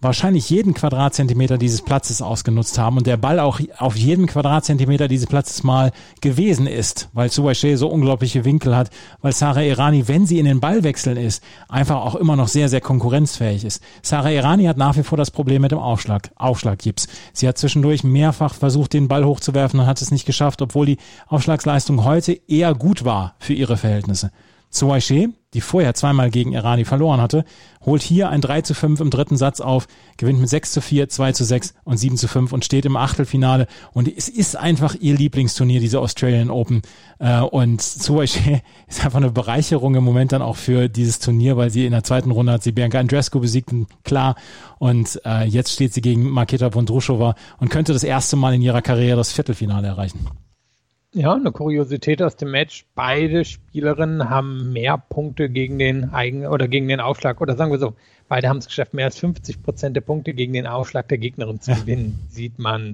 wahrscheinlich 0.01 0.49
jeden 0.49 0.73
Quadratzentimeter 0.73 1.57
dieses 1.57 1.81
Platzes 1.81 2.21
ausgenutzt 2.21 2.77
haben 2.77 2.97
und 2.97 3.07
der 3.07 3.17
Ball 3.17 3.39
auch 3.39 3.59
auf 3.77 3.95
jedem 3.95 4.27
Quadratzentimeter 4.27 5.07
dieses 5.07 5.27
Platzes 5.27 5.63
mal 5.63 5.91
gewesen 6.21 6.67
ist, 6.67 7.09
weil 7.13 7.31
Suwaishe 7.31 7.77
so 7.77 7.87
unglaubliche 7.87 8.45
Winkel 8.45 8.75
hat, 8.75 8.91
weil 9.21 9.33
Sarah 9.33 9.63
Irani, 9.63 10.07
wenn 10.07 10.25
sie 10.25 10.37
in 10.37 10.45
den 10.45 10.59
Ballwechseln 10.59 11.17
ist, 11.17 11.43
einfach 11.67 11.97
auch 11.97 12.15
immer 12.15 12.35
noch 12.35 12.47
sehr, 12.47 12.69
sehr 12.69 12.81
konkurrenzfähig 12.81 13.65
ist. 13.65 13.81
Sarah 14.03 14.31
Irani 14.31 14.65
hat 14.65 14.77
nach 14.77 14.97
wie 14.97 15.03
vor 15.03 15.17
das 15.17 15.31
Problem 15.31 15.63
mit 15.63 15.71
dem 15.71 15.79
Aufschlag, 15.79 16.29
Aufschlaggips. 16.35 17.07
Sie 17.33 17.47
hat 17.47 17.57
zwischendurch 17.57 18.03
mehrfach 18.03 18.53
versucht, 18.53 18.93
den 18.93 19.07
Ball 19.07 19.25
hochzuwerfen 19.25 19.79
und 19.79 19.87
hat 19.87 20.01
es 20.01 20.11
nicht 20.11 20.25
geschafft, 20.25 20.61
obwohl 20.61 20.85
die 20.85 20.97
Aufschlagsleistung 21.27 22.03
heute 22.03 22.39
eher 22.47 22.75
gut 22.75 23.03
war 23.03 23.35
für 23.39 23.53
ihre 23.53 23.77
Verhältnisse. 23.77 24.31
Suwaishe, 24.69 25.29
die 25.53 25.61
vorher 25.61 25.93
zweimal 25.93 26.29
gegen 26.29 26.53
Irani 26.53 26.85
verloren 26.85 27.21
hatte, 27.21 27.45
holt 27.85 28.01
hier 28.01 28.29
ein 28.29 28.41
3 28.41 28.61
zu 28.61 28.73
5 28.73 28.99
im 28.99 29.09
dritten 29.09 29.37
Satz 29.37 29.61
auf, 29.61 29.87
gewinnt 30.17 30.39
mit 30.39 30.49
6 30.49 30.73
zu 30.73 30.81
4, 30.81 31.09
2 31.09 31.31
zu 31.31 31.45
6 31.45 31.73
und 31.83 31.97
7 31.97 32.17
zu 32.17 32.27
5 32.27 32.51
und 32.51 32.65
steht 32.65 32.85
im 32.85 32.97
Achtelfinale. 32.97 33.67
Und 33.93 34.07
es 34.07 34.27
ist 34.27 34.57
einfach 34.57 34.95
ihr 34.95 35.15
Lieblingsturnier, 35.15 35.79
diese 35.79 35.99
Australian 35.99 36.49
Open. 36.49 36.81
Äh, 37.19 37.39
und 37.39 37.81
Suwaishe 37.81 38.61
ist 38.87 39.03
einfach 39.05 39.17
eine 39.17 39.31
Bereicherung 39.31 39.95
im 39.95 40.03
Moment 40.03 40.33
dann 40.33 40.41
auch 40.41 40.57
für 40.57 40.89
dieses 40.89 41.19
Turnier, 41.19 41.55
weil 41.55 41.69
sie 41.69 41.85
in 41.85 41.91
der 41.91 42.03
zweiten 42.03 42.31
Runde 42.31 42.51
hat 42.51 42.63
sie 42.63 42.73
Bianca 42.73 42.99
Andrescu 42.99 43.39
besiegt, 43.39 43.71
klar. 44.03 44.35
Und 44.79 45.21
äh, 45.25 45.45
jetzt 45.45 45.71
steht 45.71 45.93
sie 45.93 46.01
gegen 46.01 46.29
Marketa 46.29 46.71
Vondrushova 46.71 47.35
und 47.59 47.69
könnte 47.69 47.93
das 47.93 48.03
erste 48.03 48.35
Mal 48.35 48.53
in 48.53 48.61
ihrer 48.61 48.81
Karriere 48.81 49.17
das 49.17 49.31
Viertelfinale 49.31 49.87
erreichen. 49.87 50.27
Ja, 51.17 51.33
eine 51.33 51.51
Kuriosität 51.51 52.21
aus 52.21 52.35
dem 52.35 52.51
Match. 52.51 52.85
Beide 52.93 53.43
Spielerinnen 53.43 54.29
haben 54.29 54.71
mehr 54.71 54.99
Punkte 54.99 55.49
gegen 55.49 55.79
den 55.79 56.13
Eigen 56.13 56.45
oder 56.45 56.67
gegen 56.67 56.87
den 56.87 56.99
Aufschlag 56.99 57.41
oder 57.41 57.55
sagen 57.55 57.71
wir 57.71 57.79
so, 57.79 57.95
beide 58.27 58.47
haben 58.47 58.57
es 58.57 58.67
geschafft, 58.67 58.93
mehr 58.93 59.05
als 59.05 59.17
50 59.17 59.63
Prozent 59.63 59.95
der 59.95 60.01
Punkte 60.01 60.35
gegen 60.35 60.53
den 60.53 60.67
Aufschlag 60.67 61.07
der 61.07 61.17
Gegnerin 61.17 61.59
zu 61.59 61.71
gewinnen. 61.75 62.19
Sieht 62.29 62.59
man, 62.59 62.93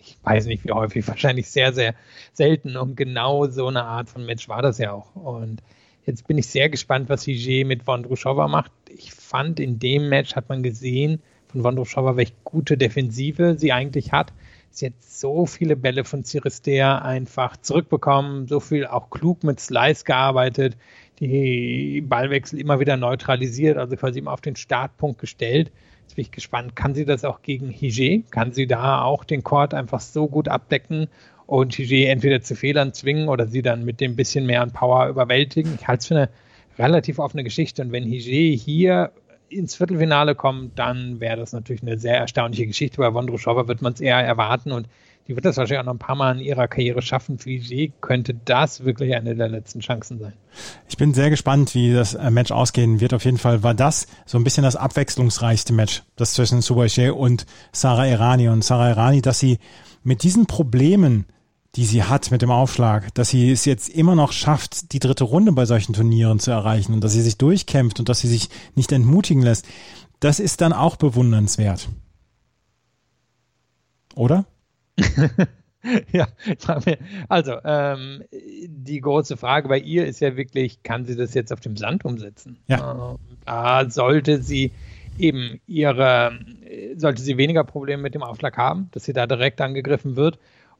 ich 0.00 0.16
weiß 0.22 0.46
nicht 0.46 0.64
wie 0.64 0.72
häufig, 0.72 1.06
wahrscheinlich 1.08 1.50
sehr, 1.50 1.74
sehr 1.74 1.94
selten. 2.32 2.78
Und 2.78 2.96
genau 2.96 3.48
so 3.48 3.66
eine 3.66 3.84
Art 3.84 4.08
von 4.08 4.24
Match 4.24 4.48
war 4.48 4.62
das 4.62 4.78
ja 4.78 4.92
auch. 4.92 5.14
Und 5.14 5.62
jetzt 6.06 6.26
bin 6.26 6.38
ich 6.38 6.46
sehr 6.46 6.70
gespannt, 6.70 7.10
was 7.10 7.24
CG 7.24 7.64
mit 7.64 7.86
Vondrushova 7.86 8.48
macht. 8.48 8.72
Ich 8.88 9.12
fand, 9.12 9.60
in 9.60 9.78
dem 9.78 10.08
Match 10.08 10.36
hat 10.36 10.48
man 10.48 10.62
gesehen 10.62 11.20
von 11.48 11.62
Vondrushova, 11.62 12.16
welche 12.16 12.32
gute 12.44 12.78
Defensive 12.78 13.56
sie 13.58 13.72
eigentlich 13.72 14.12
hat 14.12 14.32
Sie 14.70 14.86
hat 14.86 14.94
so 15.00 15.46
viele 15.46 15.76
Bälle 15.76 16.04
von 16.04 16.24
Ciristea 16.24 16.98
einfach 16.98 17.56
zurückbekommen, 17.56 18.46
so 18.46 18.60
viel 18.60 18.86
auch 18.86 19.10
klug 19.10 19.42
mit 19.42 19.60
Slice 19.60 20.04
gearbeitet, 20.04 20.76
die 21.20 22.00
Ballwechsel 22.06 22.60
immer 22.60 22.78
wieder 22.78 22.96
neutralisiert, 22.96 23.76
also 23.76 23.96
quasi 23.96 24.20
immer 24.20 24.32
auf 24.32 24.40
den 24.40 24.56
Startpunkt 24.56 25.20
gestellt. 25.20 25.72
Jetzt 26.02 26.14
bin 26.14 26.22
ich 26.22 26.30
gespannt, 26.30 26.76
kann 26.76 26.94
sie 26.94 27.04
das 27.04 27.24
auch 27.24 27.42
gegen 27.42 27.68
Hige? 27.68 28.22
Kann 28.30 28.52
sie 28.52 28.66
da 28.66 29.02
auch 29.02 29.24
den 29.24 29.42
Court 29.42 29.74
einfach 29.74 30.00
so 30.00 30.28
gut 30.28 30.48
abdecken 30.48 31.08
und 31.46 31.74
Hige 31.74 32.06
entweder 32.06 32.40
zu 32.40 32.54
Fehlern 32.54 32.92
zwingen 32.92 33.28
oder 33.28 33.46
sie 33.46 33.62
dann 33.62 33.84
mit 33.84 34.00
dem 34.00 34.16
bisschen 34.16 34.46
mehr 34.46 34.62
an 34.62 34.72
Power 34.72 35.08
überwältigen? 35.08 35.74
Ich 35.74 35.88
halte 35.88 36.00
es 36.00 36.06
für 36.06 36.14
eine 36.14 36.28
relativ 36.78 37.18
offene 37.18 37.42
Geschichte 37.42 37.82
und 37.82 37.92
wenn 37.92 38.04
Hige 38.04 38.56
hier 38.56 39.10
ins 39.48 39.76
Viertelfinale 39.76 40.34
kommt, 40.34 40.78
dann 40.78 41.20
wäre 41.20 41.36
das 41.36 41.52
natürlich 41.52 41.82
eine 41.82 41.98
sehr 41.98 42.18
erstaunliche 42.18 42.66
Geschichte. 42.66 42.98
Bei 42.98 43.12
Wondruschowa 43.12 43.68
wird 43.68 43.82
man 43.82 43.92
es 43.92 44.00
eher 44.00 44.18
erwarten 44.18 44.72
und 44.72 44.88
die 45.28 45.36
wird 45.36 45.44
das 45.44 45.58
wahrscheinlich 45.58 45.80
auch 45.80 45.84
noch 45.84 45.92
ein 45.92 45.98
paar 45.98 46.16
Mal 46.16 46.38
in 46.38 46.44
ihrer 46.44 46.68
Karriere 46.68 47.02
schaffen. 47.02 47.38
Für 47.38 47.60
sie 47.60 47.92
könnte 48.00 48.34
das 48.46 48.84
wirklich 48.84 49.14
eine 49.14 49.36
der 49.36 49.50
letzten 49.50 49.80
Chancen 49.80 50.18
sein. 50.18 50.32
Ich 50.88 50.96
bin 50.96 51.12
sehr 51.12 51.28
gespannt, 51.28 51.74
wie 51.74 51.92
das 51.92 52.14
äh, 52.14 52.30
Match 52.30 52.50
ausgehen 52.50 53.00
wird. 53.00 53.12
Auf 53.12 53.26
jeden 53.26 53.36
Fall 53.36 53.62
war 53.62 53.74
das 53.74 54.06
so 54.24 54.38
ein 54.38 54.44
bisschen 54.44 54.64
das 54.64 54.74
abwechslungsreichste 54.74 55.74
Match, 55.74 56.02
das 56.16 56.32
zwischen 56.32 56.62
Subhache 56.62 57.12
und 57.12 57.44
Sarah 57.72 58.06
Irani. 58.06 58.48
Und 58.48 58.64
Sarah 58.64 58.88
Irani, 58.88 59.20
dass 59.20 59.38
sie 59.38 59.58
mit 60.02 60.22
diesen 60.22 60.46
Problemen, 60.46 61.26
die 61.76 61.84
sie 61.84 62.02
hat 62.02 62.30
mit 62.30 62.42
dem 62.42 62.50
Aufschlag, 62.50 63.14
dass 63.14 63.28
sie 63.30 63.50
es 63.50 63.64
jetzt 63.64 63.88
immer 63.88 64.14
noch 64.14 64.32
schafft, 64.32 64.92
die 64.92 64.98
dritte 64.98 65.24
Runde 65.24 65.52
bei 65.52 65.66
solchen 65.66 65.92
Turnieren 65.92 66.40
zu 66.40 66.50
erreichen 66.50 66.94
und 66.94 67.04
dass 67.04 67.12
sie 67.12 67.22
sich 67.22 67.38
durchkämpft 67.38 67.98
und 67.98 68.08
dass 68.08 68.20
sie 68.20 68.28
sich 68.28 68.48
nicht 68.74 68.90
entmutigen 68.90 69.42
lässt, 69.42 69.66
das 70.20 70.40
ist 70.40 70.60
dann 70.60 70.72
auch 70.72 70.96
bewundernswert. 70.96 71.88
Oder? 74.14 74.46
ja, 76.12 76.26
also 77.28 77.52
ähm, 77.64 78.24
die 78.32 79.00
große 79.00 79.36
Frage 79.36 79.68
bei 79.68 79.78
ihr 79.78 80.06
ist 80.06 80.20
ja 80.20 80.36
wirklich, 80.36 80.82
kann 80.82 81.04
sie 81.04 81.14
das 81.14 81.34
jetzt 81.34 81.52
auf 81.52 81.60
dem 81.60 81.76
Sand 81.76 82.04
umsetzen? 82.04 82.58
Ja. 82.66 83.12
Ähm, 83.12 83.18
da 83.44 83.88
sollte 83.88 84.42
sie 84.42 84.72
eben 85.18 85.60
ihre, 85.66 86.38
sollte 86.96 87.22
sie 87.22 87.36
weniger 87.36 87.64
Probleme 87.64 88.02
mit 88.02 88.14
dem 88.14 88.22
Aufschlag 88.22 88.56
haben, 88.56 88.88
dass 88.92 89.04
sie 89.04 89.12
da 89.12 89.26
direkt 89.26 89.60
angegriffen 89.60 90.16
wird. 90.16 90.38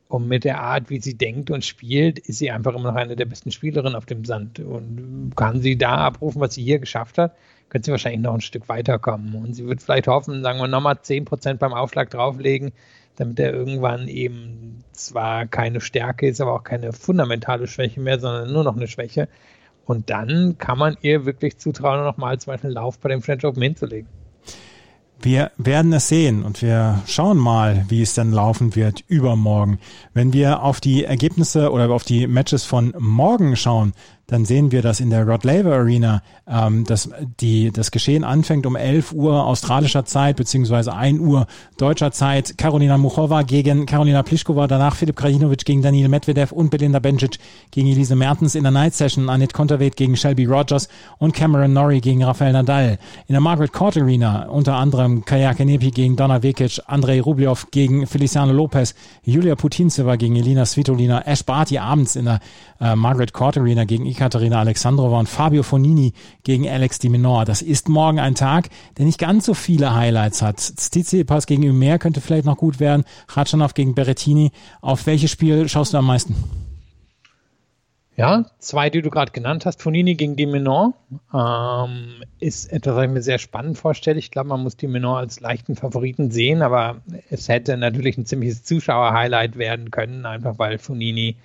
Und 0.08 0.26
mit 0.26 0.44
der 0.44 0.60
Art, 0.60 0.88
wie 0.88 1.00
sie 1.00 1.18
denkt 1.18 1.50
und 1.50 1.66
spielt, 1.66 2.18
ist 2.18 2.38
sie 2.38 2.50
einfach 2.50 2.74
immer 2.74 2.92
noch 2.92 2.98
eine 2.98 3.14
der 3.14 3.26
besten 3.26 3.50
Spielerinnen 3.50 3.94
auf 3.94 4.06
dem 4.06 4.24
Sand. 4.24 4.58
Und 4.58 5.32
kann 5.36 5.60
sie 5.60 5.76
da 5.76 5.96
abrufen, 5.98 6.40
was 6.40 6.54
sie 6.54 6.64
hier 6.64 6.78
geschafft 6.78 7.18
hat, 7.18 7.36
könnte 7.68 7.86
sie 7.86 7.90
wahrscheinlich 7.90 8.22
noch 8.22 8.32
ein 8.32 8.40
Stück 8.40 8.70
weiterkommen. 8.70 9.34
Und 9.34 9.52
sie 9.52 9.66
wird 9.66 9.82
vielleicht 9.82 10.08
hoffen, 10.08 10.42
sagen 10.42 10.58
wir 10.58 10.66
nochmal 10.66 10.94
10% 10.94 11.54
beim 11.54 11.74
Aufschlag 11.74 12.08
drauflegen, 12.08 12.72
damit 13.16 13.38
er 13.38 13.52
irgendwann 13.52 14.08
eben 14.08 14.82
zwar 14.92 15.46
keine 15.46 15.82
Stärke 15.82 16.26
ist, 16.26 16.40
aber 16.40 16.54
auch 16.54 16.64
keine 16.64 16.94
fundamentale 16.94 17.66
Schwäche 17.66 18.00
mehr, 18.00 18.18
sondern 18.18 18.50
nur 18.50 18.64
noch 18.64 18.76
eine 18.76 18.88
Schwäche. 18.88 19.28
Und 19.84 20.08
dann 20.08 20.56
kann 20.56 20.78
man 20.78 20.96
ihr 21.02 21.26
wirklich 21.26 21.58
zutrauen, 21.58 22.02
nochmal 22.02 22.38
zum 22.38 22.52
Beispiel 22.52 22.68
einen 22.68 22.76
Lauf 22.76 22.98
bei 22.98 23.10
dem 23.10 23.20
French 23.20 23.44
Open 23.44 23.62
hinzulegen. 23.62 24.08
Wir 25.20 25.50
werden 25.56 25.92
es 25.92 26.08
sehen 26.08 26.44
und 26.44 26.62
wir 26.62 27.02
schauen 27.06 27.38
mal, 27.38 27.84
wie 27.88 28.02
es 28.02 28.14
dann 28.14 28.30
laufen 28.30 28.76
wird 28.76 29.02
übermorgen. 29.08 29.80
Wenn 30.14 30.32
wir 30.32 30.62
auf 30.62 30.80
die 30.80 31.04
Ergebnisse 31.04 31.72
oder 31.72 31.90
auf 31.90 32.04
die 32.04 32.28
Matches 32.28 32.64
von 32.64 32.94
morgen 32.98 33.56
schauen, 33.56 33.94
dann 34.28 34.44
sehen 34.44 34.72
wir, 34.72 34.82
dass 34.82 35.00
in 35.00 35.08
der 35.08 35.26
Rod 35.26 35.42
Laver 35.44 35.74
Arena 35.74 36.22
ähm, 36.46 36.84
dass 36.84 37.10
die, 37.40 37.70
das 37.70 37.90
Geschehen 37.90 38.24
anfängt 38.24 38.66
um 38.66 38.76
11 38.76 39.12
Uhr 39.12 39.44
australischer 39.44 40.04
Zeit 40.04 40.36
beziehungsweise 40.36 40.94
1 40.94 41.18
Uhr 41.18 41.46
deutscher 41.78 42.12
Zeit. 42.12 42.58
Karolina 42.58 42.98
Muchova 42.98 43.42
gegen 43.42 43.86
Karolina 43.86 44.22
Pliskova, 44.22 44.66
danach 44.66 44.96
Filip 44.96 45.16
Krajinovic 45.16 45.64
gegen 45.64 45.80
Daniel 45.80 46.08
Medvedev 46.08 46.52
und 46.52 46.70
Belinda 46.70 46.98
Bencic 46.98 47.38
gegen 47.70 47.88
Elise 47.88 48.16
Mertens 48.16 48.54
in 48.54 48.64
der 48.64 48.70
Night 48.70 48.94
Session, 48.94 49.30
Annette 49.30 49.54
Konterweht 49.54 49.96
gegen 49.96 50.14
Shelby 50.14 50.44
Rogers 50.44 50.88
und 51.18 51.32
Cameron 51.32 51.72
Norrie 51.72 52.02
gegen 52.02 52.22
Rafael 52.22 52.52
Nadal. 52.52 52.98
In 53.28 53.32
der 53.32 53.40
Margaret 53.40 53.72
Court 53.72 53.96
Arena 53.96 54.46
unter 54.48 54.74
anderem 54.74 55.24
Kaya 55.24 55.54
Kenepi 55.54 55.90
gegen 55.90 56.16
Donna 56.16 56.42
Vekic, 56.42 56.80
Andrei 56.86 57.22
Rublev 57.22 57.66
gegen 57.70 58.06
Feliciano 58.06 58.52
Lopez, 58.52 58.94
Julia 59.22 59.54
Putintseva 59.54 60.16
gegen 60.16 60.36
Elina 60.36 60.66
Svitolina, 60.66 61.22
Ash 61.26 61.44
Barty 61.44 61.78
abends 61.78 62.14
in 62.14 62.26
der 62.26 62.40
äh, 62.80 62.94
Margaret 62.94 63.32
Court 63.32 63.56
Arena 63.56 63.84
gegen 63.84 64.06
Ekaterina 64.18 64.58
Alexandrova 64.58 65.20
und 65.20 65.28
Fabio 65.28 65.62
Fonini 65.62 66.12
gegen 66.42 66.68
Alex 66.68 66.98
Di 66.98 67.08
Minor. 67.08 67.44
Das 67.44 67.62
ist 67.62 67.88
morgen 67.88 68.18
ein 68.18 68.34
Tag, 68.34 68.68
der 68.96 69.04
nicht 69.04 69.20
ganz 69.20 69.46
so 69.46 69.54
viele 69.54 69.94
Highlights 69.94 70.42
hat. 70.42 70.56
Tsitsipas 70.56 71.46
gegen 71.46 71.62
Ümer 71.62 71.98
könnte 71.98 72.20
vielleicht 72.20 72.44
noch 72.44 72.56
gut 72.56 72.80
werden. 72.80 73.04
Ratschanow 73.28 73.72
gegen 73.74 73.94
Berrettini. 73.94 74.50
Auf 74.80 75.06
welches 75.06 75.30
Spiel 75.30 75.68
schaust 75.68 75.94
du 75.94 75.98
am 75.98 76.06
meisten? 76.06 76.34
Ja, 78.16 78.46
zwei, 78.58 78.90
die 78.90 79.02
du 79.02 79.10
gerade 79.10 79.30
genannt 79.30 79.64
hast. 79.64 79.80
Fonini 79.80 80.16
gegen 80.16 80.34
Di 80.34 80.46
Minor 80.46 80.94
ähm, 81.32 82.24
ist 82.40 82.72
etwas, 82.72 82.96
was 82.96 83.04
ich 83.04 83.10
mir 83.10 83.22
sehr 83.22 83.38
spannend 83.38 83.78
vorstelle. 83.78 84.18
Ich 84.18 84.32
glaube, 84.32 84.48
man 84.48 84.64
muss 84.64 84.76
Di 84.76 84.88
Minor 84.88 85.18
als 85.18 85.38
leichten 85.38 85.76
Favoriten 85.76 86.32
sehen, 86.32 86.62
aber 86.62 87.02
es 87.30 87.48
hätte 87.48 87.76
natürlich 87.76 88.18
ein 88.18 88.26
ziemliches 88.26 88.64
Zuschauer-Highlight 88.64 89.56
werden 89.56 89.92
können, 89.92 90.26
einfach 90.26 90.58
weil 90.58 90.78
Fonini 90.78 91.36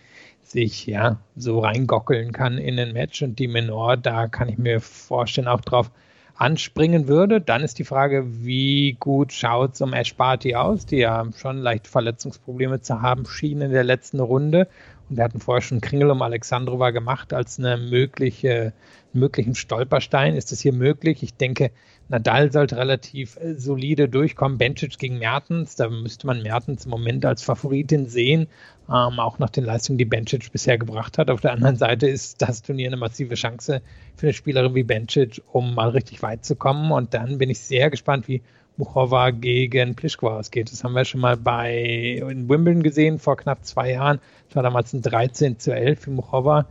sich 0.44 0.86
ja 0.86 1.18
so 1.36 1.60
reingockeln 1.60 2.32
kann 2.32 2.58
in 2.58 2.80
ein 2.80 2.94
Match 2.94 3.22
und 3.22 3.40
die 3.40 3.48
Menor, 3.48 3.98
da 3.98 4.28
kann 4.28 4.50
ich 4.50 4.58
mir 4.58 4.80
vorstellen, 4.82 5.48
auch 5.48 5.62
drauf 5.62 5.92
anspringen 6.36 7.08
würde. 7.08 7.42
Dann 7.42 7.64
ist 7.64 7.80
die 7.80 7.84
Frage, 7.84 8.26
wie 8.44 8.98
gut 9.00 9.32
schaut 9.32 9.74
es 9.74 9.82
um 9.82 9.94
Ash 9.94 10.16
Barty 10.16 10.56
aus, 10.56 10.86
die 10.86 10.98
ja 10.98 11.26
schon 11.38 11.58
leicht 11.58 11.88
Verletzungsprobleme 11.88 12.82
zu 12.82 13.02
haben 13.02 13.26
schien 13.26 13.62
in 13.62 13.72
der 13.72 13.84
letzten 13.84 14.20
Runde. 14.20 14.68
Und 15.10 15.18
wir 15.18 15.24
hatten 15.24 15.40
vorher 15.40 15.62
schon 15.62 15.82
Kringel 15.82 16.10
um 16.10 16.22
Alexandrova 16.22 16.92
gemacht 16.92 17.34
als 17.34 17.60
eine 17.60 17.78
mögliche, 17.78 18.74
möglichen 19.14 19.56
Stolperstein. 19.56 20.36
Ist 20.36 20.52
das 20.52 20.62
hier 20.62 20.74
möglich? 20.74 21.24
Ich 21.24 21.36
denke, 21.36 21.72
Nadal 22.10 22.52
sollte 22.52 22.78
relativ 22.78 23.38
äh, 23.38 23.56
solide 23.56 24.10
durchkommen. 24.10 24.58
Bencic 24.58 24.98
gegen 24.98 25.20
Mertens, 25.20 25.76
da 25.76 25.90
müsste 25.90 26.28
man 26.28 26.44
Mertens 26.44 26.86
im 26.86 26.92
Moment 26.92 27.26
als 27.26 27.44
Favoritin 27.44 28.08
sehen, 28.08 28.48
ähm, 28.90 29.20
auch 29.20 29.40
nach 29.40 29.50
den 29.50 29.64
Leistungen, 29.64 29.98
die 29.98 30.06
Bencic 30.06 30.52
bisher 30.52 30.78
gebracht 30.78 31.18
hat. 31.18 31.30
Auf 31.30 31.42
der 31.42 31.54
anderen 31.54 31.76
Seite 31.76 32.08
ist 32.08 32.42
das 32.42 32.62
Turnier 32.62 32.88
eine 32.88 32.98
massive 32.98 33.36
Chance 33.36 33.82
für 34.16 34.28
eine 34.28 34.34
Spielerin 34.34 34.76
wie 34.76 34.84
Bencic, 34.84 35.42
um 35.52 35.74
mal 35.76 35.90
richtig 35.90 36.22
weit 36.22 36.46
zu 36.46 36.56
kommen. 36.56 36.92
Und 36.92 37.14
dann 37.14 37.38
bin 37.38 37.50
ich 37.50 37.60
sehr 37.60 37.90
gespannt, 37.90 38.28
wie 38.28 38.42
Muchova 38.78 39.30
gegen 39.32 39.96
Pliskova 39.96 40.38
ausgeht. 40.40 40.72
Das 40.72 40.84
haben 40.84 40.94
wir 40.94 41.06
schon 41.06 41.22
mal 41.22 41.38
bei 41.38 42.18
in 42.28 42.50
Wimbledon 42.50 42.84
gesehen 42.84 43.20
vor 43.20 43.38
knapp 43.38 43.64
zwei 43.64 43.92
Jahren. 43.92 44.20
Das 44.48 44.56
war 44.56 44.64
damals 44.64 44.94
ein 44.94 45.02
13 45.02 45.60
zu 45.60 45.74
11 45.74 46.00
für 46.00 46.12
Muchova 46.12 46.66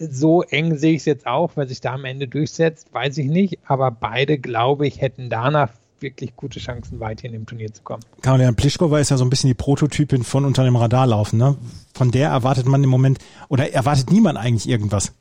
so 0.00 0.42
eng 0.42 0.76
sehe 0.78 0.94
ich 0.94 1.00
es 1.00 1.04
jetzt 1.04 1.26
auch, 1.26 1.52
wer 1.56 1.66
sich 1.66 1.80
da 1.80 1.94
am 1.94 2.04
Ende 2.04 2.26
durchsetzt, 2.26 2.92
weiß 2.92 3.18
ich 3.18 3.26
nicht. 3.26 3.58
Aber 3.66 3.90
beide, 3.90 4.38
glaube 4.38 4.86
ich, 4.86 5.00
hätten 5.00 5.28
danach 5.28 5.70
wirklich 6.00 6.34
gute 6.34 6.58
Chancen, 6.58 6.98
weiterhin 7.00 7.34
im 7.34 7.44
Turnier 7.44 7.72
zu 7.72 7.82
kommen. 7.82 8.02
Karolina 8.22 8.52
Pliskova 8.52 8.98
ist 8.98 9.10
ja 9.10 9.18
so 9.18 9.24
ein 9.24 9.30
bisschen 9.30 9.48
die 9.48 9.54
Prototypin 9.54 10.24
von 10.24 10.46
unter 10.46 10.64
dem 10.64 10.76
Radar 10.76 11.06
laufen. 11.06 11.38
Ne? 11.38 11.56
Von 11.92 12.10
der 12.10 12.30
erwartet 12.30 12.66
man 12.66 12.82
im 12.82 12.88
Moment, 12.88 13.18
oder 13.48 13.70
erwartet 13.70 14.10
niemand 14.10 14.38
eigentlich 14.38 14.66
irgendwas? 14.66 15.12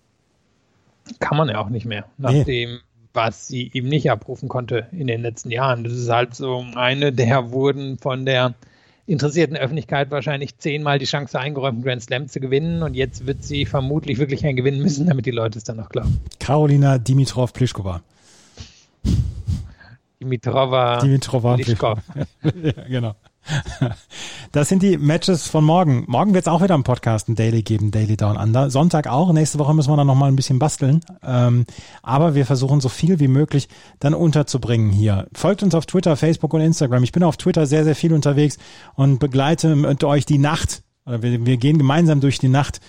Kann 1.20 1.38
man 1.38 1.50
ja 1.50 1.60
auch 1.60 1.70
nicht 1.70 1.86
mehr, 1.86 2.06
nachdem 2.18 2.70
nee. 2.70 2.80
was 3.14 3.48
sie 3.48 3.70
eben 3.74 3.90
nicht 3.90 4.10
abrufen 4.10 4.48
konnte 4.48 4.88
in 4.94 5.08
den 5.08 5.22
letzten 5.22 5.52
Jahren. 5.52 5.84
Das 5.84 5.94
ist 5.94 6.10
halt 6.10 6.36
so 6.36 6.64
eine 6.76 7.12
der 7.12 7.52
wurden 7.52 7.98
von 7.98 8.26
der 8.26 8.54
interessierten 9.10 9.58
Öffentlichkeit 9.58 10.12
wahrscheinlich 10.12 10.58
zehnmal 10.58 11.00
die 11.00 11.06
Chance 11.06 11.40
eingeräumt, 11.40 11.76
einen 11.76 11.84
Grand 11.84 12.04
Slam 12.04 12.28
zu 12.28 12.40
gewinnen 12.40 12.84
und 12.84 12.94
jetzt 12.94 13.26
wird 13.26 13.44
sie 13.44 13.66
vermutlich 13.66 14.18
wirklich 14.20 14.46
einen 14.46 14.56
gewinnen 14.56 14.82
müssen, 14.82 15.08
damit 15.08 15.26
die 15.26 15.32
Leute 15.32 15.58
es 15.58 15.64
dann 15.64 15.78
noch 15.78 15.90
glauben. 15.90 16.20
Carolina 16.40 16.98
Dimitrov 16.98 17.54
Pliskova. 17.54 18.02
Dimitrova, 20.22 21.00
Dimitrova 21.00 21.56
Pliskova. 21.56 22.04
ja, 22.44 22.72
genau. 22.88 23.16
Das 24.52 24.68
sind 24.68 24.82
die 24.82 24.98
Matches 24.98 25.48
von 25.48 25.64
morgen. 25.64 26.06
Morgen 26.08 26.34
wird 26.34 26.46
es 26.46 26.52
auch 26.52 26.64
wieder 26.64 26.74
einen 26.74 26.84
Podcast, 26.84 27.30
ein 27.30 27.36
Daily 27.36 27.62
geben, 27.62 27.92
Daily 27.92 28.18
Down 28.18 28.36
Under. 28.36 28.72
Sonntag 28.72 29.08
auch. 29.08 29.32
Nächste 29.32 29.60
Woche 29.60 29.76
müssen 29.76 29.92
wir 29.92 29.98
dann 29.98 30.08
nochmal 30.08 30.32
ein 30.32 30.36
bisschen 30.36 30.58
basteln. 30.58 31.02
Ähm, 31.24 31.66
aber 32.02 32.34
wir 32.34 32.48
versuchen 32.48 32.82
so 32.82 32.90
viel 32.90 33.20
wie 33.20 33.28
möglich 33.28 33.70
dann 34.00 34.16
unterzubringen 34.16 34.90
hier. 34.90 35.28
Folgt 35.34 35.62
uns 35.62 35.76
auf 35.76 35.86
Twitter, 35.86 36.18
Facebook 36.18 36.54
und 36.54 36.62
Instagram. 36.62 37.04
Ich 37.04 37.12
bin 37.12 37.22
auf 37.22 37.38
Twitter 37.38 37.68
sehr, 37.68 37.84
sehr 37.84 37.96
viel 37.96 38.14
unterwegs 38.14 38.58
und 38.96 39.20
begleite 39.20 39.76
mit 39.76 40.04
euch 40.04 40.26
die 40.26 40.40
Nacht. 40.40 40.82
Wir, 41.06 41.46
wir 41.46 41.58
gehen 41.58 41.78
gemeinsam 41.78 42.20
durch 42.20 42.40
die 42.40 42.50
Nacht 42.50 42.82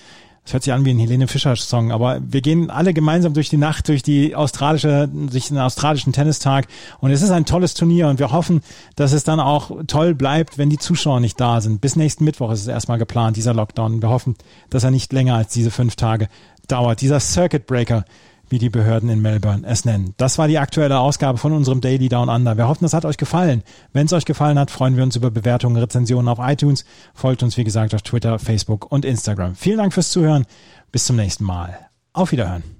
das 0.50 0.54
hört 0.54 0.62
sich 0.64 0.72
an 0.72 0.84
wie 0.84 0.90
ein 0.90 0.98
Helene 0.98 1.28
Fischer 1.28 1.54
Song, 1.54 1.92
aber 1.92 2.20
wir 2.26 2.40
gehen 2.40 2.70
alle 2.70 2.92
gemeinsam 2.92 3.34
durch 3.34 3.48
die 3.48 3.56
Nacht, 3.56 3.86
durch 3.86 4.02
die 4.02 4.34
australische, 4.34 5.08
durch 5.08 5.46
den 5.46 5.58
australischen 5.58 6.12
Tennistag 6.12 6.66
und 6.98 7.12
es 7.12 7.22
ist 7.22 7.30
ein 7.30 7.44
tolles 7.44 7.74
Turnier 7.74 8.08
und 8.08 8.18
wir 8.18 8.32
hoffen, 8.32 8.60
dass 8.96 9.12
es 9.12 9.22
dann 9.22 9.38
auch 9.38 9.70
toll 9.86 10.16
bleibt, 10.16 10.58
wenn 10.58 10.68
die 10.68 10.78
Zuschauer 10.78 11.20
nicht 11.20 11.40
da 11.40 11.60
sind. 11.60 11.80
Bis 11.80 11.94
nächsten 11.94 12.24
Mittwoch 12.24 12.50
ist 12.50 12.62
es 12.62 12.66
erstmal 12.66 12.98
geplant, 12.98 13.36
dieser 13.36 13.54
Lockdown. 13.54 14.02
Wir 14.02 14.08
hoffen, 14.08 14.34
dass 14.70 14.82
er 14.82 14.90
nicht 14.90 15.12
länger 15.12 15.36
als 15.36 15.52
diese 15.52 15.70
fünf 15.70 15.94
Tage 15.94 16.26
dauert. 16.66 17.00
Dieser 17.00 17.20
Circuit 17.20 17.66
Breaker, 17.66 18.04
wie 18.50 18.58
die 18.58 18.70
Behörden 18.70 19.08
in 19.08 19.22
Melbourne 19.22 19.66
es 19.66 19.84
nennen. 19.84 20.14
Das 20.16 20.38
war 20.38 20.48
die 20.48 20.58
aktuelle 20.58 20.98
Ausgabe 20.98 21.38
von 21.38 21.52
unserem 21.52 21.80
Daily 21.80 22.08
Down 22.08 22.28
Under. 22.28 22.56
Wir 22.56 22.68
hoffen, 22.68 22.84
das 22.84 22.94
hat 22.94 23.04
euch 23.04 23.16
gefallen. 23.16 23.62
Wenn 23.92 24.06
es 24.06 24.12
euch 24.12 24.24
gefallen 24.24 24.58
hat, 24.58 24.70
freuen 24.70 24.96
wir 24.96 25.04
uns 25.04 25.16
über 25.16 25.30
Bewertungen, 25.30 25.76
Rezensionen 25.76 26.28
auf 26.28 26.38
iTunes. 26.40 26.84
Folgt 27.14 27.42
uns, 27.42 27.56
wie 27.56 27.64
gesagt, 27.64 27.94
auf 27.94 28.02
Twitter, 28.02 28.38
Facebook 28.38 28.90
und 28.90 29.04
Instagram. 29.04 29.54
Vielen 29.54 29.78
Dank 29.78 29.94
fürs 29.94 30.10
Zuhören. 30.10 30.46
Bis 30.92 31.04
zum 31.04 31.16
nächsten 31.16 31.44
Mal. 31.44 31.78
Auf 32.12 32.32
Wiederhören. 32.32 32.79